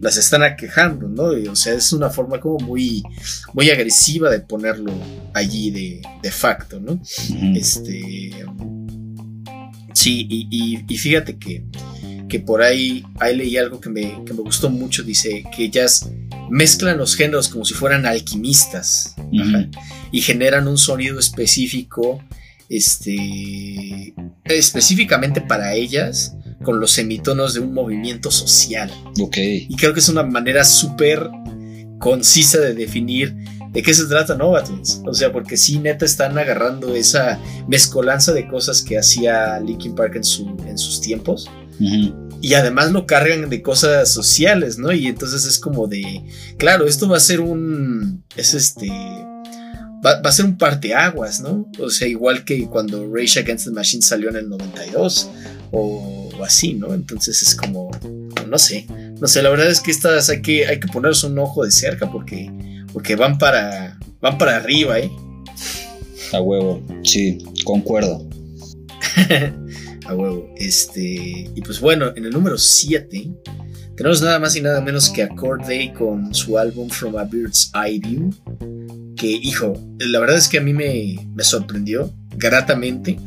[0.00, 1.50] las están aquejando, ¿no?
[1.50, 3.02] o sea, es una forma como muy,
[3.54, 4.92] muy agresiva de ponerlo
[5.32, 7.00] allí de, de facto, ¿no?
[7.54, 8.30] Este.
[9.94, 11.64] Sí, y, y fíjate que
[12.32, 16.08] que por ahí, ahí leí algo que me, gustó mucho, dice que ellas
[16.48, 19.14] mezclan los géneros como si fueran alquimistas
[20.10, 22.24] y generan un sonido específico,
[22.70, 24.14] este,
[24.44, 26.34] específicamente para ellas,
[26.64, 28.90] con los semitonos de un movimiento social.
[29.68, 31.28] Y creo que es una manera súper
[31.98, 33.34] concisa de definir
[33.72, 35.02] de qué se trata Novatwins.
[35.04, 37.38] O sea, porque sí, neta, están agarrando esa
[37.68, 41.50] mezcolanza de cosas que hacía Linkin Park en, su, en sus tiempos
[42.42, 44.92] y además lo cargan de cosas sociales, ¿no?
[44.92, 46.02] Y entonces es como de,
[46.58, 48.88] claro, esto va a ser un, es este,
[50.04, 51.70] va, a ser un parteaguas, ¿no?
[51.78, 55.30] O sea, igual que cuando Rage Against the Machine salió en el 92
[55.70, 56.92] o, así, ¿no?
[56.92, 57.92] Entonces es como,
[58.48, 58.86] no sé,
[59.20, 61.70] no sé, la verdad es que estas hay que, hay que ponerse un ojo de
[61.70, 62.50] cerca porque,
[62.92, 65.12] porque van para, van para arriba, ¿eh?
[66.32, 68.28] A huevo, sí, concuerdo.
[70.12, 70.52] A huevo.
[70.56, 71.50] Este.
[71.54, 73.30] Y pues bueno, en el número 7
[73.96, 75.28] tenemos nada más y nada menos que a
[75.66, 78.30] Day con su álbum From a Bird's Eye View.
[79.16, 83.18] Que, hijo, la verdad es que a mí me, sorprendió gratamente.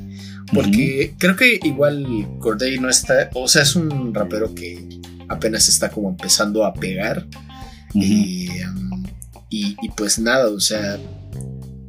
[0.54, 3.30] Porque creo que igual Corday no está.
[3.34, 7.26] O sea, es un rapero que apenas está como empezando a pegar.
[7.94, 8.50] y,
[9.96, 11.00] pues nada, o sea.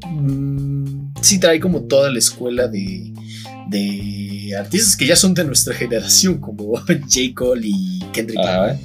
[0.08, 3.12] Mm, sí trae como toda la escuela de
[4.58, 6.98] artistas que ya son de nuestra generación, como J.
[7.34, 8.78] Cole y Kendrick Lamar.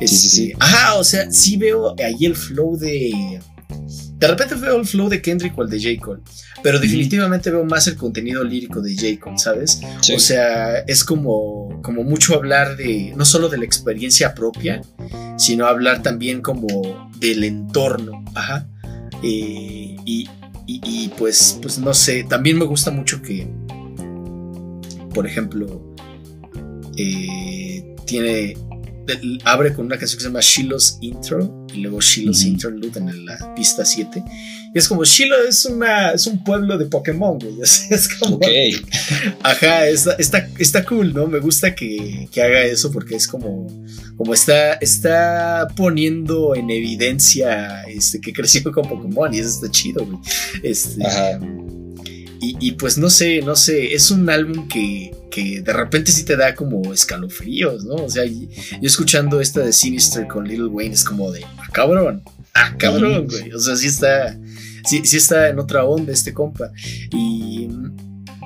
[0.00, 3.38] Este, ajá, o sea, sí veo ahí el flow de,
[4.18, 6.00] De repente veo el flow de Kendrick o el de J.
[6.02, 6.22] Cole,
[6.62, 9.20] pero definitivamente veo más el contenido lírico de J.
[9.20, 9.80] Cole, ¿sabes?
[10.00, 10.14] Sí.
[10.14, 14.80] O sea, es como, como mucho hablar de, no solo de la experiencia propia,
[15.36, 18.66] sino hablar también como del entorno, ajá.
[19.22, 20.28] Eh, y,
[20.66, 23.48] y- y, pues, pues no sé, también me gusta mucho que,
[25.14, 25.94] por ejemplo,
[26.96, 28.56] eh, tiene,
[29.44, 32.48] abre con una canción que se llama Shiloh's Intro y luego Shiloh's Ujú.
[32.48, 34.22] Interlude en la pista 7.
[34.72, 37.60] Y es como Shiloh es, una, es un pueblo de Pokémon, güey.
[37.62, 38.46] Es, es como, Ok.
[39.42, 41.26] Ajá, está, está, está cool, ¿no?
[41.26, 43.66] Me gusta que, que haga eso porque es como,
[44.16, 50.06] como está, está poniendo en evidencia este, que creció con Pokémon y eso está chido,
[50.06, 50.18] güey.
[50.62, 51.40] Este, Ajá.
[52.40, 56.24] Y, y pues no sé, no sé, es un álbum que, que de repente sí
[56.24, 57.96] te da como escalofríos, ¿no?
[57.96, 58.48] O sea, yo
[58.80, 62.22] escuchando esta de Sinister con Lil Wayne es como de, ah, cabrón,
[62.54, 63.52] ah, cabrón, güey.
[63.52, 64.38] O sea, sí está,
[64.86, 66.72] sí, sí está en otra onda este compa.
[67.12, 67.68] Y,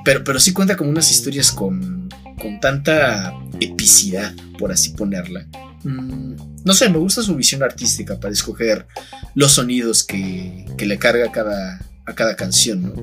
[0.03, 2.09] pero, pero sí cuenta como unas historias con,
[2.41, 5.47] con tanta epicidad, por así ponerla.
[5.83, 6.35] Mm,
[6.65, 8.87] no sé, me gusta su visión artística para escoger
[9.35, 12.93] los sonidos que, que le carga cada, a cada canción, ¿no?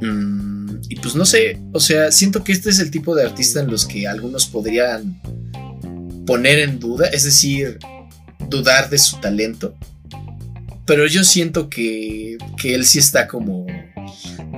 [0.00, 3.60] Mm, y pues no sé, o sea, siento que este es el tipo de artista
[3.60, 5.20] en los que algunos podrían
[6.26, 7.78] poner en duda, es decir,
[8.48, 9.74] dudar de su talento.
[10.84, 13.66] Pero yo siento que, que él sí está como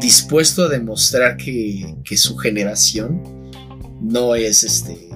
[0.00, 3.22] dispuesto a demostrar que, que su generación
[4.00, 5.08] no es este.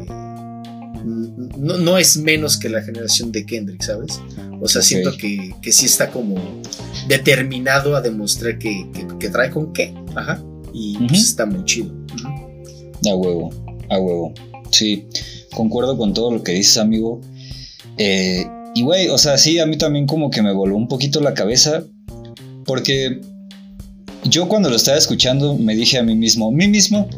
[1.59, 4.21] No, no es menos que la generación de Kendrick, ¿sabes?
[4.61, 6.37] O sea, siento que, que sí está como
[7.09, 9.95] determinado a demostrar que, que- que trae con qué.
[10.15, 10.43] Ajá.
[10.73, 11.93] Y pues está muy chido.
[12.15, 13.11] Ujú.
[13.11, 13.51] A huevo,
[13.91, 14.35] a huevo.
[14.71, 15.07] Sí,
[15.55, 17.21] concuerdo con todo lo que dices, amigo.
[17.99, 21.21] Eh, y güey, o sea, sí, a mí también como que me voló un poquito
[21.21, 21.85] la cabeza.
[22.65, 23.21] Porque
[24.25, 27.09] yo cuando lo estaba escuchando me dije a mí mismo, mí mismo,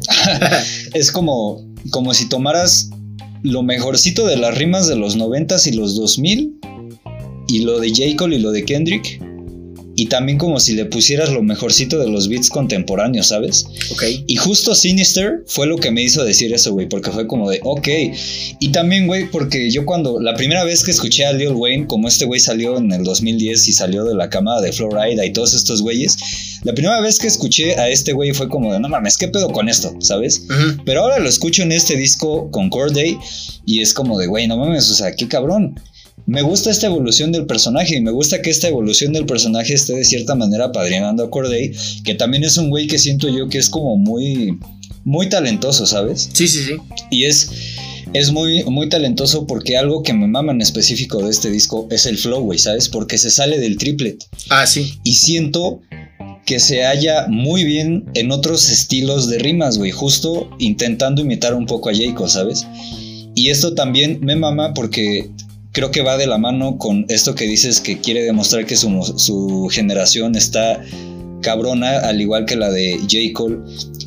[0.93, 1.61] es como,
[1.91, 2.89] como si tomaras
[3.45, 6.59] lo mejorcito de las rimas de los 90s y los 2000
[7.47, 8.17] y lo de J.
[8.17, 9.21] Cole y lo de Kendrick.
[9.97, 13.65] Y también como si le pusieras lo mejorcito de los beats contemporáneos, ¿sabes?
[13.91, 14.03] Ok.
[14.27, 17.59] Y justo Sinister fue lo que me hizo decir eso, güey, porque fue como de,
[17.63, 17.87] ok.
[18.59, 22.07] Y también, güey, porque yo cuando, la primera vez que escuché a Lil Wayne, como
[22.07, 25.53] este güey salió en el 2010 y salió de la camada de Florida y todos
[25.53, 26.17] estos güeyes,
[26.63, 29.49] la primera vez que escuché a este güey fue como de, no mames, ¿qué pedo
[29.49, 29.95] con esto?
[29.99, 30.45] ¿Sabes?
[30.85, 33.17] Pero ahora lo escucho en este disco con Corday
[33.65, 35.79] y es como de, güey, no mames, o sea, qué cabrón.
[36.27, 39.93] Me gusta esta evolución del personaje y me gusta que esta evolución del personaje esté
[39.93, 41.71] de cierta manera padrinando a Corday,
[42.03, 44.57] que también es un güey que siento yo que es como muy,
[45.03, 46.29] muy talentoso, ¿sabes?
[46.33, 46.71] Sí, sí, sí.
[47.11, 47.51] Y es,
[48.13, 52.07] es muy, muy talentoso porque algo que me mama en específico de este disco es
[52.07, 52.89] el flow, güey, ¿sabes?
[52.89, 54.95] Porque se sale del triplet Ah, sí.
[55.03, 55.81] y siento
[56.47, 61.67] que se halla muy bien en otros estilos de rimas, güey, justo intentando imitar un
[61.67, 62.65] poco a Jacob, ¿sabes?
[63.35, 65.29] Y esto también me mama porque
[65.75, 69.67] creo que va de la mano con esto que dices que quiere demostrar que su,
[69.69, 70.81] generación está
[71.41, 73.33] cabrona, al igual que la de J.
[73.33, 73.57] Cole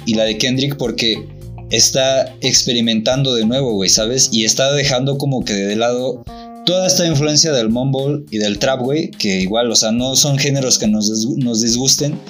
[0.06, 1.22] y la de Kendrick, porque
[1.70, 4.30] está experimentando de nuevo, güey, ¿sabes?
[4.32, 6.24] Y está dejando como que de lado
[6.68, 10.36] toda esta influencia del mumble y del trap, güey, que igual, o sea, no son
[10.36, 11.08] géneros que nos,
[11.38, 12.20] nos disgusten,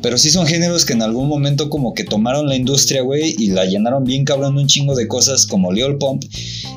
[0.00, 3.48] pero sí son géneros que en algún momento como que tomaron la industria, güey, y
[3.48, 6.22] la llenaron bien cabrón un chingo de cosas como Lil Pump.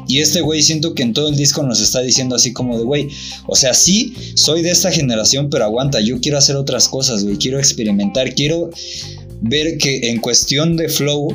[0.07, 2.83] Y este güey siento que en todo el disco nos está diciendo así como de,
[2.83, 3.09] güey,
[3.45, 7.37] o sea, sí, soy de esta generación, pero aguanta, yo quiero hacer otras cosas, güey,
[7.37, 8.71] quiero experimentar, quiero
[9.39, 11.27] ver que en cuestión de flow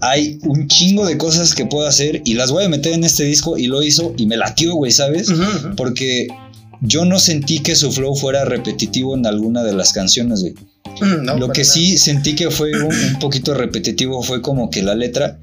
[0.00, 3.24] hay un chingo de cosas que puedo hacer y las voy a meter en este
[3.24, 5.28] disco y lo hizo y me latió, güey, ¿sabes?
[5.30, 5.74] Ujú.
[5.76, 6.28] Porque
[6.82, 10.54] yo no sentí que su flow fuera repetitivo en alguna de las canciones, güey.
[11.00, 11.72] No, Lo que nada.
[11.72, 15.38] sí sentí que fue un, un poquito repetitivo fue como que la letra.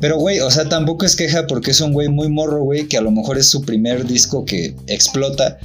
[0.00, 2.96] Pero, güey, o sea, tampoco es queja porque es un güey muy morro, güey, que
[2.98, 5.58] a lo mejor es su primer disco que explota.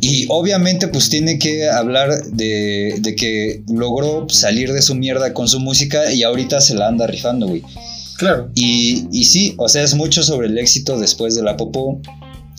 [0.00, 5.48] Y obviamente, pues tiene que hablar de, de que logró salir de su mierda con
[5.48, 7.62] su música y ahorita se la anda rifando, güey.
[8.16, 8.50] Claro.
[8.54, 12.00] Y, y sí, o sea, es mucho sobre el éxito después de la popó.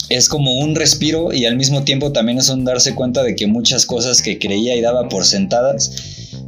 [0.09, 3.47] Es como un respiro y al mismo tiempo también es un darse cuenta de que
[3.47, 5.91] muchas cosas que creía y daba por sentadas,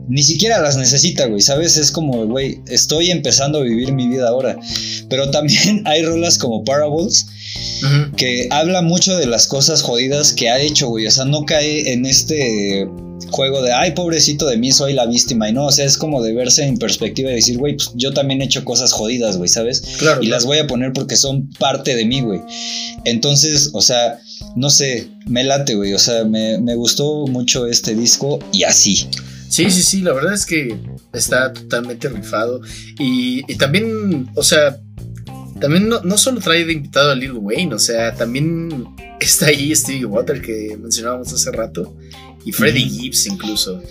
[0.08, 1.76] ni siquiera las necesita, güey, ¿sabes?
[1.78, 4.58] Es como, güey, estoy empezando a vivir mi vida ahora.
[5.10, 7.28] Pero también hay rolas como Parables
[8.16, 11.08] Que habla mucho de las cosas jodidas que ha hecho, güey.
[11.08, 12.88] O sea, no cae en este
[13.32, 15.50] juego de, ay, pobrecito de mí, soy la víctima.
[15.50, 18.14] Y no, o sea, es como de verse en perspectiva y decir, güey, pues yo
[18.14, 19.82] también he hecho cosas jodidas, güey, ¿sabes?
[20.00, 20.22] Claro.
[20.22, 22.42] Y las voy a poner porque son parte de mí, güey.
[23.06, 24.20] Entonces, o sea,
[24.56, 25.94] no sé, me late, güey.
[25.94, 29.08] O sea, me, me gustó mucho este disco y así.
[29.50, 30.78] Sí, sí, sí, la verdad es que
[31.12, 32.62] está totalmente rifado.
[33.00, 34.80] Y, y también, o sea,
[35.60, 38.88] también no, no, solo trae de invitado a Lil Wayne, o sea, también
[39.20, 41.96] está ahí Stevie Water que mencionábamos hace rato.
[42.46, 43.82] Y Freddie Gibbs incluso.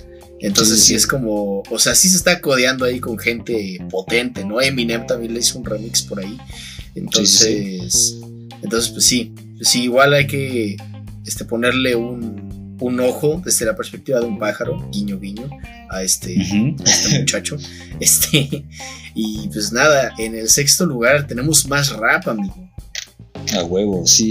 [0.40, 4.44] Entonces sí, sí, es como, o sea, sí se está codeando ahí con gente potente,
[4.44, 4.60] ¿no?
[4.60, 6.38] Eminem también le hizo un remix por ahí.
[6.94, 8.20] Entonces, sí,
[8.62, 10.76] entonces pues sí, sí, igual hay que
[11.26, 12.47] este, ponerle un,
[12.80, 15.48] un, ojo desde la perspectiva de un pájaro, guiño, guiño,
[15.90, 16.80] a este, uh -huh.
[16.80, 17.56] a este muchacho.
[18.00, 18.64] Este,
[19.14, 22.54] y pues nada, en el sexto lugar tenemos más rap, amigo.
[23.56, 24.30] A huevo, sí.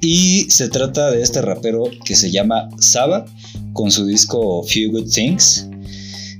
[0.00, 3.26] Y se trata de este rapero que se llama Saba
[3.72, 5.66] con su disco Few Good Things.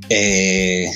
[0.08, 0.90] Eh,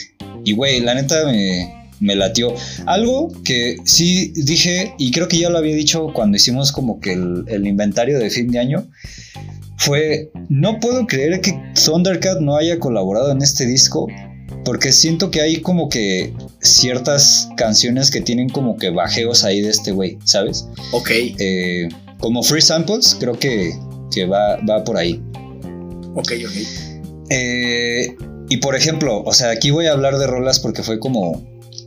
[0.45, 2.55] y güey, la neta me, me latió.
[2.87, 7.13] Algo que sí dije, y creo que ya lo había dicho cuando hicimos como que
[7.13, 8.89] el, el, inventario de fin de año,
[9.79, 14.09] fue, no puedo creer que Thundercat no haya colaborado en este disco,
[14.65, 19.71] porque siento que hay como que ciertas canciones que tienen como que bajeos ahí de
[19.71, 20.69] este güey, ¿sabes?
[20.93, 21.11] Ok.
[21.11, 21.89] Eh,
[22.19, 23.73] como Free Samples, creo que,
[24.13, 25.23] que va, va por ahí.
[26.15, 26.57] Ok, ok.
[27.31, 28.17] Eh,
[28.49, 31.47] y por ejemplo, o sea, aquí voy a hablar de rolas porque fue como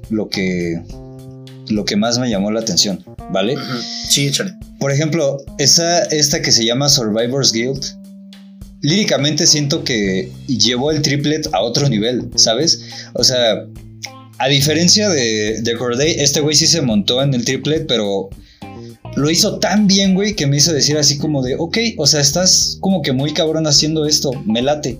[0.10, 0.82] lo que
[1.68, 3.56] lo que más me llamó la atención, ¿vale?
[3.56, 4.08] Uh -huh.
[4.10, 4.54] Sí, échale.
[4.82, 7.86] Por ejemplo, esa, esta que se llama Survivor's Guild,
[8.82, 12.82] líricamente siento que llevó el triplet a otro nivel, ¿sabes?
[13.14, 13.64] O sea,
[14.40, 18.30] a diferencia de, de este güey sí se montó en el triplet, pero
[19.16, 22.20] lo hizo tan bien, güey, que me hizo decir así como de, ok, o sea,
[22.20, 24.98] estás como que muy cabrón haciendo esto, me late.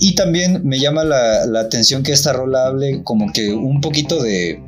[0.00, 4.22] Y también me llama la, la atención que esta rola hable como que un poquito
[4.22, 4.58] de,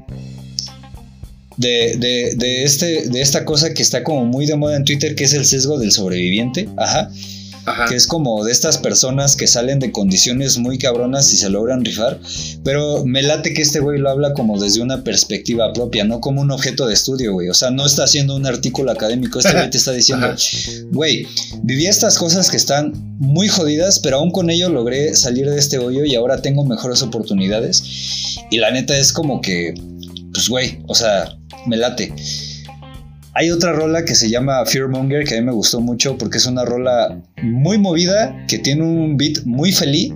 [1.59, 5.14] de, de, de, este, de esta cosa que está como muy de moda en Twitter,
[5.14, 6.68] que es el sesgo del sobreviviente.
[6.76, 7.10] Ajá.
[7.66, 7.85] Ajá.
[7.86, 11.85] que es como de estas personas que salen de condiciones muy cabronas y se logran
[11.85, 12.18] rifar,
[12.64, 16.40] pero me late que este güey lo habla como desde una perspectiva propia, no como
[16.40, 19.68] un objeto de estudio, güey, o sea, no está haciendo un artículo académico, este güey
[19.68, 20.35] te está diciendo,
[20.93, 21.26] güey,
[21.62, 25.76] viví estas cosas que están muy jodidas, pero aún con ello logré salir de este
[25.76, 27.85] hoyo y ahora tengo mejores oportunidades,
[28.51, 29.74] y la neta es como que,
[30.33, 31.37] pues güey, o sea,
[31.67, 32.13] me late.
[33.35, 36.47] Hay otra rola que se llama Fearmonger que a mí me gustó mucho porque es
[36.47, 40.13] una rola muy movida, que tiene un beat muy feliz,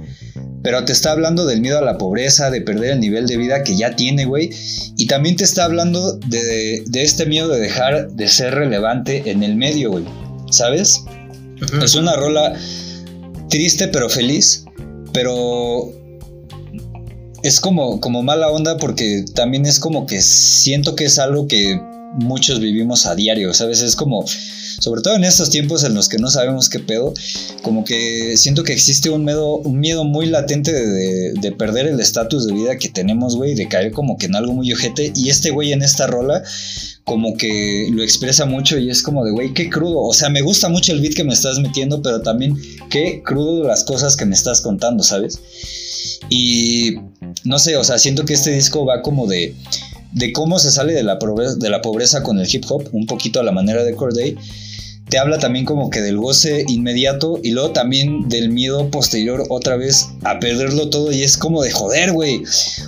[0.62, 3.62] pero te está hablando del miedo a la pobreza, de perder el nivel de vida
[3.62, 4.50] que ya tiene, güey.
[4.96, 9.42] Y también te está hablando de, de, este miedo de dejar de ser relevante en
[9.42, 10.04] el medio, güey.
[10.50, 11.04] ¿Sabes?
[11.60, 11.84] Uh -huh.
[11.84, 12.54] Es una rola
[13.48, 14.64] triste pero feliz,
[15.12, 15.92] pero
[17.42, 21.80] es como, como mala onda porque también es como que siento que es algo que
[22.14, 23.80] muchos vivimos a diario, ¿sabes?
[23.80, 27.14] Es como, sobre todo en estos tiempos en los que no sabemos qué pedo,
[27.62, 31.86] como que siento que existe un miedo, un miedo muy latente de, de, de perder
[31.86, 35.12] el estatus de vida que tenemos, güey, de caer como que en algo muy ojete.
[35.14, 36.42] Y este güey en esta rola
[37.04, 40.00] como que lo expresa mucho y es como de, güey, qué crudo.
[40.00, 42.56] O sea, me gusta mucho el beat que me estás metiendo, pero también
[42.90, 45.40] qué crudo las cosas que me estás contando, ¿sabes?
[46.28, 46.96] Y
[47.44, 49.54] no sé, o sea, siento que este disco va como de
[50.12, 53.06] de cómo se sale de la, pobreza, de la pobreza con el hip hop, un
[53.06, 54.36] poquito a la manera de Corday.
[55.12, 59.76] Te habla también como que del goce inmediato y luego también del miedo posterior otra
[59.76, 62.42] vez a perderlo todo y es como de joder, güey.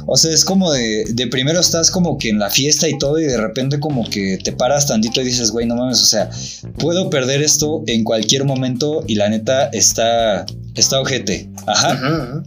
[0.06, 3.18] O sea, es como de, de primero estás como que en la fiesta y todo
[3.18, 6.30] y de repente como que te paras tantito y dices, güey, no mames, o sea,
[6.78, 11.50] puedo perder esto en cualquier momento y la neta está, está ojete.
[11.66, 11.92] Ajá.
[11.92, 12.44] Ajá.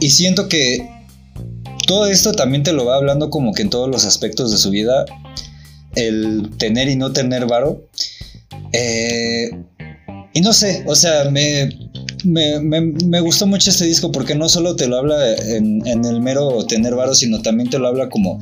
[0.00, 0.88] Y siento que
[1.86, 4.70] todo esto también te lo va hablando como que en todos los aspectos de su
[4.70, 5.04] vida.
[5.94, 7.84] El tener y no tener varo.
[8.72, 9.50] Eh,
[10.32, 11.70] y no sé, o sea, me,
[12.24, 16.04] me, me, me, gustó mucho este disco porque no solo te lo habla en, en
[16.04, 18.38] el mero tener varo, sino también te lo habla como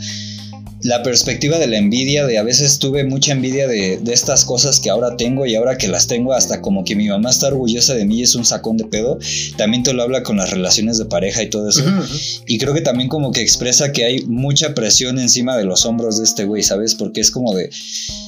[0.84, 4.80] la perspectiva de la envidia, de a veces tuve mucha envidia de, de, estas cosas
[4.80, 7.94] que ahora tengo y ahora que las tengo hasta como que mi mamá está orgullosa
[7.94, 9.18] de mí y es un sacón de pedo,
[9.56, 11.82] también te lo habla con las relaciones de pareja y todo eso.
[11.82, 12.42] Uh -huh.
[12.46, 16.18] Y creo que también como que expresa que hay mucha presión encima de los hombros
[16.18, 16.94] de este güey, ¿sabes?
[16.94, 17.70] Porque es como de...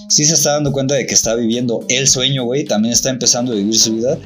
[0.09, 3.53] Sí se está dando cuenta de que está viviendo el sueño, güey, también está empezando
[3.53, 4.19] a vivir su vida,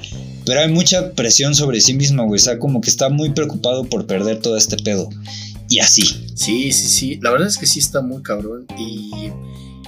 [0.45, 3.85] pero hay mucha presión sobre sí mismo, güey, o sea, como que está muy preocupado
[3.85, 5.09] por perder todo este pedo
[5.69, 6.03] y así.
[6.41, 7.19] Sí, sí, sí.
[7.21, 8.67] La verdad es que sí está muy cabrón.
[8.79, 9.31] Y,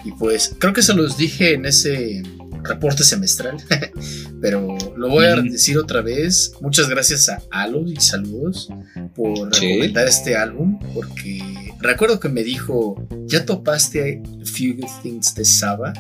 [0.05, 2.23] y pues creo que se los dije en ese
[2.63, 3.57] reporte semestral.
[4.43, 6.53] Pero lo voy a decir otra vez.
[6.61, 8.69] Muchas gracias a Alo y saludos
[9.15, 9.67] por sí.
[9.67, 10.79] recomendar este álbum.
[10.93, 11.41] Porque
[11.81, 15.95] recuerdo que me dijo: ¿Ya topaste Few Things de Saba?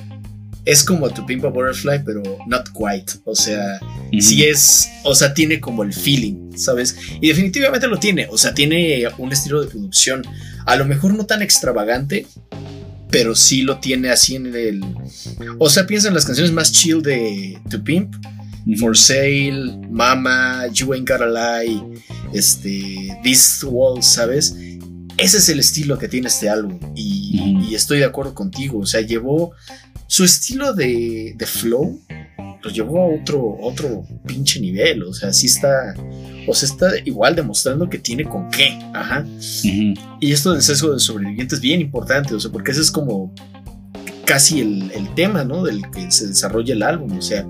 [0.64, 3.20] Es como tu Pimpa Butterfly, pero not quite.
[3.24, 3.80] O sea,
[4.20, 6.97] sí es, o sea, tiene como el feeling, ¿sabes?
[7.20, 8.28] Y definitivamente lo tiene.
[8.30, 10.22] O sea, tiene un estilo de producción,
[10.66, 12.26] a lo mejor no tan extravagante,
[13.10, 14.84] pero sí lo tiene así en el.
[15.59, 18.14] O sea, piensa en las canciones más chill de To Pimp.
[18.78, 21.82] For Sale, Mama, You Ain't Gotta Lie,
[22.32, 24.55] este, This Wall, ¿sabes?
[25.18, 28.86] Ese es el estilo que tiene este álbum y, y estoy de acuerdo contigo, o
[28.86, 29.52] sea, llevó
[30.12, 31.98] su estilo de, de flow
[32.62, 35.05] lo llevó a otro, otro pinche nivel.
[35.05, 35.94] O sea, sí está.
[36.47, 38.78] O sea, está igual demostrando que tiene con qué.
[38.93, 39.24] Ajá.
[40.20, 42.34] Y esto del sesgo de sobreviviente es bien importante.
[42.34, 43.34] O sea, porque ese es como
[44.26, 45.64] casi el, tema, ¿no?
[45.64, 47.16] Del que se desarrolla el álbum.
[47.16, 47.47] O sea.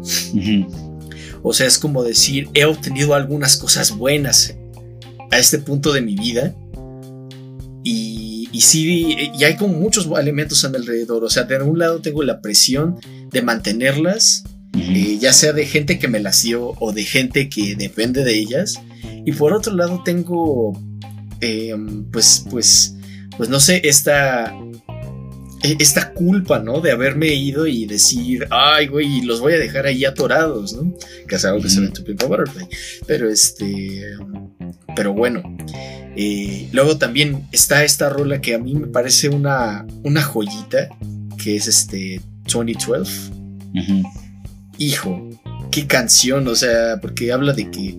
[1.43, 4.55] O sea, es como decir, he obtenido algunas cosas buenas
[5.33, 6.55] a este punto de mi vida.
[7.83, 11.25] Y y sí, y hay como muchos elementos a mi alrededor.
[11.25, 12.99] O sea, de un lado tengo la presión
[13.31, 14.45] de mantenerlas,
[14.79, 18.39] eh, ya sea de gente que me las dio o de gente que depende de
[18.39, 18.75] ellas.
[19.25, 20.79] Y por otro lado tengo,
[21.41, 22.95] em, pues, pues,
[23.39, 24.55] pues no sé, esta,
[25.63, 26.81] esta culpa, ¿no?
[26.81, 30.95] De haberme ido y decir, ay, güey, los voy a dejar ahí atorados, ¿no?
[31.29, 32.69] Que es algo que se ve en tu Butterfly.
[33.07, 34.17] Pero este,
[34.95, 35.43] pero bueno.
[36.15, 40.89] Eh, luego también está esta rola que a mí me parece una, una joyita,
[41.43, 42.21] que es este
[42.53, 43.33] 2012.
[44.79, 45.31] Hijo,
[45.71, 47.97] qué canción, o sea, porque habla de que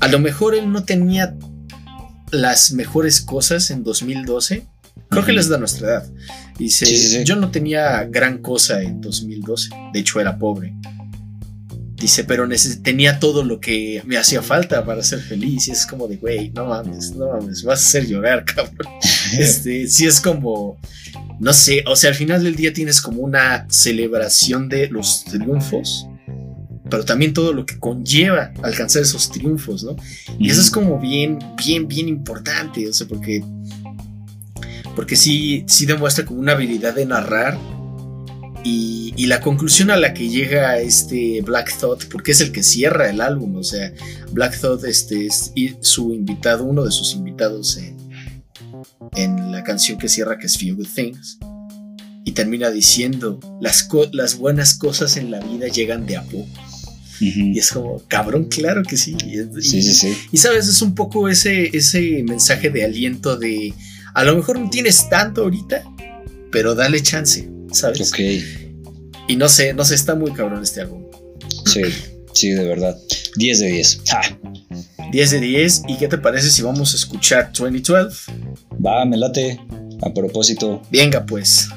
[0.00, 1.34] a lo mejor él no tenía
[2.30, 4.66] las mejores cosas en 2012.
[5.10, 6.10] Creo que les da nuestra edad.
[6.58, 9.70] Dice, yo no tenía gran cosa en 2012.
[9.92, 10.74] De hecho, era pobre.
[11.94, 12.48] Dice, pero
[12.82, 15.68] tenía todo lo que me hacía falta para ser feliz.
[15.68, 18.92] Y es como de, güey, no mames, no mames, vas a hacer llorar, cabrón.
[19.36, 20.78] este, sí es como,
[21.40, 26.06] no sé, o sea, al final del día tienes como una celebración de los triunfos,
[26.90, 29.96] pero también todo lo que conlleva alcanzar esos triunfos, ¿no?
[30.38, 33.44] Y eso es como bien, bien, bien importante, o sea, porque,
[34.98, 37.56] porque sí, sí demuestra como una habilidad de narrar
[38.64, 43.08] y, la conclusión a la que llega este Black Thought, porque es el que cierra
[43.08, 43.92] el álbum, o sea,
[44.32, 45.52] Black Thought este, es
[45.82, 47.96] su invitado, uno de sus invitados en,
[49.14, 51.38] en la canción que cierra, que es Few Good Things,
[52.24, 56.48] y termina diciendo, las, las buenas cosas en la vida llegan de a poco.
[57.20, 59.16] Y es como, cabrón, claro que sí.
[59.24, 60.16] Y, sí, sí, sí.
[60.32, 63.74] Y sabes, es un poco ese, ese mensaje de aliento de,
[64.18, 65.84] a lo mejor no tienes tanto ahorita,
[66.50, 67.48] pero dale chance.
[67.70, 68.12] ¿sabes?
[68.12, 68.18] Ok.
[69.28, 71.04] Y no sé, no sé, está muy cabrón este álbum.
[71.66, 71.82] Sí,
[72.32, 72.98] sí, de verdad.
[73.36, 74.02] 10 de 10.
[75.12, 75.82] 10 de 10.
[75.86, 78.32] ¿Y qué te parece si vamos a escuchar 2012?
[78.84, 79.60] Va, me late.
[80.02, 80.82] A propósito.
[80.90, 81.68] Venga, pues.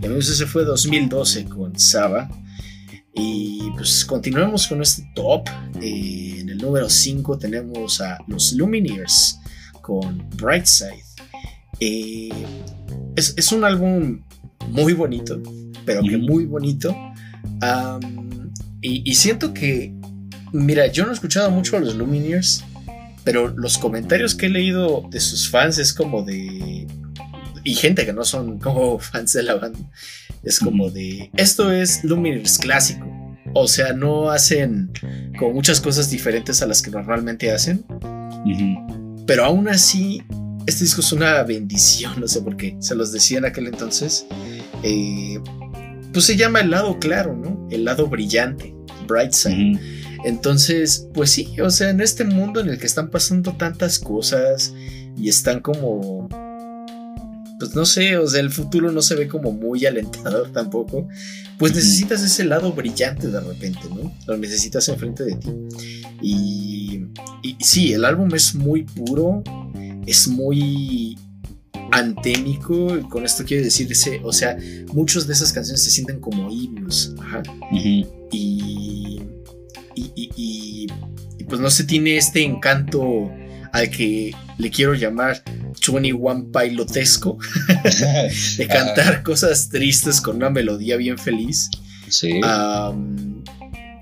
[0.00, 2.30] Y amigos, ese fue 2012 con Saba.
[3.16, 5.48] Y pues continuemos con este top.
[5.80, 9.40] Eh, en el número 5 tenemos a los Lumineers
[9.80, 11.02] con Brightside.
[11.80, 12.28] Eh,
[13.16, 14.20] es, un álbum
[14.68, 15.40] muy bonito,
[15.86, 16.94] pero que muy bonito.
[18.82, 19.94] y, siento que,
[20.52, 22.64] mira, yo no he escuchado mucho a los Lumineers,
[23.24, 26.86] pero los comentarios que he leído de sus fans es como de...
[27.64, 29.80] Y gente que no son como fans de la banda
[30.46, 33.04] es como de, esto es Lumineers clásico.
[33.52, 34.92] O sea, no hacen
[35.38, 37.84] como muchas cosas diferentes a las que normalmente hacen.
[39.26, 40.22] Pero aún así,
[40.66, 42.76] este disco es una bendición, no sé por qué.
[42.78, 44.26] Se los decía en aquel entonces.
[44.84, 45.40] Eh,
[46.12, 47.66] pues se llama el lado claro, ¿no?
[47.70, 48.72] El lado brillante,
[49.08, 49.80] bright side.
[50.24, 54.72] Entonces, pues sí, o sea, en este mundo en el que están pasando tantas cosas
[55.16, 56.28] y están como
[57.58, 61.08] pues no sé, o sea, el futuro no se ve como muy alentador tampoco,
[61.58, 64.12] pues necesitas ese lado brillante de repente, ¿no?
[64.26, 65.50] Lo necesitas enfrente de ti.
[66.20, 67.06] Y,
[67.42, 69.42] y sí, el álbum es muy puro,
[70.06, 71.18] es muy
[71.92, 74.56] antémico, y con esto quiero decir, ese, o sea,
[74.92, 77.42] muchas de esas canciones se sienten como himnos, ajá.
[77.72, 79.20] y, y,
[79.94, 83.30] y, y pues no se tiene este encanto
[83.72, 87.38] al que le quiero llamar 21 Pilotesco,
[88.58, 91.70] de cantar cosas tristes con una melodía bien feliz.
[92.08, 92.40] Sí.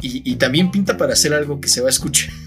[0.02, 2.32] y, también pinta para hacer algo que se va a escuchar.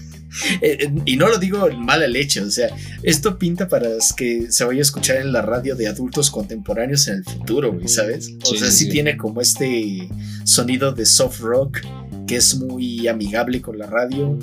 [0.60, 2.68] Eh, eh, y no lo digo en mala leche, o sea,
[3.02, 7.16] esto pinta para que se vaya a escuchar en la radio de adultos contemporáneos en
[7.16, 8.34] el futuro, ¿sabes?
[8.44, 10.06] O sea, sí, tiene como este
[10.44, 11.80] sonido de soft rock
[12.26, 14.38] que es muy amigable con la radio.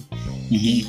[0.50, 0.88] Y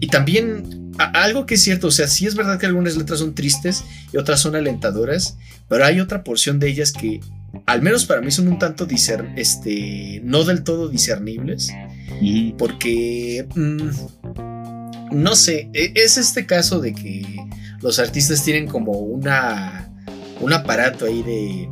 [0.00, 3.34] y también algo que es cierto, o sea, sí es verdad que algunas letras son
[3.34, 5.36] tristes y otras son alentadoras,
[5.68, 7.20] pero hay otra porción de ellas que,
[7.66, 11.72] al menos para mí, son un tanto discer este, no del todo discernibles,
[12.58, 17.24] porque, mm, no sé, e, es este caso de que
[17.82, 19.90] los artistas tienen como una,
[20.40, 21.68] un aparato ahí de,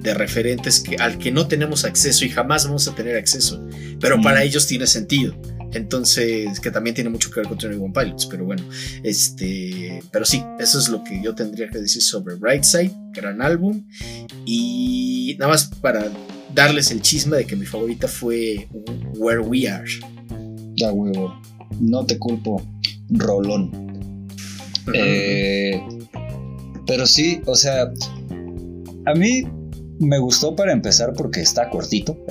[0.00, 3.66] de referentes que, al que no tenemos acceso y jamás vamos a tener acceso,
[4.00, 5.34] pero para ellos tiene sentido.
[5.72, 8.62] Entonces, que también tiene mucho que ver con Tony One Pilots, pero bueno,
[9.02, 13.84] este, pero sí, eso es lo que yo tendría que decir sobre Brightside, gran álbum.
[14.44, 16.10] Y nada más para
[16.54, 18.68] darles el chisme de que mi favorita fue
[19.16, 19.90] Where We Are.
[20.76, 21.40] Da huevo,
[21.80, 22.66] no te culpo,
[23.10, 24.28] Rolón.
[24.94, 25.80] Eh,
[26.86, 27.92] pero sí, o sea,
[29.06, 29.44] a mí
[30.00, 32.18] me gustó para empezar porque está cortito.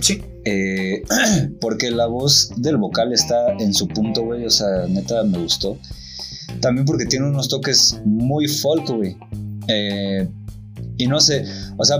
[0.00, 0.22] sí.
[0.44, 1.02] Eh,
[1.60, 4.44] porque la voz del vocal está en su punto, güey.
[4.44, 5.78] O sea, neta me gustó.
[6.60, 9.16] También porque tiene unos toques muy folk, güey.
[9.68, 10.28] Eh,
[10.96, 11.44] y no sé,
[11.76, 11.96] o sea,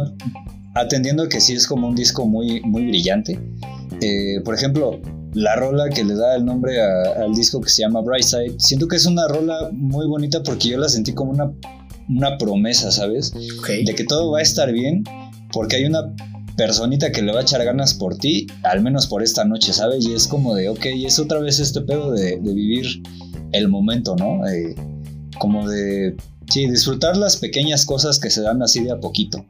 [0.75, 3.41] atendiendo que sí es como un disco muy, muy brillante.
[4.01, 5.01] Eh, por ejemplo,
[5.33, 8.97] la rola que le da el nombre al disco que se llama Brightside, siento que
[8.97, 11.53] es una rola muy bonita porque yo la sentí como una,
[12.09, 13.33] una promesa, ¿sabes?
[13.33, 15.03] De que todo va a estar bien
[15.53, 16.15] porque hay una
[16.57, 20.07] personita que le va a echar ganas por ti, al menos por esta noche, ¿sabes?
[20.07, 23.03] Y es como de, ok, es otra vez este pedo de, vivir
[23.53, 24.47] el momento, ¿no?
[24.47, 24.75] Eh,
[25.39, 26.17] como de,
[26.49, 29.45] sí, disfrutar las pequeñas cosas que se dan así de a poquito.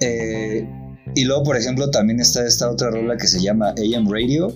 [0.00, 0.68] Eh,
[1.14, 4.54] y luego, por ejemplo, también está esta otra rola que se llama AM Radio,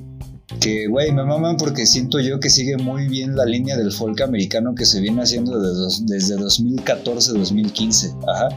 [0.60, 4.20] que, güey, me maman porque siento yo que sigue muy bien la línea del folk
[4.20, 8.16] americano que se viene haciendo desde, desde 2014-2015.
[8.28, 8.48] Ajá.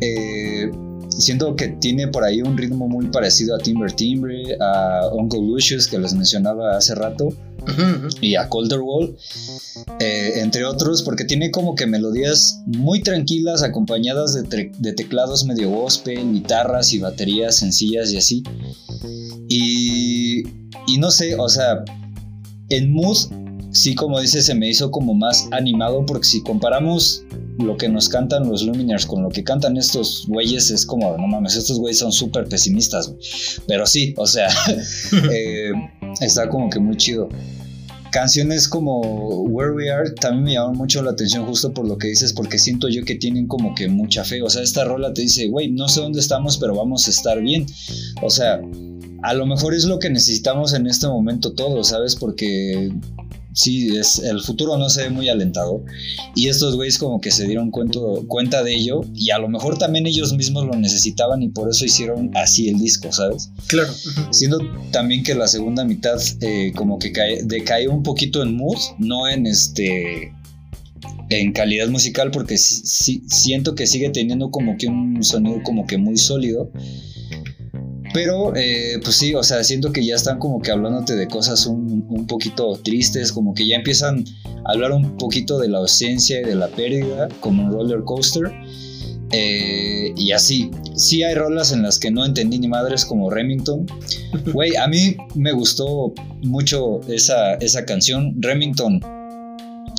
[0.00, 0.70] Eh,
[1.18, 5.88] siento que tiene por ahí un ritmo muy parecido a Timber Timbre, a Uncle Lucius
[5.88, 7.28] que les mencionaba hace rato,
[8.20, 9.16] y a Colder Wall,
[10.00, 15.70] eh, entre otros, porque tiene como que melodías muy tranquilas acompañadas de, de, teclados medio
[15.70, 18.42] gospel, guitarras y baterías sencillas y así.
[19.48, 20.42] Y,
[20.86, 21.84] y no sé, o sea,
[22.68, 23.16] en mood
[23.74, 27.24] sí, como dices, se me hizo como más animado porque si comparamos
[27.58, 31.26] lo que nos cantan los Luminars con lo que cantan estos güeyes es como, no
[31.26, 33.12] mames, estos güeyes son súper pesimistas,
[33.66, 34.48] pero sí, o sea,
[35.32, 35.72] eh,
[36.20, 37.28] está como que muy chido.
[38.10, 39.00] Canciones como
[39.42, 42.60] Where We Are también me llaman mucho la atención justo por lo que dices, porque
[42.60, 44.40] siento yo que tienen como que mucha fe.
[44.40, 47.40] O sea, esta rola te dice, güey, no sé dónde estamos, pero vamos a estar
[47.40, 47.66] bien.
[48.22, 48.60] O sea,
[49.24, 52.14] a lo mejor es lo que necesitamos en este momento todos, ¿sabes?
[52.14, 52.92] Porque
[53.54, 55.82] sí, es, el futuro no se ve muy alentador.
[56.34, 60.06] Y estos güeyes como que se dieron cuenta de ello y a lo mejor también
[60.06, 63.50] ellos mismos lo necesitaban y por eso hicieron así el disco, ¿sabes?
[63.68, 63.92] Claro.
[64.30, 64.58] Siendo
[64.90, 69.28] también que la segunda mitad eh, como que cae, decae un poquito en mood, no
[69.28, 70.32] en este
[71.30, 76.16] en calidad musical porque siento que sigue teniendo como que un sonido como que muy
[76.16, 76.70] sólido
[78.14, 81.66] pero, eh, pues sí, o sea, siento que ya están como que hablándote de cosas
[81.66, 84.24] un, un, poquito tristes, como que ya empiezan
[84.64, 88.52] a hablar un poquito de la ausencia y de la pérdida, como un roller coaster.
[89.32, 93.84] Eh, y así, sí hay rolas en las que no entendí ni madres como Remington.
[94.52, 98.34] Güey, a mí me gustó mucho esa, esa canción.
[98.40, 99.00] Remington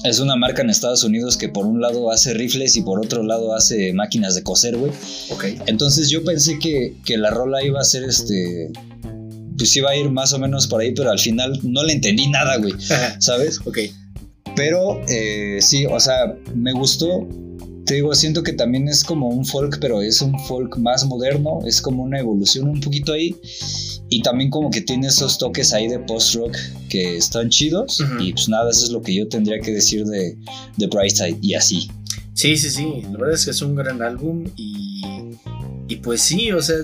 [0.07, 3.23] es una marca en Estados Unidos que por un lado hace rifles y por otro
[3.23, 4.91] lado hace máquinas de coser, güey.
[5.32, 5.45] Ok.
[5.68, 8.72] Entonces yo pensé que, la rola iba a ser este.
[9.57, 12.27] Pues iba a ir más o menos por ahí, pero al final no le entendí
[12.27, 12.73] nada, güey.
[13.19, 13.60] ¿Sabes?
[13.65, 13.80] ok.
[14.56, 17.27] Pero eh, sí, o sea, me gustó.
[17.86, 21.60] Te digo, siento que también es como un folk, pero es un folk más moderno.
[21.65, 23.36] Es como una evolución un poquito ahí.
[24.16, 26.56] Y también como que tiene esos toques ahí de post-rock
[26.88, 28.02] que están chidos.
[28.18, 30.38] Y pues nada, eso es lo que yo tendría que decir de,
[30.78, 31.90] de Brightside y así.
[32.34, 33.02] Sí, sí, sí.
[33.12, 35.02] La verdad es que es un gran álbum y,
[35.90, 36.78] y pues sí, o sea,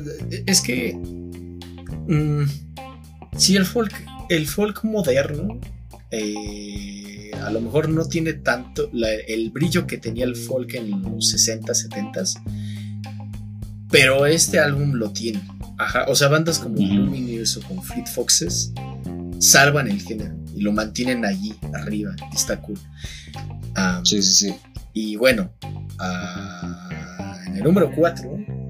[0.46, 0.94] es que...
[0.94, 2.44] Mm,
[3.38, 3.94] sí, el folk,
[4.28, 5.58] el folk moderno
[6.12, 11.30] eh, a lo mejor no tiene tanto el brillo que tenía el folk en los
[11.30, 12.24] 60, 70
[13.92, 15.42] pero este álbum lo tiene.
[15.78, 18.74] Ajá, o sea, bandas como Luminous o como Fleet Foxes
[19.40, 22.80] salvan el género y lo mantienen allí, arriba, y está cool.
[24.04, 24.56] sí, sí, sí.
[24.94, 28.30] Y bueno, uh, en el número 4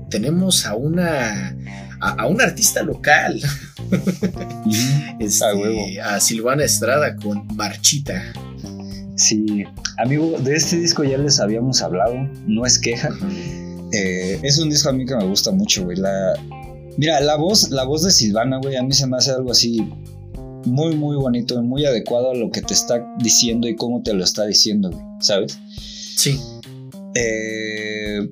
[0.09, 1.55] tenemos a una
[2.01, 3.39] a, un artista local.
[5.19, 8.33] este, a, Silvana Estrada con Marchita.
[9.15, 9.65] Sí,
[9.97, 12.15] amigo, de este disco ya les habíamos hablado,
[12.47, 13.09] no es queja.
[13.93, 15.97] Eh, es un disco a mí que me gusta mucho, güey.
[15.97, 16.33] La,
[16.97, 19.87] Mira, la voz, la voz de Silvana, güey, a mí se me hace algo así
[20.65, 24.23] muy, muy bonito, muy adecuado a lo que te está diciendo y cómo te lo
[24.23, 25.57] está diciendo, ¿sabes?
[26.15, 26.39] Sí.
[27.15, 28.29] Eh,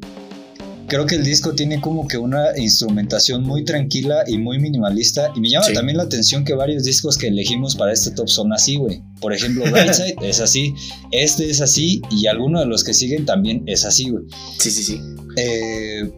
[0.88, 5.32] creo que el disco tiene como que una instrumentación muy tranquila y muy minimalista.
[5.36, 8.54] Y me llama también la atención que varios discos que elegimos para este top son
[8.54, 9.02] así, güey.
[9.22, 10.74] Por ejemplo, Brightside es así,
[11.12, 14.24] este es así y alguno de los que siguen también es así, güey.
[14.58, 15.02] Sí, sí, sí.
[15.36, 16.10] Eh,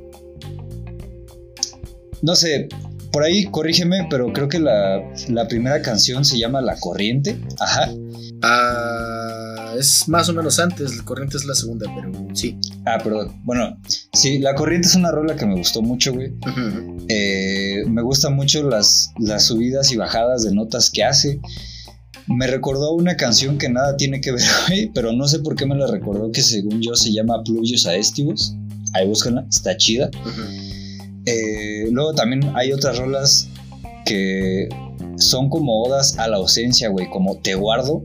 [2.21, 2.69] no sé,
[3.11, 7.39] por ahí corrígeme, pero creo que la, la primera canción se llama La Corriente.
[7.59, 7.91] Ajá.
[8.43, 12.57] Ah, es más o menos antes, La Corriente es la segunda, pero sí.
[12.85, 13.41] Ah, perdón.
[13.43, 13.77] Bueno,
[14.13, 16.33] sí, La Corriente es una rola que me gustó mucho, güey.
[17.09, 21.39] Eh, me gustan mucho las, las subidas y bajadas de notas que hace.
[22.27, 25.65] Me recordó una canción que nada tiene que ver, güey, pero no sé por qué
[25.65, 28.55] me la recordó, que según yo se llama Pluvios Aestivos.
[28.93, 30.09] Ahí búscanla, está chida.
[31.25, 33.47] Eh, luego también hay otras rolas
[34.05, 34.67] que
[35.17, 38.03] son como odas a la ausencia, güey, como Te guardo.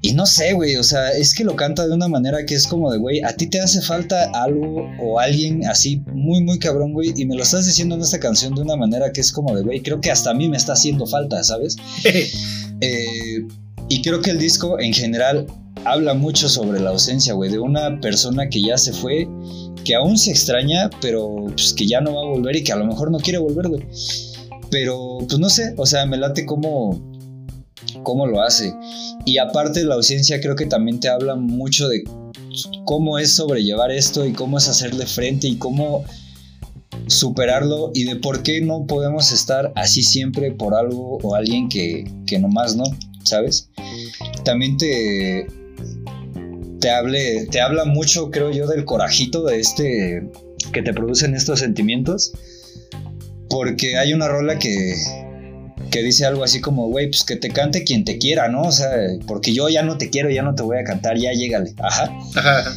[0.00, 2.68] Y no sé, güey, o sea, es que lo canta de una manera que es
[2.68, 6.92] como de, güey, a ti te hace falta algo o alguien así muy, muy cabrón,
[6.92, 9.56] güey, y me lo estás diciendo en esta canción de una manera que es como
[9.56, 11.76] de, güey, creo que hasta a mí me está haciendo falta, ¿sabes?
[12.80, 13.46] Eh,
[13.88, 15.46] y creo que el disco en general
[15.84, 19.28] habla mucho sobre la ausencia, güey, de una persona que ya se fue,
[19.84, 22.76] que aún se extraña, pero pues, que ya no va a volver y que a
[22.76, 23.82] lo mejor no quiere volver, güey.
[24.70, 27.00] Pero, pues no sé, o sea, me late cómo,
[28.02, 28.74] cómo lo hace.
[29.24, 32.04] Y aparte la ausencia creo que también te habla mucho de
[32.84, 36.04] cómo es sobrellevar esto y cómo es hacerle frente y cómo
[37.06, 42.10] superarlo y de por qué no podemos estar así siempre por algo o alguien que,
[42.26, 42.84] que nomás no,
[43.24, 43.70] ¿sabes?
[44.44, 45.46] También te,
[46.80, 50.28] te, hable, te habla mucho, creo yo, del corajito de este
[50.72, 52.32] que te producen estos sentimientos
[53.48, 54.94] porque hay una rola que,
[55.90, 58.62] que dice algo así como, güey, pues que te cante quien te quiera, ¿no?
[58.62, 58.90] O sea,
[59.26, 61.74] porque yo ya no te quiero, ya no te voy a cantar, ya llégale.
[61.78, 62.10] Ajá.
[62.36, 62.74] Ajá.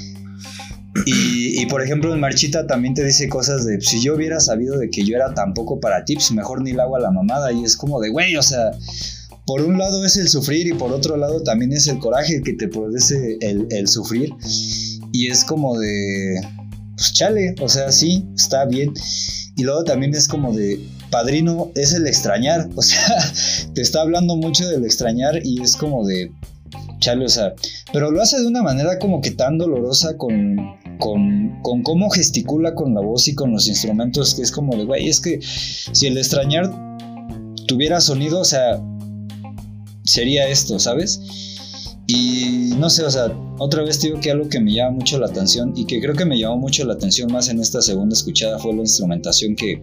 [1.06, 4.90] Y, por ejemplo en Marchita también te dice cosas de, si yo hubiera sabido de
[4.90, 7.52] que yo era tan poco para ti, pues mejor ni le hago a la mamada.
[7.52, 8.72] Y es como de, güey, o sea,
[9.46, 12.54] por un lado es el sufrir y por otro lado también es el coraje que
[12.54, 14.34] te produce el, el sufrir.
[15.14, 16.42] Y es como de,
[16.96, 18.94] pues chale, o sea, sí, está bien.
[19.56, 22.70] Y luego también es como de, padrino, es el extrañar.
[22.76, 23.18] O sea,
[23.74, 26.32] te está hablando mucho del extrañar y es como de,
[27.00, 27.54] chale, o sea,
[27.94, 30.58] pero lo hace de una manera como que tan dolorosa con,
[31.02, 34.86] con, con cómo gesticula con la voz y con los instrumentos, que es como de,
[34.86, 36.72] güey, es que si el extrañar
[37.68, 38.80] tuviera sonido, o sea,
[40.04, 41.20] sería esto, ¿sabes?
[42.06, 45.26] Y no sé, o sea, otra vez digo que algo que me llama mucho la
[45.26, 48.60] atención y que creo que me llamó mucho la atención más en esta segunda escuchada
[48.60, 49.82] fue la instrumentación que,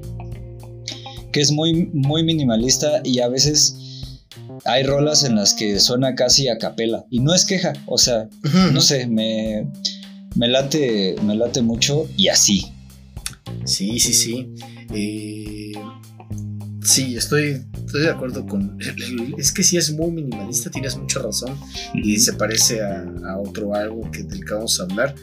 [1.33, 3.77] que es muy, muy minimalista y a veces
[4.65, 8.29] hay rolas en las que suena casi a capela y no es queja, o sea,
[8.73, 9.67] no sé, me,
[10.37, 12.67] me, late, me late mucho y así.
[13.65, 14.55] Sí, sí, sí.
[14.95, 15.73] Eh,
[16.83, 18.79] sí, estoy estoy de acuerdo con.
[19.39, 21.57] Es que si es muy minimalista, tienes mucha razón.
[21.95, 25.15] Y se parece a, otro algo que, del que vamos a hablar.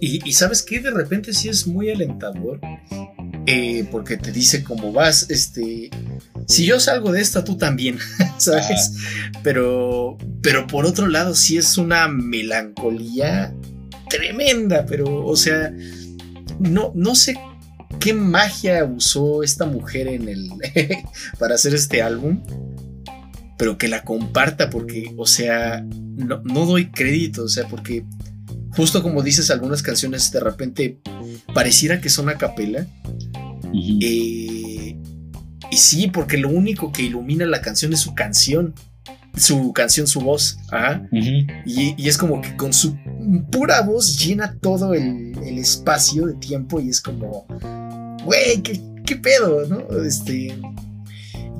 [0.00, 2.60] Y, sabes que de repente sí es muy alentador.
[3.48, 5.30] Eh, porque te dice cómo vas.
[5.30, 5.90] Este.
[6.46, 7.98] Si yo salgo de esta, tú también.
[8.38, 8.92] ¿Sabes?
[9.42, 10.18] Pero.
[10.42, 13.54] Pero por otro lado, sí es una melancolía
[14.08, 14.84] tremenda.
[14.86, 15.72] Pero, o sea.
[16.58, 17.36] No, no sé
[18.00, 20.50] qué magia usó esta mujer en el
[21.38, 22.40] para hacer este álbum,
[23.58, 28.04] pero que la comparta porque, o sea, no, doy crédito, o sea, porque
[28.76, 31.00] justo como dices, algunas canciones de repente
[31.54, 32.86] pareciera que son a capela.
[33.74, 34.96] Eh,
[35.70, 38.74] y sí, porque lo único que ilumina la canción es su canción.
[39.36, 40.58] Su canción, su voz.
[41.12, 42.96] y, es como que con su
[43.50, 47.46] pura voz llena todo el, el espacio de tiempo y es como
[48.26, 50.02] güey, ¿qué, pedo, ¿no?
[50.02, 50.58] Este.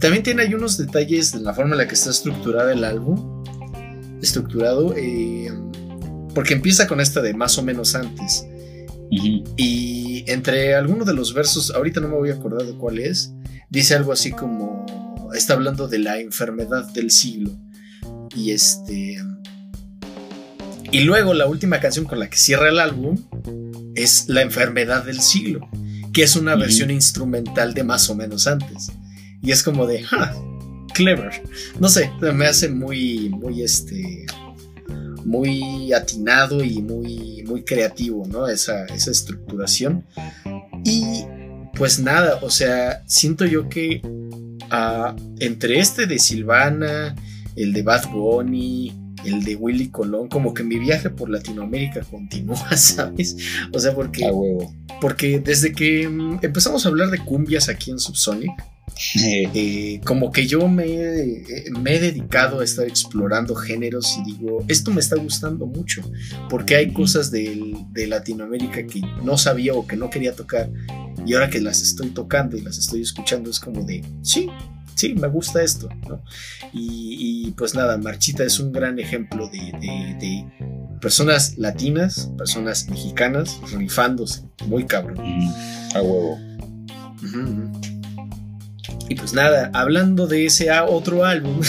[0.01, 3.43] También tiene ahí unos detalles de la forma en la que está estructurada el álbum.
[4.21, 4.95] Estructurado.
[4.97, 5.51] Eh,
[6.37, 8.47] porque empieza con esta de más o menos antes.
[9.11, 13.33] Y entre algunos de los versos, ahorita no me voy a acordar de cuál es,
[13.71, 14.85] dice algo así como.
[15.35, 17.51] Está hablando de la enfermedad del siglo.
[18.35, 19.17] Y este.
[20.93, 23.17] Y luego la última canción con la que cierra el álbum
[23.95, 25.69] es La enfermedad del siglo
[26.13, 28.91] que es una versión instrumental de más o menos antes.
[29.43, 30.03] Y es como de,
[30.95, 31.43] clever.
[31.79, 34.25] No sé, me hace muy, muy este,
[35.27, 38.47] muy atinado y muy, muy creativo, ¿no?
[38.47, 40.07] Esa, esa estructuración.
[40.85, 41.25] Y
[41.77, 44.01] pues nada, o sea, siento yo que
[44.71, 47.17] ah, entre este de Silvana,
[47.57, 48.95] el de Bad Bunny,
[49.25, 53.37] el de Willy Colón, como que mi viaje por Latinoamérica continúa, ¿sabes?
[53.73, 54.73] O sea, porque, huevo.
[55.01, 58.53] porque desde que mm, empezamos a hablar de cumbias aquí en Subsonic,
[59.55, 61.43] eh, como que yo me,
[61.81, 66.03] me he dedicado a estar explorando géneros y digo, esto me está gustando mucho,
[66.49, 70.71] porque hay cosas del- de Latinoamérica que no sabía o que no quería tocar,
[71.27, 74.49] y ahora que las estoy tocando y las estoy escuchando es como de, sí,
[74.95, 76.23] sí, me gusta esto, ¿no?
[76.73, 80.47] Y, y, pues nada, Marchita es un gran ejemplo de, de- de
[81.01, 85.19] personas latinas, personas mexicanas, rifándose, muy cabrón.
[85.95, 86.39] A huevo.
[87.23, 87.96] Ujú, ujú.
[89.09, 91.61] Y pues nada, hablando de ese otro álbum,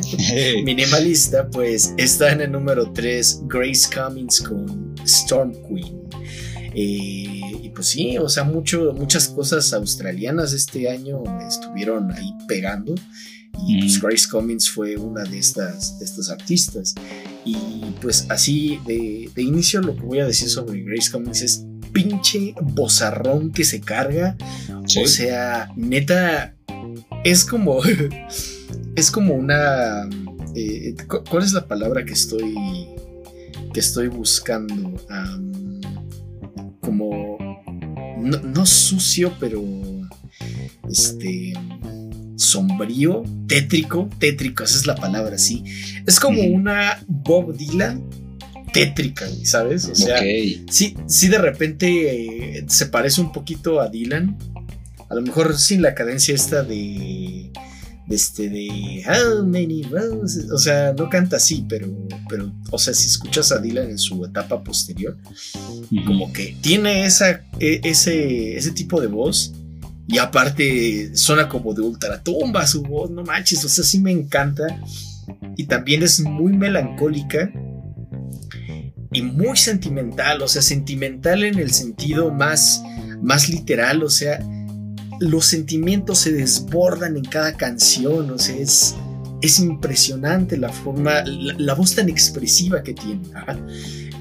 [0.64, 5.96] minimalista, pues está en el número 3 Grace Cummings con Storm Queen.
[6.74, 12.94] Eh, y pues sí, o sea, mucho, muchas cosas australianas este año estuvieron ahí pegando.
[13.66, 14.06] Y pues Mm.
[14.06, 16.94] Grace Cummings fue una de estas, de estas artistas.
[17.44, 17.56] Y
[18.02, 22.54] pues así de, de inicio lo que voy a decir sobre Grace Cummings es pinche
[22.60, 24.36] bozarrón que se carga.
[24.86, 25.00] Sí.
[25.02, 26.55] O sea, neta,
[27.24, 27.80] es como.
[28.96, 30.08] es como una.
[30.54, 32.54] eh, cu- ¿Cuál es la palabra que estoy.
[33.72, 34.94] que estoy buscando?
[36.80, 37.38] Como.
[38.18, 39.62] No, no sucio, pero.
[40.88, 41.52] Este.
[42.38, 45.64] Sombrío, tétrico, tétrico, esa es la palabra, sí.
[46.06, 48.04] Es como una Bob Dylan
[48.74, 49.86] tétrica, ¿sabes?
[49.86, 50.18] O sea,
[50.70, 54.36] sí, sí de repente eh, se parece un poquito a Dylan.
[55.08, 57.50] A lo mejor sin la cadencia esta de.
[58.06, 59.02] de este de.
[59.06, 60.50] How many roses.
[60.50, 61.88] O sea, no canta así, pero.
[62.28, 62.52] Pero.
[62.70, 65.16] O sea, si escuchas a Dylan en su etapa posterior.
[65.90, 66.04] Ujú.
[66.04, 67.42] Como que tiene esa.
[67.60, 68.56] e- ese.
[68.56, 69.52] ese tipo de voz.
[70.08, 73.64] Y aparte suena como de ultratumba su voz, no manches.
[73.64, 74.80] O sea, sí me encanta.
[75.56, 77.50] Y también es muy melancólica
[79.12, 82.82] y muy sentimental, o sea, sentimental en el sentido más,
[83.22, 84.38] más literal, o sea,
[85.20, 88.94] los sentimientos se desbordan en cada canción, o sea, es,
[89.42, 93.22] es impresionante la forma, la, voz tan expresiva que tiene.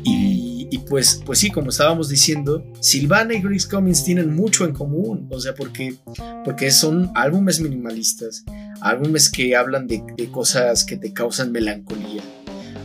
[0.04, 0.46] y
[0.80, 5.40] pues, pues sí, como estábamos diciendo, Silvana y Grace Cummings tienen mucho en común, o
[5.40, 5.96] sea, porque,
[6.44, 8.44] porque son álbumes minimalistas,
[8.82, 12.24] álbumes que hablan de, de cosas que te causan melancolía,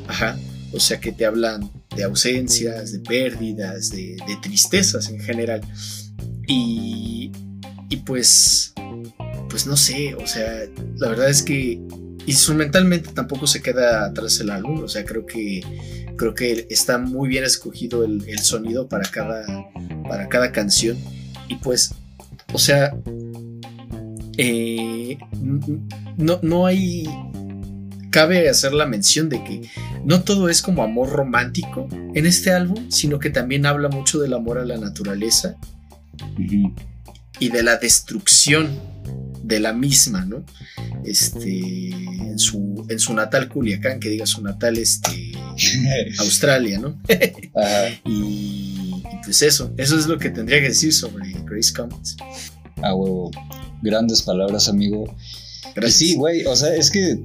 [0.09, 0.39] ajá,
[0.73, 5.61] o sea, que te hablan de ausencias, de pérdidas, de, de tristezas en general.
[6.47, 7.33] Y,
[7.91, 8.73] y pues,
[9.51, 10.49] pues no sé, o sea,
[10.97, 11.83] la verdad es que
[12.25, 15.61] instrumentalmente tampoco se queda atrás el álbum, o sea, creo que,
[16.17, 19.45] creo que está muy bien escogido el, sonido para cada,
[20.09, 20.97] para cada canción.
[21.49, 21.93] Y pues,
[22.53, 22.97] o sea,
[24.39, 25.19] eh,
[26.17, 27.09] no, no hay
[28.11, 29.69] cabe hacer la mención de que
[30.05, 34.35] no todo es como amor romántico en este álbum, sino que también habla mucho del
[34.35, 35.57] amor a la naturaleza
[36.39, 36.75] Ujú.
[37.41, 38.79] Y de la destrucción
[39.43, 40.45] de la misma, ¿no?
[41.05, 45.33] Este, en su, en su natal Culiacán, que diga su natal este,
[46.19, 47.01] Australia, ¿no?
[48.05, 52.17] Y, y pues eso, eso es lo que tendría que decir sobre Grace Cummings.
[52.83, 53.31] A huevo.
[53.83, 55.05] Grandes palabras, amigo.
[55.71, 55.95] Y Gracias.
[55.97, 57.19] sí, güey, o sea, es que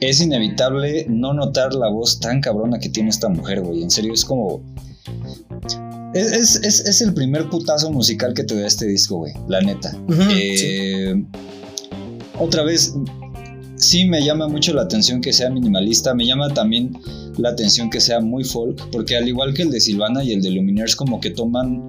[0.00, 3.82] es inevitable no notar la voz tan cabrona que tiene esta mujer, güey.
[3.82, 4.62] En serio, es como.
[6.14, 9.32] Es, es- es- es el primer putazo musical que te da este disco, güey.
[9.48, 9.96] La neta.
[10.30, 11.24] Eh,
[12.38, 12.94] Otra vez,
[13.76, 16.14] sí me llama mucho la atención que sea minimalista.
[16.14, 16.96] Me llama también
[17.38, 18.88] la atención que sea muy folk.
[18.90, 21.82] Porque al igual que el de Silvana y el de Lumineers, como que toman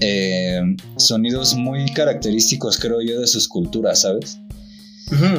[0.00, 0.60] eh,
[0.96, 4.38] sonidos muy característicos, creo yo, de sus culturas, ¿sabes?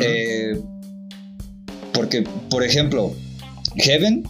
[0.01, 0.59] Eh,
[1.93, 3.13] porque, por ejemplo,
[3.75, 4.23] Heaven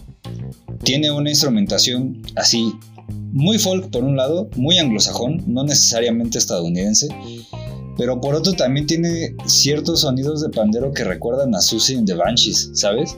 [0.84, 2.74] tiene una instrumentación así,
[3.32, 7.08] muy folk por un lado, muy anglosajón, no necesariamente estadounidense,
[7.98, 12.14] pero por otro también tiene ciertos sonidos de pandero que recuerdan a Susie and the
[12.14, 13.16] Banshees, ¿sabes?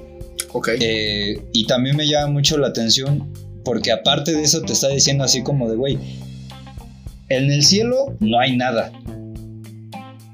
[0.53, 0.69] ok.
[0.79, 3.31] Eh, y también me llama mucho la atención
[3.63, 5.97] porque aparte de eso te está diciendo así como de, güey,
[7.29, 8.91] en el cielo no hay nada.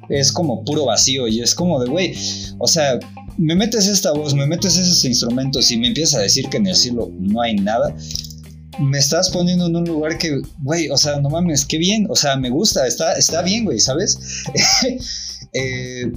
[0.09, 2.15] Es como puro vacío y es como de, güey,
[2.57, 2.97] o sea,
[3.37, 6.67] me metes esta voz, me metes esos instrumentos y me empiezas a decir que en
[6.67, 7.95] el cielo no hay nada.
[8.79, 12.15] Me estás poniendo en un lugar que, güey, o sea, no mames, qué bien, o
[12.15, 14.19] sea, me gusta, está, está bien, güey, ¿sabes?
[15.53, 16.11] Eh,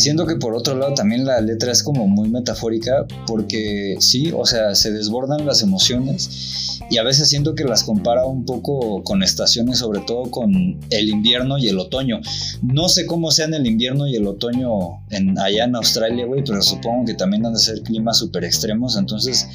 [0.00, 4.46] siento que por otro lado también la letra es como muy metafórica porque sí, o
[4.46, 9.22] sea, se desbordan las emociones y a veces siento que las compara un poco con
[9.22, 10.52] estaciones, sobre todo con
[10.90, 12.20] el invierno y el otoño.
[12.62, 16.62] No sé cómo sean el invierno y el otoño en, allá en Australia, güey, pero
[16.62, 19.48] supongo que también han de ser climas súper extremos, entonces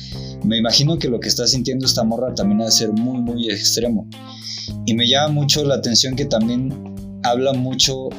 [0.44, 3.50] me imagino que lo que está sintiendo esta morra también ha de ser muy, muy
[3.50, 4.08] extremo.
[4.86, 6.74] Y me llama mucho la atención que también
[7.24, 8.10] habla mucho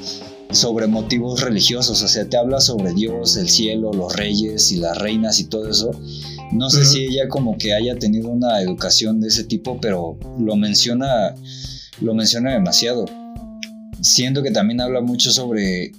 [0.51, 4.97] sobre motivos religiosos, o sea, te habla sobre Dios, el cielo, los reyes y las
[4.99, 5.91] reinas y todo eso.
[6.53, 10.57] No sé si ella como que haya tenido una educación de ese tipo, pero lo
[10.57, 11.35] menciona,
[12.01, 13.05] lo menciona demasiado.
[14.01, 15.93] Siento que también habla mucho sobre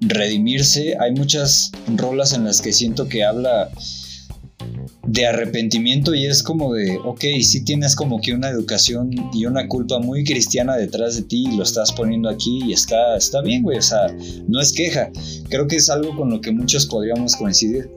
[0.00, 0.96] redimirse.
[0.98, 3.70] Hay muchas rolas en las que siento que habla
[5.10, 9.66] de arrepentimiento y es como de, ok, si tienes como que una educación y una
[9.66, 13.64] culpa muy cristiana detrás de ti y lo estás poniendo aquí y está, está bien,
[13.64, 14.06] güey, o sea,
[14.46, 15.10] no es queja.
[15.48, 17.90] Creo que es algo con lo que muchos podríamos coincidir.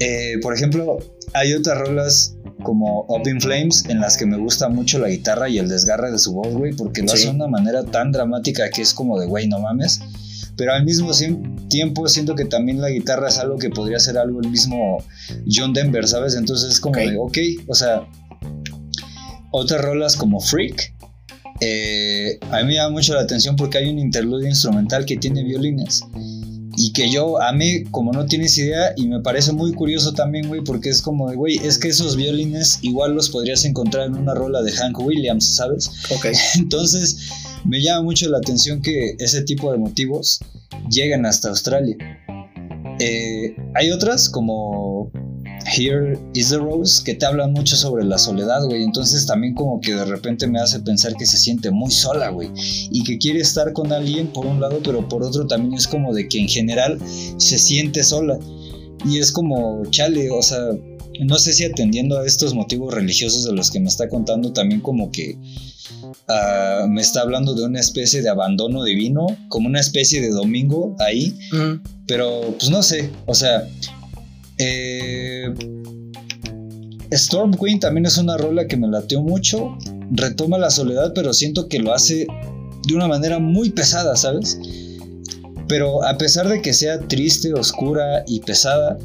[0.00, 0.98] Eh, por ejemplo,
[1.32, 5.48] hay otras rolas como Up in Flames en las que me gusta mucho la guitarra
[5.48, 8.68] y el desgarre de su voz, güey, porque lo hace de una manera tan dramática
[8.68, 10.00] que es como de, güey, no mames
[10.56, 11.10] pero al mismo
[11.68, 15.04] tiempo siento que también la guitarra es algo que podría ser algo el mismo
[15.50, 16.34] John Denver, ¿sabes?
[16.34, 18.08] Entonces es como de, ok, o sea,
[19.50, 20.94] otras rolas como Freak,
[21.60, 25.42] eh, a mí me llama mucho la atención porque hay un interludio instrumental que tiene
[25.42, 26.02] violines.
[26.76, 30.48] Y que yo a mí, como no tienes idea, y me parece muy curioso también,
[30.48, 34.14] güey, porque es como de, güey, es que esos violines igual los podrías encontrar en
[34.14, 35.90] una rola de Hank Williams, ¿sabes?
[36.10, 36.26] Ok.
[36.56, 37.30] Entonces,
[37.64, 40.40] me llama mucho la atención que ese tipo de motivos
[40.90, 41.96] lleguen hasta Australia.
[42.98, 45.10] Eh, hay otras como
[45.66, 48.82] Here is the Rose que te hablan mucho sobre la soledad, güey.
[48.82, 52.50] Entonces también como que de repente me hace pensar que se siente muy sola, güey.
[52.90, 56.14] Y que quiere estar con alguien por un lado, pero por otro también es como
[56.14, 56.98] de que en general
[57.36, 58.38] se siente sola.
[59.04, 60.58] Y es como, chale, o sea,
[61.20, 64.80] no sé si atendiendo a estos motivos religiosos de los que me está contando, también
[64.80, 65.38] como que
[66.28, 70.96] Ah, me está hablando de una especie de abandono divino, como una especie de domingo
[70.98, 71.38] ahí,
[72.06, 73.68] pero pues no sé, o sea,
[74.58, 75.52] eh,
[77.10, 79.76] Storm Queen también es una rola que me lateó mucho,
[80.10, 82.26] retoma la soledad, pero siento que lo hace
[82.86, 84.58] de una manera muy pesada, ¿sabes?
[85.68, 88.98] Pero a pesar de que sea triste, oscura y pesada,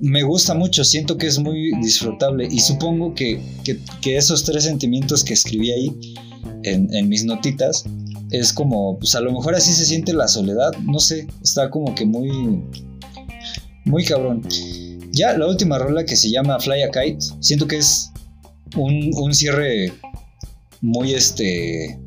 [0.00, 3.40] me gusta mucho, siento que es muy disfrutable y supongo que,
[4.04, 6.16] esos tres sentimientos que escribí ahí
[6.62, 7.84] en, mis notitas
[8.30, 11.94] es como, pues a lo mejor así se siente la soledad, no sé, está como
[11.94, 12.62] que muy,
[13.84, 14.42] muy cabrón.
[15.12, 18.10] Ya la última rola que se llama Fly a Kite, siento que es
[18.76, 19.92] un, un cierre
[20.80, 21.98] muy este,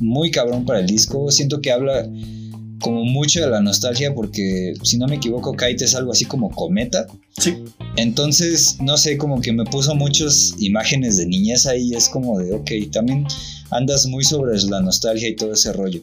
[0.00, 2.08] muy cabrón para el disco, siento que habla
[2.80, 6.50] como mucho de la nostalgia porque si no me equivoco Kite es algo así como
[6.50, 7.06] cometa.
[7.38, 7.54] Sí.
[7.96, 12.52] Entonces, no sé, como que me puso muchas imágenes de niñez ahí, es como de,
[12.52, 13.26] ok, también
[13.72, 16.02] andas muy sobre la nostalgia y todo ese rollo.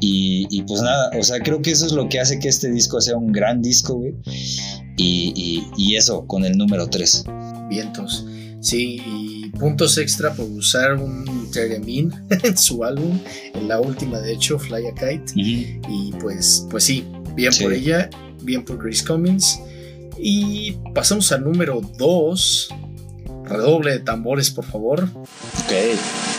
[0.00, 3.00] Y, pues nada, o sea, creo que eso es lo que hace que este disco
[3.00, 4.14] sea un gran disco, güey.
[4.96, 7.24] Y, y eso, con el número 3.
[7.68, 8.26] Vientos.
[8.60, 12.12] Sí, y puntos extra por usar un Theremin
[12.42, 13.18] en su álbum,
[13.52, 15.32] en la última de hecho, Fly a Kite.
[15.36, 18.08] Y pues, pues sí, bien por ella,
[18.42, 19.60] bien por Chris Cummins.
[20.18, 22.68] Y pasamos al número 2.
[23.44, 25.06] Redoble de tambores, por favor.
[25.14, 26.33] Ok.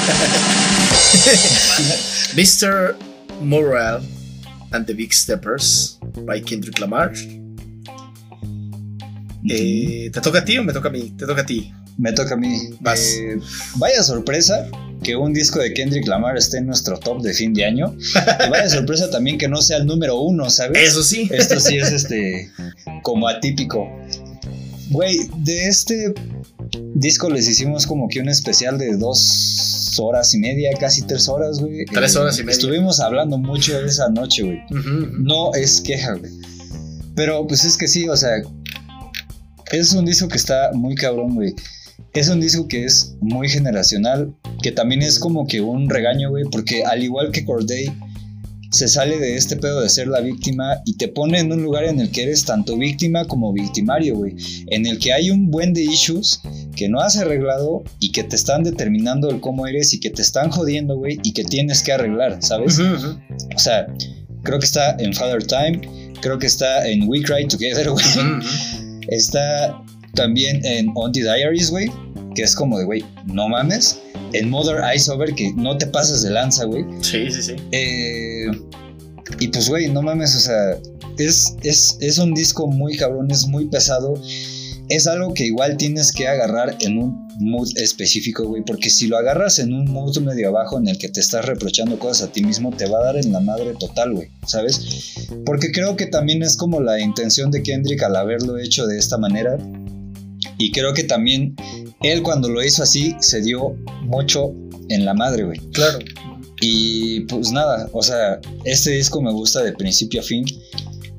[2.34, 2.96] Mr.
[3.40, 4.02] Morale
[4.72, 7.12] and the Big Steppers by Kendrick Lamar.
[9.48, 11.12] Eh, ¿Te toca a ti o me toca a mí?
[11.16, 11.72] Te toca a ti.
[11.98, 12.70] Me toca a mí.
[12.84, 13.40] Eh,
[13.76, 14.68] vaya sorpresa
[15.02, 17.96] que un disco de Kendrick Lamar esté en nuestro top de fin de año.
[18.50, 20.90] vaya sorpresa también que no sea el número uno, ¿sabes?
[20.90, 21.28] Eso sí.
[21.32, 22.50] Esto sí es este
[23.02, 23.88] como atípico.
[24.90, 26.12] Güey, de este
[26.94, 31.58] disco les hicimos como que un especial de dos horas y media, casi tres horas,
[31.60, 31.84] güey.
[31.86, 32.52] Tres horas y media.
[32.52, 34.60] Estuvimos hablando mucho esa noche, güey.
[35.18, 36.30] No es queja, güey.
[37.14, 38.42] Pero pues es que sí, o sea,
[39.72, 41.54] es un disco que está muy cabrón, güey.
[42.12, 46.44] Es un disco que es muy generacional, que también es como que un regaño, güey,
[46.50, 47.92] porque al igual que Corday,
[48.70, 51.84] se sale de este pedo de ser la víctima y te pone en un lugar
[51.84, 54.36] en el que eres tanto víctima como victimario, güey.
[54.68, 56.40] En el que hay un buen de issues
[56.76, 60.22] que no has arreglado y que te están determinando el cómo eres y que te
[60.22, 62.78] están jodiendo, güey, y que tienes que arreglar, ¿sabes?
[62.78, 63.86] O sea,
[64.42, 65.80] creo que está en Father Time,
[66.20, 68.04] creo que está en We Cry Together, güey.
[69.08, 69.82] Está
[70.14, 71.90] también en On the Diaries, güey.
[72.34, 74.00] que es como de, güey, no mames.
[74.32, 76.84] En Mother Ice Over, que no te pasas de lanza, güey.
[77.00, 77.56] Sí, sí, sí.
[77.72, 78.46] Eh,
[79.40, 80.78] y pues, güey, no mames, o sea,
[81.18, 84.14] es, es, es un disco muy cabrón, es muy pesado.
[84.88, 89.16] Es algo que igual tienes que agarrar en un mood específico, güey, porque si lo
[89.18, 92.42] agarras en un mood medio abajo en el que te estás reprochando cosas a ti
[92.42, 95.28] mismo, te va a dar en la madre total, güey, ¿sabes?
[95.46, 99.16] Porque creo que también es como la intención de Kendrick al haberlo hecho de esta
[99.16, 99.58] manera.
[100.60, 101.56] Y creo que también
[102.02, 104.52] él cuando lo hizo así se dio mucho
[104.90, 105.58] en la madre, güey.
[105.72, 105.98] Claro.
[106.60, 110.44] Y pues nada, o sea, este disco me gusta de principio a fin.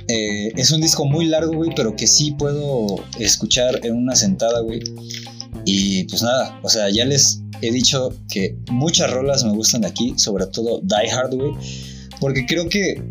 [0.08, 4.62] Eh, es un disco muy largo, güey, pero que sí puedo escuchar en una sentada,
[4.62, 4.84] güey.
[5.66, 9.88] Y pues nada, o sea, ya les he dicho que muchas rolas me gustan de
[9.88, 11.52] aquí, sobre todo Die Hard, güey.
[12.20, 13.02] Porque creo que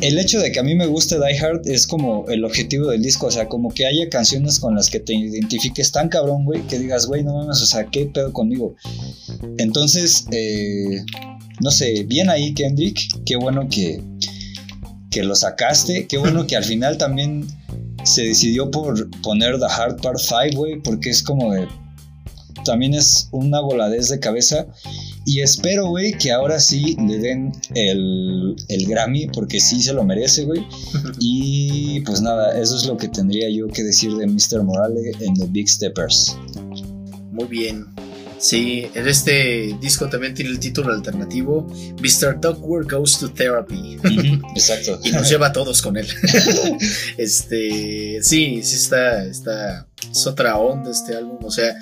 [0.00, 3.02] el hecho de que a mí me guste Die Hard es como el objetivo del
[3.02, 6.62] disco, o sea, como que haya canciones con las que te identifiques tan cabrón, güey,
[6.62, 8.74] que digas, güey, no mames, o sea, ¿qué pedo conmigo?
[9.58, 11.02] Entonces, eh,
[11.60, 14.00] no sé, bien ahí, Kendrick, qué bueno que,
[15.10, 17.46] que lo sacaste, qué bueno que al final también
[18.04, 21.66] se decidió por poner The Hard Part 5, güey, porque es como de,
[22.64, 24.66] también es una voladez de cabeza.
[25.26, 30.04] Y espero, güey, que ahora sí le den el, el Grammy, porque sí se lo
[30.04, 30.64] merece, güey.
[31.18, 34.62] Y pues nada, eso es lo que tendría yo que decir de Mr.
[34.62, 36.36] Morale en The Big Steppers.
[37.32, 37.86] Muy bien.
[38.38, 41.66] Sí, en este disco también tiene el título alternativo
[42.00, 42.38] Mr.
[42.40, 43.98] Duckworth Goes to Therapy.
[44.54, 45.00] Exacto.
[45.02, 46.06] y nos lleva a todos con él.
[47.16, 51.38] este, sí, sí está, está, es otra onda este álbum.
[51.42, 51.74] O sea,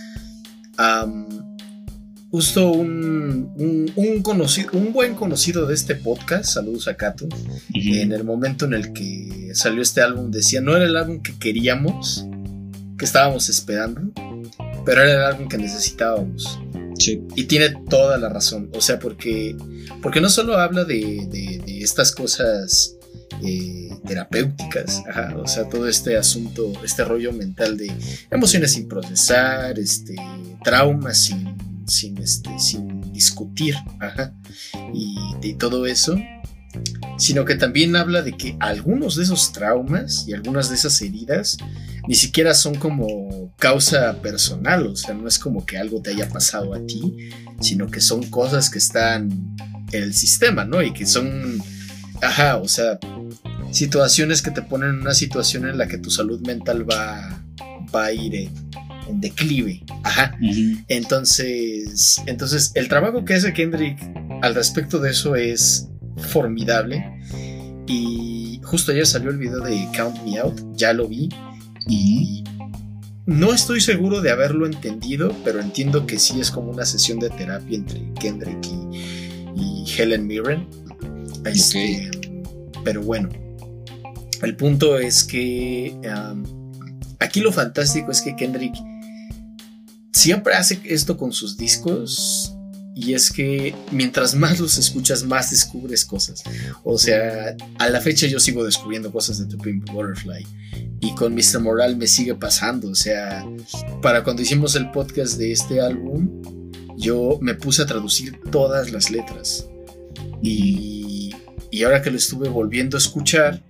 [2.35, 7.29] justo un, un, conocido, un buen conocido de este podcast, saludos a Kato,
[7.73, 11.39] en el momento en el que salió este álbum decía, no era el álbum que
[11.39, 12.27] queríamos,
[12.99, 14.11] que estábamos esperando,
[14.85, 16.59] pero era el álbum que necesitábamos.
[17.37, 19.57] Y tiene toda la razón, o sea, porque,
[20.03, 22.97] porque no solo habla de, de, estas cosas
[23.45, 25.05] eh, terapéuticas,
[25.37, 27.93] o sea, todo este asunto, este rollo mental de
[28.29, 30.17] emociones sin procesar, este,
[30.65, 31.55] traumas sin,
[31.87, 33.77] sin, este, sin discutir,
[34.93, 36.17] y, de todo eso,
[37.19, 41.57] sino que también habla de que algunos de esos traumas y algunas de esas heridas
[42.09, 46.29] ni siquiera son como causa personal, o sea, no es como que algo te haya
[46.29, 47.31] pasado a ti,
[47.61, 49.57] sino que son cosas que están
[49.93, 50.83] en el sistema, ¿no?
[50.83, 51.63] Y que son,
[52.21, 52.99] ajá, o sea,
[53.71, 57.43] situaciones que te ponen en una situación en la que tu salud mental va,
[57.95, 58.51] va a ir
[59.09, 60.37] en, declive, ajá.
[60.89, 63.99] Entonces, entonces, el trabajo que hace Kendrick
[64.43, 65.89] al respecto de eso es
[66.31, 67.05] formidable.
[67.87, 71.29] Y justo ayer salió el video de Count Me Out, ya lo vi.
[71.89, 72.45] Y
[73.27, 77.31] no estoy seguro de haberlo entendido, pero entiendo que sí es como una sesión de
[77.31, 78.67] terapia entre Kendrick
[79.57, 80.67] y, Helen Mirren.
[81.45, 82.11] Este,
[82.85, 83.29] pero bueno,
[84.43, 85.97] el punto es que
[87.19, 88.75] aquí lo fantástico es que Kendrick
[90.15, 92.55] siempre hace esto con sus discos
[92.95, 96.45] y es que mientras más los escuchas, más descubres cosas.
[96.85, 100.47] O sea, a la fecha yo sigo descubriendo cosas de The Pink Butterfly.
[101.01, 101.61] Y con Mr.
[101.61, 102.91] Moral me sigue pasando.
[102.91, 103.45] O sea,
[104.01, 106.43] para cuando hicimos el podcast de este álbum,
[106.97, 109.67] yo me puse a traducir todas las letras.
[110.41, 111.35] Y,
[111.73, 113.61] y ahora que lo estuve volviendo a escuchar,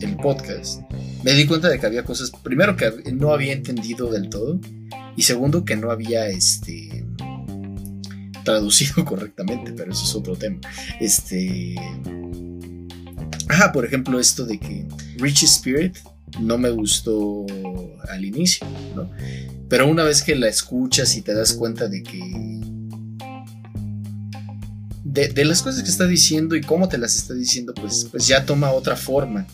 [0.00, 0.80] el podcast,
[1.24, 4.60] me di cuenta de que había cosas, primero que no había entendido del todo.
[5.16, 7.04] Y segundo que no había este
[8.44, 10.60] traducido correctamente, pero eso es otro tema.
[11.00, 11.74] Este.
[13.48, 14.86] Ajá, por ejemplo, esto de que
[15.16, 15.96] Rich Spirit
[16.40, 17.46] no me gustó
[18.08, 19.10] al inicio, ¿no?
[19.68, 22.60] Pero una vez que la escuchas y te das cuenta de que.
[25.04, 28.44] De, las cosas que está diciendo y cómo te las está diciendo, pues, pues ya
[28.44, 29.46] toma otra forma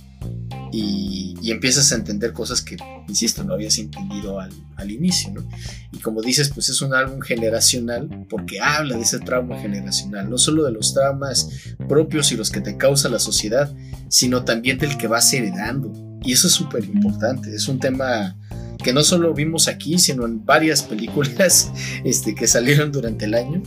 [0.73, 2.77] y, empiezas a entender cosas que,
[3.09, 4.53] insisto, no habías entendido al,
[4.91, 5.47] inicio, ¿no?
[5.93, 10.39] Y como dices, pues es un álbum generacional porque habla de ese trauma generacional, no
[10.39, 13.71] solo de los traumas propios y los que te causa la sociedad,
[14.09, 15.93] sino también del que vas heredando.
[16.23, 18.37] Y eso es súper importante, es un tema
[18.83, 21.71] que no solo vimos aquí, sino en varias películas
[22.05, 23.63] este, que salieron durante el año,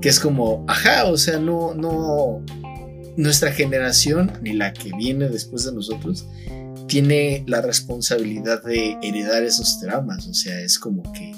[0.00, 2.42] que es como, ajá, o sea, no, no,
[3.18, 6.26] nuestra generación, ni la que viene después de nosotros,
[6.86, 10.26] tiene la responsabilidad de heredar esos traumas.
[10.28, 11.34] O sea, es como que,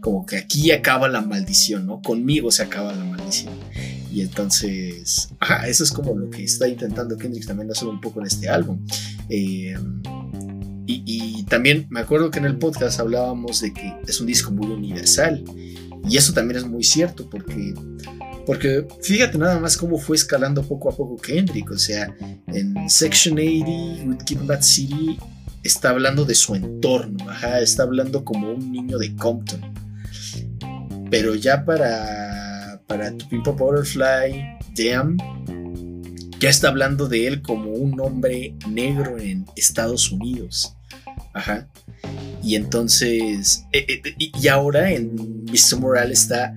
[0.00, 2.02] como que aquí acaba la maldición, ¿no?
[2.02, 3.54] Conmigo se acaba la maldición.
[4.12, 5.30] Y entonces,
[5.66, 8.84] eso es como lo que está intentando Kendrick también hacer un poco en este álbum.
[9.30, 9.74] Eh,
[10.86, 14.70] y, también me acuerdo que en el podcast hablábamos de que es un disco muy
[14.70, 15.42] universal.
[16.08, 17.74] Y eso también es muy cierto porque,
[18.46, 21.70] porque fíjate nada más cómo fue escalando poco a poco Kendrick.
[21.70, 22.14] O sea,
[22.48, 25.18] en Section 80, With Kid Bad City,
[25.62, 27.28] está hablando de su entorno.
[27.28, 29.60] Ajá, está hablando como un niño de Compton.
[31.10, 35.16] Pero ya para, para Tu Pimp Butterfly, Damn,
[36.40, 40.76] ya está hablando de él como un hombre negro en Estados Unidos.
[41.34, 41.68] Ajá.
[42.42, 45.78] Y entonces, eh, eh, y ahora en Mr.
[45.78, 46.54] Moral está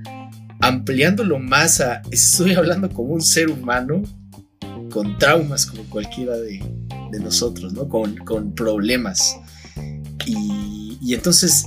[0.66, 4.02] ampliándolo más a, estoy hablando como un ser humano
[4.92, 6.60] con traumas como cualquiera de,
[7.22, 7.88] nosotros, ¿no?
[7.88, 9.38] Con, con problemas.
[10.26, 11.66] Y, y, entonces,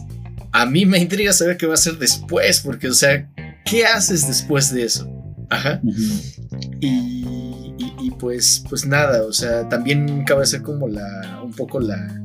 [0.52, 3.30] a mí me intriga saber qué va a hacer después, porque, o sea,
[3.64, 5.10] ¿qué haces después de eso?
[5.48, 5.80] Ajá.
[6.82, 7.24] y,
[7.78, 12.20] y, pues, pues nada, o sea, también cabe hacer como la, un poco la,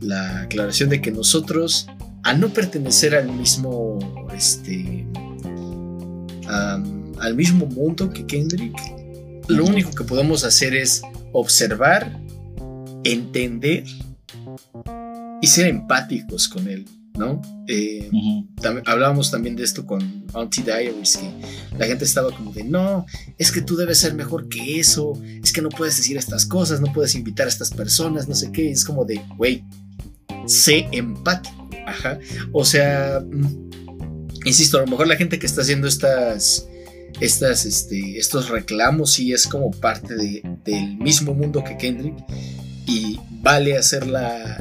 [0.00, 1.88] la aclaración de que nosotros,
[2.22, 3.98] a no pertenecer al mismo,
[4.32, 5.08] este,
[6.46, 8.76] al mismo mundo que Kendrick,
[9.48, 11.02] lo único que podemos hacer es
[11.32, 12.20] observar,
[13.04, 13.84] entender
[15.40, 16.86] y ser empáticos con él.
[17.16, 17.40] ¿no?
[17.68, 18.10] Eh,
[18.86, 21.30] hablábamos también de esto con Auntie Diaries, que
[21.78, 23.06] la gente estaba como de, no,
[23.38, 25.12] es que tú debes ser mejor que eso,
[25.42, 28.50] es que no puedes decir estas cosas, no puedes invitar a estas personas, no sé
[28.50, 29.64] qué, es como de, güey,
[30.46, 31.68] sé empático.
[31.86, 32.18] Ajá.
[32.52, 33.83] O sea, mm,
[34.44, 36.66] insisto, a lo mejor la gente que está haciendo estas,
[37.20, 42.16] estas, este, estos reclamos sí es como parte del mismo mundo que Kendrick
[42.86, 44.58] y vale hacer la,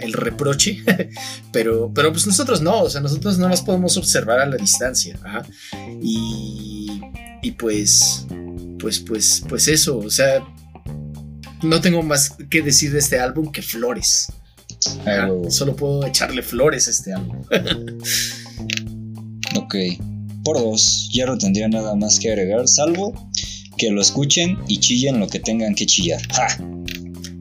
[0.00, 0.82] el reproche,
[1.52, 5.18] pero, pero pues nosotros no, o sea, nosotros no nos podemos observar a la distancia.
[5.24, 5.42] Ajá.
[6.02, 7.00] Y,
[7.42, 8.26] y pues,
[8.78, 10.42] pues, pues, pues eso, o sea,
[11.62, 14.28] no tengo más que decir de este álbum que flores.
[15.48, 17.44] Solo puedo echarle flores a este álbum.
[19.60, 19.74] ok.
[20.44, 23.14] Por dos, ya no tendría nada más que agregar, salvo
[23.76, 26.20] que lo escuchen y chillen lo que tengan que chillar.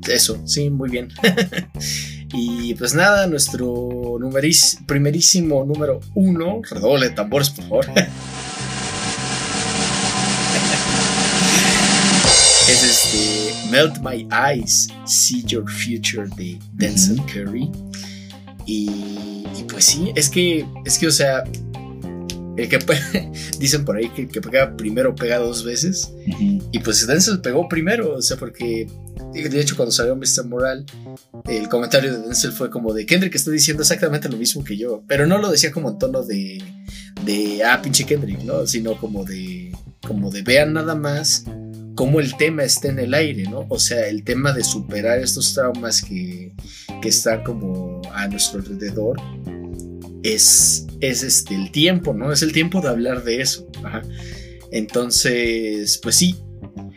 [0.08, 1.10] Eso, sí, muy bien.
[2.34, 4.18] y pues nada, nuestro
[4.86, 7.86] primerísimo número uno, redoble de tambores, por favor.
[12.72, 17.70] es este Melt My Eyes, See Your Future de Denzel Curry.
[18.66, 18.90] Y,
[19.68, 21.44] pues sí, es que, es que, o sea,
[22.60, 22.80] el que
[23.60, 26.12] dicen por ahí que el que pega primero pega dos veces.
[26.72, 28.88] Y pues Denzel pegó primero, o sea, porque
[29.34, 30.46] de hecho cuando salió Mr.
[30.46, 30.86] Moral,
[31.48, 35.04] el comentario de Denzel fue como de Kendrick está diciendo exactamente lo mismo que yo,
[35.08, 36.62] pero no lo decía como en tono de,
[37.26, 38.66] de ah, pinche Kendrick, ¿no?
[38.66, 39.72] Sino como de,
[40.06, 41.46] como de vean nada más
[41.96, 43.66] cómo el tema está en el aire, ¿no?
[43.68, 46.54] O sea, el tema de superar estos traumas que,
[47.02, 49.18] que están como a nuestro alrededor
[50.24, 52.32] es, es este, el tiempo, ¿no?
[52.32, 53.68] Es el tiempo de hablar de eso.
[54.72, 56.36] Entonces, pues sí,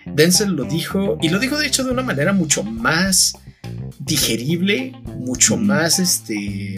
[0.07, 3.32] Denzel lo dijo, y lo dijo de hecho de una manera mucho más
[3.99, 6.77] digerible, mucho más este...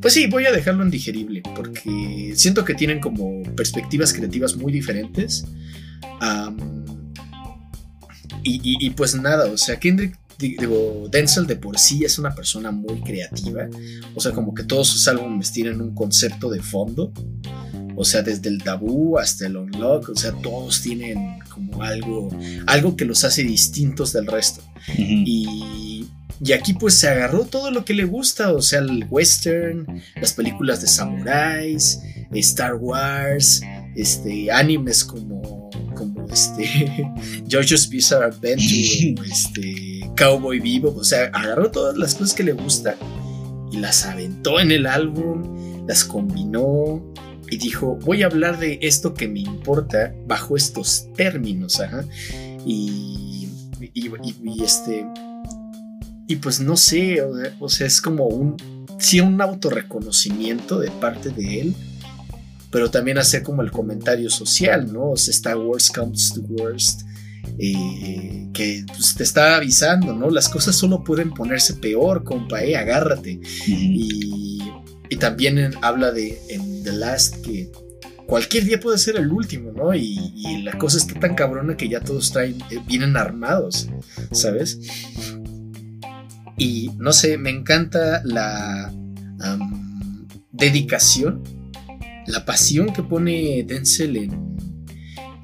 [0.00, 4.72] pues sí, voy a dejarlo en digerible, porque siento que tienen como perspectivas creativas muy
[4.72, 5.46] diferentes
[8.42, 13.00] y, pues nada, o sea, Kendrick, digo, Denzel de por sí es una persona muy
[13.00, 13.68] creativa.
[14.14, 17.12] O sea, como que todos sus álbumes tienen un concepto de fondo.
[17.96, 22.30] O sea, desde el tabú hasta el unlock, o sea, todos tienen como algo,
[22.66, 24.62] algo que los hace distintos del resto.
[24.96, 26.06] y,
[26.40, 30.32] y aquí pues se agarró todo lo que le gusta, o sea, el western, las
[30.32, 31.98] películas de samuráis,
[32.32, 33.60] Star Wars,
[33.96, 35.70] este, animes como
[36.30, 37.10] este,
[37.50, 42.96] Jojo's Bizarre Adventure, este, Cowboy Vivo, o sea, agarró todas las cosas que le gustan
[43.70, 47.12] y las aventó en el álbum, las combinó
[47.50, 51.80] y dijo, voy a hablar de esto que me importa bajo estos términos,
[52.66, 53.48] Y,
[53.94, 55.06] y, este,
[56.26, 57.22] y pues no sé,
[57.60, 58.56] o sea, es como un,
[58.98, 61.74] sí, un autorreconocimiento de parte de él
[62.70, 65.12] pero también hacer como el comentario social, ¿no?
[65.12, 67.02] O sea, está Worst Comes to Worst,
[67.58, 70.30] eh, que pues, te está avisando, ¿no?
[70.30, 73.40] Las cosas solo pueden ponerse peor, compa, eh, agárrate.
[73.66, 74.72] y,
[75.10, 77.70] y, también habla de en The Last que
[78.26, 79.94] cualquier día puede ser el último, ¿no?
[79.94, 83.88] Y, la cosa está tan cabrona que ya todos traen, eh, vienen armados,
[84.32, 84.78] ¿sabes?
[86.56, 88.92] Y no sé, me encanta la
[90.50, 91.42] dedicación
[92.28, 94.56] la pasión que pone Denzel en,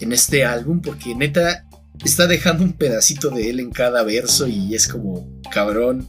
[0.01, 1.67] en este álbum, porque neta,
[2.05, 6.09] está dejando un pedacito de él en cada verso y es como, cabrón,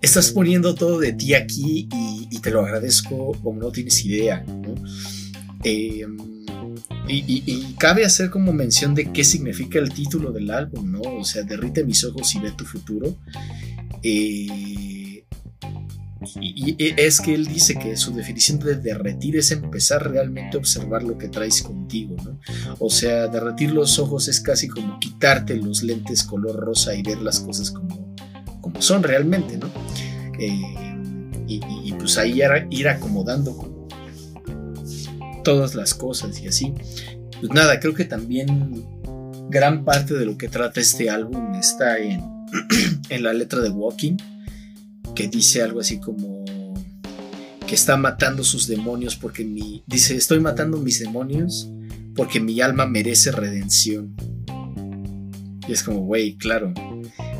[0.00, 4.44] estás poniendo todo de ti aquí y, te lo agradezco como no tienes idea.
[5.64, 6.16] Em,
[7.08, 11.00] y, cabe hacer como mención de qué significa el título del álbum, ¿no?
[11.00, 13.16] O sea, derrite mis ojos y ve tu futuro.
[14.02, 14.87] Eh,
[16.40, 21.02] y, es que él dice que su definición de derretir es empezar realmente a observar
[21.02, 22.38] lo que traes contigo, ¿no?
[22.80, 27.18] O sea, derretir los ojos es casi como quitarte los lentes color rosa y ver
[27.18, 28.14] las cosas como,
[28.60, 29.70] como son realmente, ¿no?
[30.40, 30.60] Eh,
[31.46, 32.40] y, pues ahí
[32.70, 33.56] ir acomodando
[35.42, 36.74] todas las cosas y así.
[37.40, 38.84] Pues nada, creo que también
[39.48, 42.22] gran parte de lo que trata este álbum está en,
[43.08, 44.16] en la letra de Walking
[45.18, 46.44] que dice algo así como
[47.66, 51.68] que está matando sus demonios porque mi dice estoy matando mis demonios
[52.14, 54.14] porque mi alma merece redención
[55.66, 56.72] y es como güey claro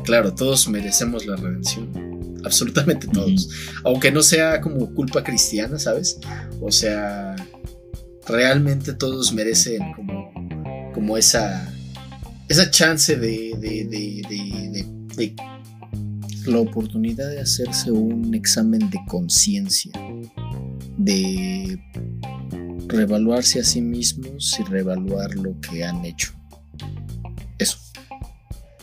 [0.03, 1.89] claro todos merecemos la redención
[2.43, 3.49] absolutamente todos.
[3.85, 6.19] Aunque no sea como culpa cristiana sabes
[6.59, 7.33] o sea
[8.27, 10.33] realmente todos merecen como
[10.93, 11.73] como esa
[12.49, 14.85] esa chance de, de, de,
[15.15, 15.35] de
[16.45, 19.91] la oportunidad de hacerse un examen de conciencia,
[20.97, 21.79] de
[22.87, 26.33] reevaluarse a sí mismos y reevaluar lo que han hecho.
[27.57, 27.77] Eso.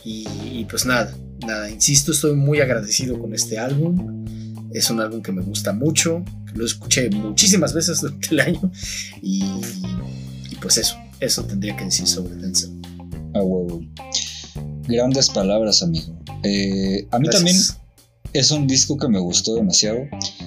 [0.03, 1.13] Y, pues nada,
[1.45, 4.25] nada, insisto, estoy muy agradecido con este álbum.
[4.73, 6.23] Es un álbum que me gusta mucho,
[6.53, 8.71] lo escuché muchísimas veces durante el año
[9.21, 9.43] y,
[10.61, 12.79] pues eso, eso tendría que decir sobre Denzel.
[13.33, 13.81] A huevo.
[14.87, 16.13] Grandes palabras, amigo.
[16.43, 17.57] Eh, a mí también
[18.33, 19.99] es un disco que me gustó demasiado.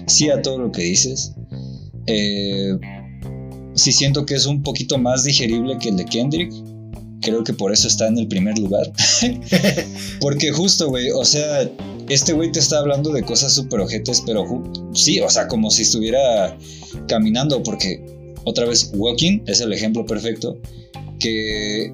[0.06, 1.32] Sí a todo lo que dices.
[2.06, 2.76] Eh,
[3.74, 6.52] sí siento que es un poquito más digerible que el de Kendrick.
[7.22, 8.90] Creo que por eso está en el primer lugar.
[10.20, 11.70] Porque justo, güey, o sea,
[12.08, 14.62] este güey te está hablando de cosas súper ojetes, pero
[14.94, 16.56] sí, o sea, como si estuviera
[17.06, 18.02] caminando, porque
[18.44, 20.58] otra vez, Walking es el ejemplo perfecto,
[21.20, 21.92] que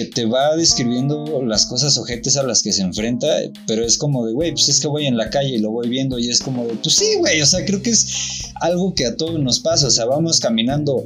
[0.00, 3.26] que te va describiendo las cosas ojetes a las que se enfrenta,
[3.66, 5.90] pero es como de, güey, pues es que voy en la calle y lo voy
[5.90, 9.04] viendo y es como de, pues sí, güey, o sea, creo que es algo que
[9.04, 11.04] a todos nos pasa, o sea, vamos caminando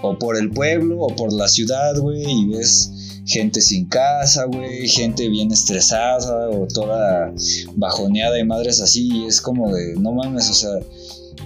[0.00, 2.90] o por el pueblo o por la ciudad, güey, y ves
[3.26, 7.34] gente sin casa, güey, gente bien estresada o toda
[7.76, 10.78] bajoneada y madres así, y es como de, no mames, o sea,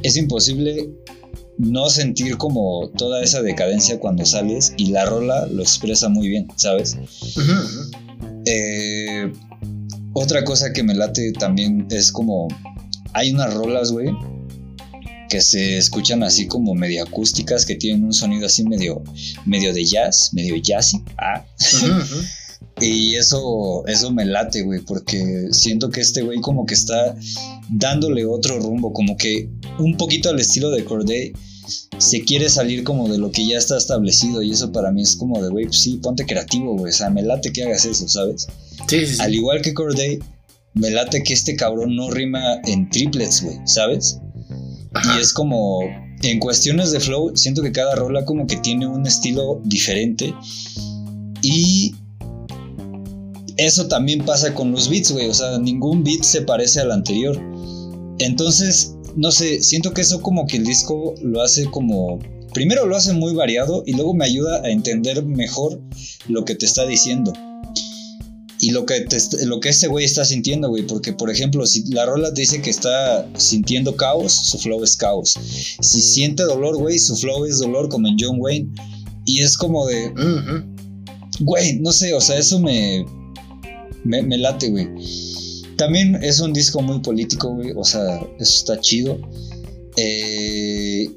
[0.04, 0.90] es imposible
[1.58, 6.48] no sentir como toda esa decadencia cuando sales y la rola lo expresa muy bien,
[6.56, 6.96] ¿sabes?
[8.46, 9.32] Eh,
[10.12, 12.48] otra cosa que me late también es como
[13.14, 14.08] hay unas rolas, güey,
[15.28, 19.02] que se escuchan así como medio acústicas, que tienen un sonido así medio,
[19.46, 21.02] medio de jazz, medio jazzy.
[21.16, 21.44] Ah.
[22.80, 27.16] Y eso, eso me late, güey, porque siento que este güey como que está
[27.70, 31.32] dándole otro rumbo, como que un poquito al estilo de Corday
[31.98, 35.16] se quiere salir como de lo que ya está establecido y eso para mí es
[35.16, 38.08] como de, güey, pues sí, ponte creativo, güey, o sea, me late que hagas eso,
[38.08, 38.46] ¿sabes?
[38.88, 40.18] Sí, sí, Al igual que Corday,
[40.74, 44.18] me late que este cabrón no rima en triplets, güey, ¿sabes?
[45.16, 45.80] Y es como,
[46.22, 50.34] en cuestiones de flow, siento que cada rola como que tiene un estilo diferente
[51.42, 51.94] y
[53.56, 55.28] eso también pasa con los beats, güey.
[55.28, 57.40] O sea, ningún beat se parece al anterior.
[58.18, 62.18] Entonces, no sé, siento que eso como que el disco lo hace como...
[62.52, 65.80] Primero lo hace muy variado y luego me ayuda a entender mejor
[66.28, 67.32] lo que te está diciendo.
[68.60, 69.04] Y lo que,
[69.44, 70.86] lo que ese güey está sintiendo, güey.
[70.86, 74.96] Porque, por ejemplo, si la rola te dice que está sintiendo caos, su flow es
[74.96, 75.36] caos.
[75.80, 78.70] Si siente dolor, güey, su flow es dolor, como en John Wayne.
[79.26, 80.12] Y es como de...
[81.40, 83.04] Güey, no sé, o sea, eso me,
[84.04, 84.88] me, late, güey.
[85.76, 87.72] También es un disco muy político, güey.
[87.74, 89.18] O sea, eso está chido.
[89.96, 91.10] Eh,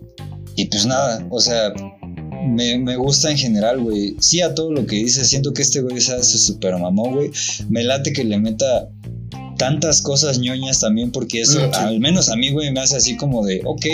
[0.55, 1.73] y pues nada, o sea,
[2.47, 4.15] me, gusta en general, güey.
[4.19, 5.25] Sí a todo lo que dice.
[5.25, 7.31] Siento que este güey se hace súper mamón, güey.
[7.69, 8.89] Me late que le meta
[9.57, 13.17] tantas cosas ñoñas también porque eso, mm, al menos a mí, güey, me hace así
[13.17, 13.85] como de, ok,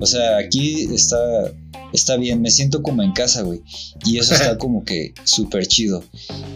[0.00, 1.52] o sea, aquí está
[1.92, 3.62] está bien, me siento como en casa, güey.
[4.04, 6.04] Y eso está como que súper chido.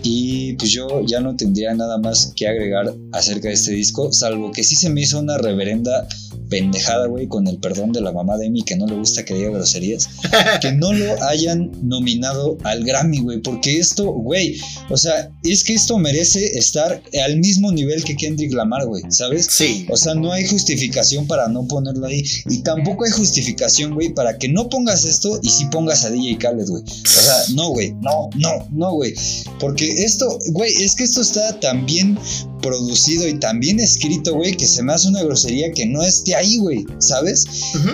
[0.03, 4.53] Y pues yo ya no tendría nada más que agregar acerca de este disco, salvo
[4.53, 6.07] que sí se me hizo una reverenda
[6.49, 9.35] pendejada, güey, con el perdón de la mamá de Emi, que no le gusta que
[9.35, 10.09] diga groserías,
[10.61, 14.59] que no lo hayan nominado al Grammy, güey, porque esto, güey,
[14.91, 19.47] o sea, es que esto merece estar al mismo nivel que Kendrick Lamar, güey, ¿sabes?
[19.51, 19.87] Sí.
[19.91, 22.23] O sea, no hay justificación para no ponerlo ahí.
[22.49, 26.39] Y tampoco hay justificación, güey, para que no pongas esto y sí pongas a DJ
[26.39, 26.83] Khaled, güey.
[26.83, 29.15] O sea, no, güey, no, no, no, güey.
[29.59, 32.19] Porque esto, güey, es que esto está tan bien
[32.63, 36.35] producido y tan bien escrito, güey, que se me hace una grosería que no esté
[36.35, 37.47] ahí, güey, ¿sabes?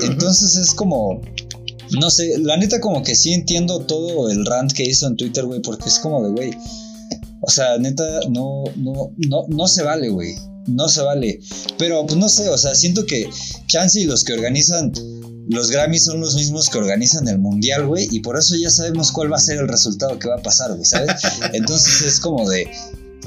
[0.03, 1.21] Entonces es como,
[1.91, 5.45] no sé, la neta como que sí entiendo todo el rant que hizo en Twitter,
[5.45, 6.51] güey, porque es como de, güey,
[7.43, 10.35] o sea, neta, no, no, no, no se vale, güey.
[10.69, 11.41] No se vale.
[11.77, 13.29] Pero, pues no sé, o sea, siento que
[13.67, 14.93] Chance y los que organizan
[15.49, 18.09] los Grammys son los mismos que organizan el Mundial, güey.
[18.13, 20.73] Y por eso ya sabemos cuál va a ser el resultado que va a pasar,
[20.73, 21.21] güey, ¿sabes?
[21.53, 22.71] Entonces es como de,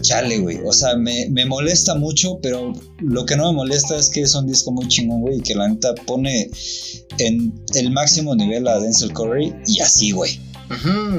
[0.01, 0.59] chale, güey.
[0.65, 4.35] O sea, me, me molesta mucho, pero lo que no me molesta es que es
[4.35, 5.37] un disco muy chingón, güey.
[5.37, 6.49] Y que la neta pone
[7.19, 10.39] en el máximo nivel a Denzel Curry y así, güey.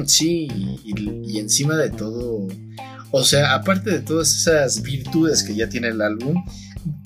[0.06, 0.48] Sí,
[0.84, 2.48] y, y encima de todo,
[3.12, 6.42] o sea, aparte de todas esas virtudes que ya tiene el álbum,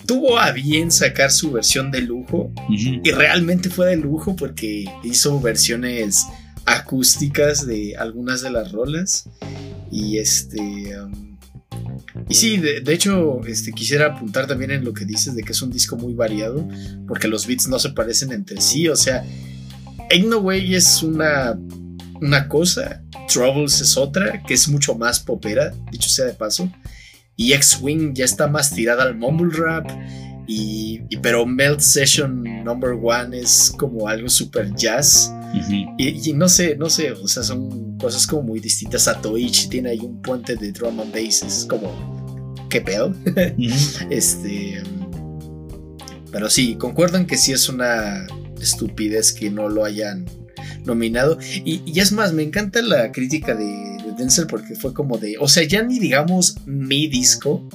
[0.07, 5.40] tuvo a bien sacar su versión de lujo y realmente fue de lujo porque hizo
[5.40, 6.26] versiones
[6.66, 9.28] acústicas de algunas de las rolas
[9.90, 11.30] y este um,
[12.28, 15.52] y sí, de, de hecho, este, quisiera apuntar también en lo que dices de que
[15.52, 16.66] es un disco muy variado,
[17.06, 19.24] porque los beats no se parecen entre sí, o sea,
[20.10, 21.58] Ain't No Way es una,
[22.20, 26.70] una cosa, Troubles es otra, que es mucho más popera, dicho sea de paso,
[27.36, 29.89] y X-Wing ya está más tirada al mumble rap,
[30.47, 35.32] y, y- pero Melt Session Number One es como algo super jazz.
[35.55, 35.72] Ujú.
[35.97, 39.07] Y, y no sé, no sé, o sea, son cosas como muy distintas.
[39.09, 43.15] a Toichi tiene ahí un puente de drum and bass, es como, ¿qué pedo?
[44.11, 44.83] Este.
[46.33, 48.27] Pero sí, concuerdan que sí es una
[48.61, 50.27] estupidez que no lo hayan
[50.85, 51.39] nominado.
[51.65, 55.37] Y, y es más, me encanta la crítica de, de Denzel porque fue como de,
[55.41, 57.69] o sea, ya ni digamos mi disco.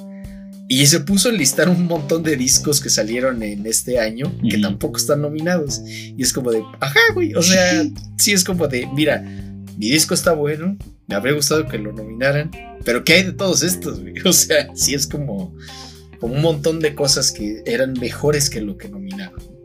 [0.67, 4.57] Y se puso a listar un montón de discos que salieron en este año que
[4.57, 5.81] tampoco están nominados.
[5.85, 7.35] Y es como de, ajá, güey.
[7.35, 7.85] O sea,
[8.17, 9.23] sí es como de, mira,
[9.77, 12.51] mi disco está bueno, me habría gustado que lo nominaran,
[12.83, 14.15] pero ¿qué hay de todos estos, güey?
[14.25, 15.55] O sea, sí es como,
[16.19, 19.55] como un montón de cosas que eran mejores que lo que nominaron.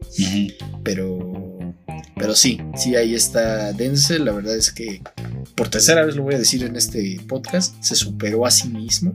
[0.83, 1.75] Pero,
[2.17, 4.25] pero sí, sí, ahí está Denzel.
[4.25, 5.03] La verdad es que
[5.55, 9.15] por tercera vez lo voy a decir en este podcast, se superó a sí mismo.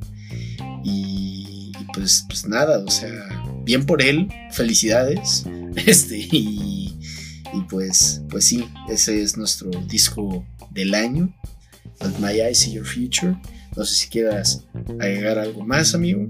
[0.83, 3.11] Y, y pues, pues nada, o sea,
[3.63, 5.45] bien por él, felicidades.
[5.85, 6.97] Este, y,
[7.53, 11.33] y pues, pues sí, ese es nuestro disco del año.
[12.19, 13.35] My Eyes See Your Future.
[13.75, 14.63] No sé si quieras
[14.99, 16.27] agregar algo más, amigo.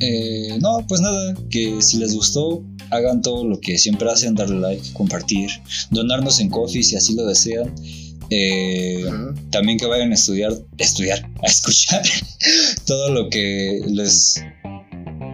[0.00, 4.58] Eh, no, pues nada, que si les gustó, hagan todo lo que siempre hacen, darle
[4.58, 5.48] like, compartir,
[5.90, 7.72] donarnos en coffee si así lo desean.
[8.30, 9.04] Eh,
[9.50, 12.02] también que vayan a estudiar, estudiar, a escuchar
[12.86, 14.42] todo lo que les,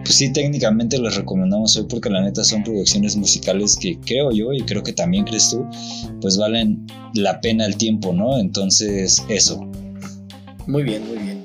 [0.09, 4.53] pues sí, técnicamente les recomendamos hoy porque la neta son producciones musicales que creo yo
[4.53, 5.63] y creo que también crees tú,
[6.19, 8.39] pues valen la pena el tiempo, ¿no?
[8.39, 9.61] Entonces, eso.
[10.65, 11.43] Muy bien, muy bien.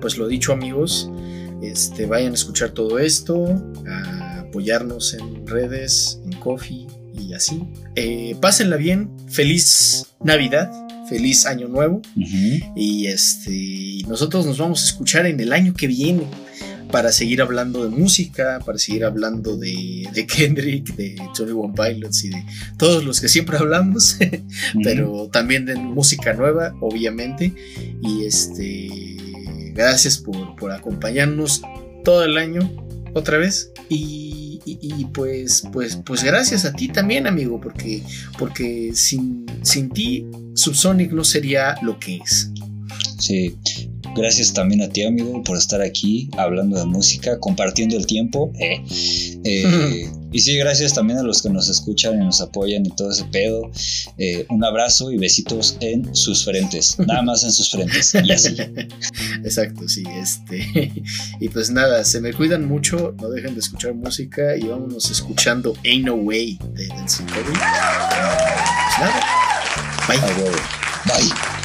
[0.00, 1.10] Pues lo dicho, amigos,
[1.60, 3.44] este, vayan a escuchar todo esto,
[3.86, 6.86] a apoyarnos en redes, en Coffee
[7.20, 7.62] y así.
[7.94, 10.72] Eh, pásenla bien, feliz Navidad,
[11.10, 12.00] feliz Año Nuevo
[12.74, 16.26] y este, nosotros nos vamos a escuchar en el año que viene
[16.90, 22.24] para seguir hablando de música, para seguir hablando de, de Kendrick, de Tony One Pilots
[22.24, 22.44] y de
[22.78, 24.16] todos los que siempre hablamos.
[24.82, 27.52] Pero también de música nueva, obviamente.
[28.02, 29.16] Y este,
[29.74, 31.62] gracias por, por acompañarnos
[32.04, 32.70] todo el año
[33.14, 33.72] otra vez.
[33.88, 38.02] Y, y- y, pues, pues, pues gracias a ti también, amigo, porque,
[38.38, 42.50] porque sin, sin ti, Subsonic no sería lo que es.
[43.18, 43.56] Sí.
[44.14, 48.52] Gracias también a ti, amigo, por estar aquí hablando de música, compartiendo el tiempo.
[48.58, 48.82] eh.
[49.48, 53.12] Eh, y sí, gracias también a los que nos escuchan y nos apoyan y todo
[53.12, 53.70] ese pedo.
[54.18, 56.98] Eh, un abrazo y besitos en sus frentes.
[56.98, 58.12] Nada más en sus frentes.
[58.12, 58.56] Y así.
[59.44, 60.92] Exacto, sí, este.
[61.40, 65.74] Y pues nada, se me cuidan mucho, no dejen de escuchar música y vámonos escuchando
[65.84, 67.44] Ain't No Way de Denzel Curry.
[67.44, 67.60] Pues
[68.98, 69.22] nada,
[70.08, 70.18] bye.
[71.06, 71.55] Bye.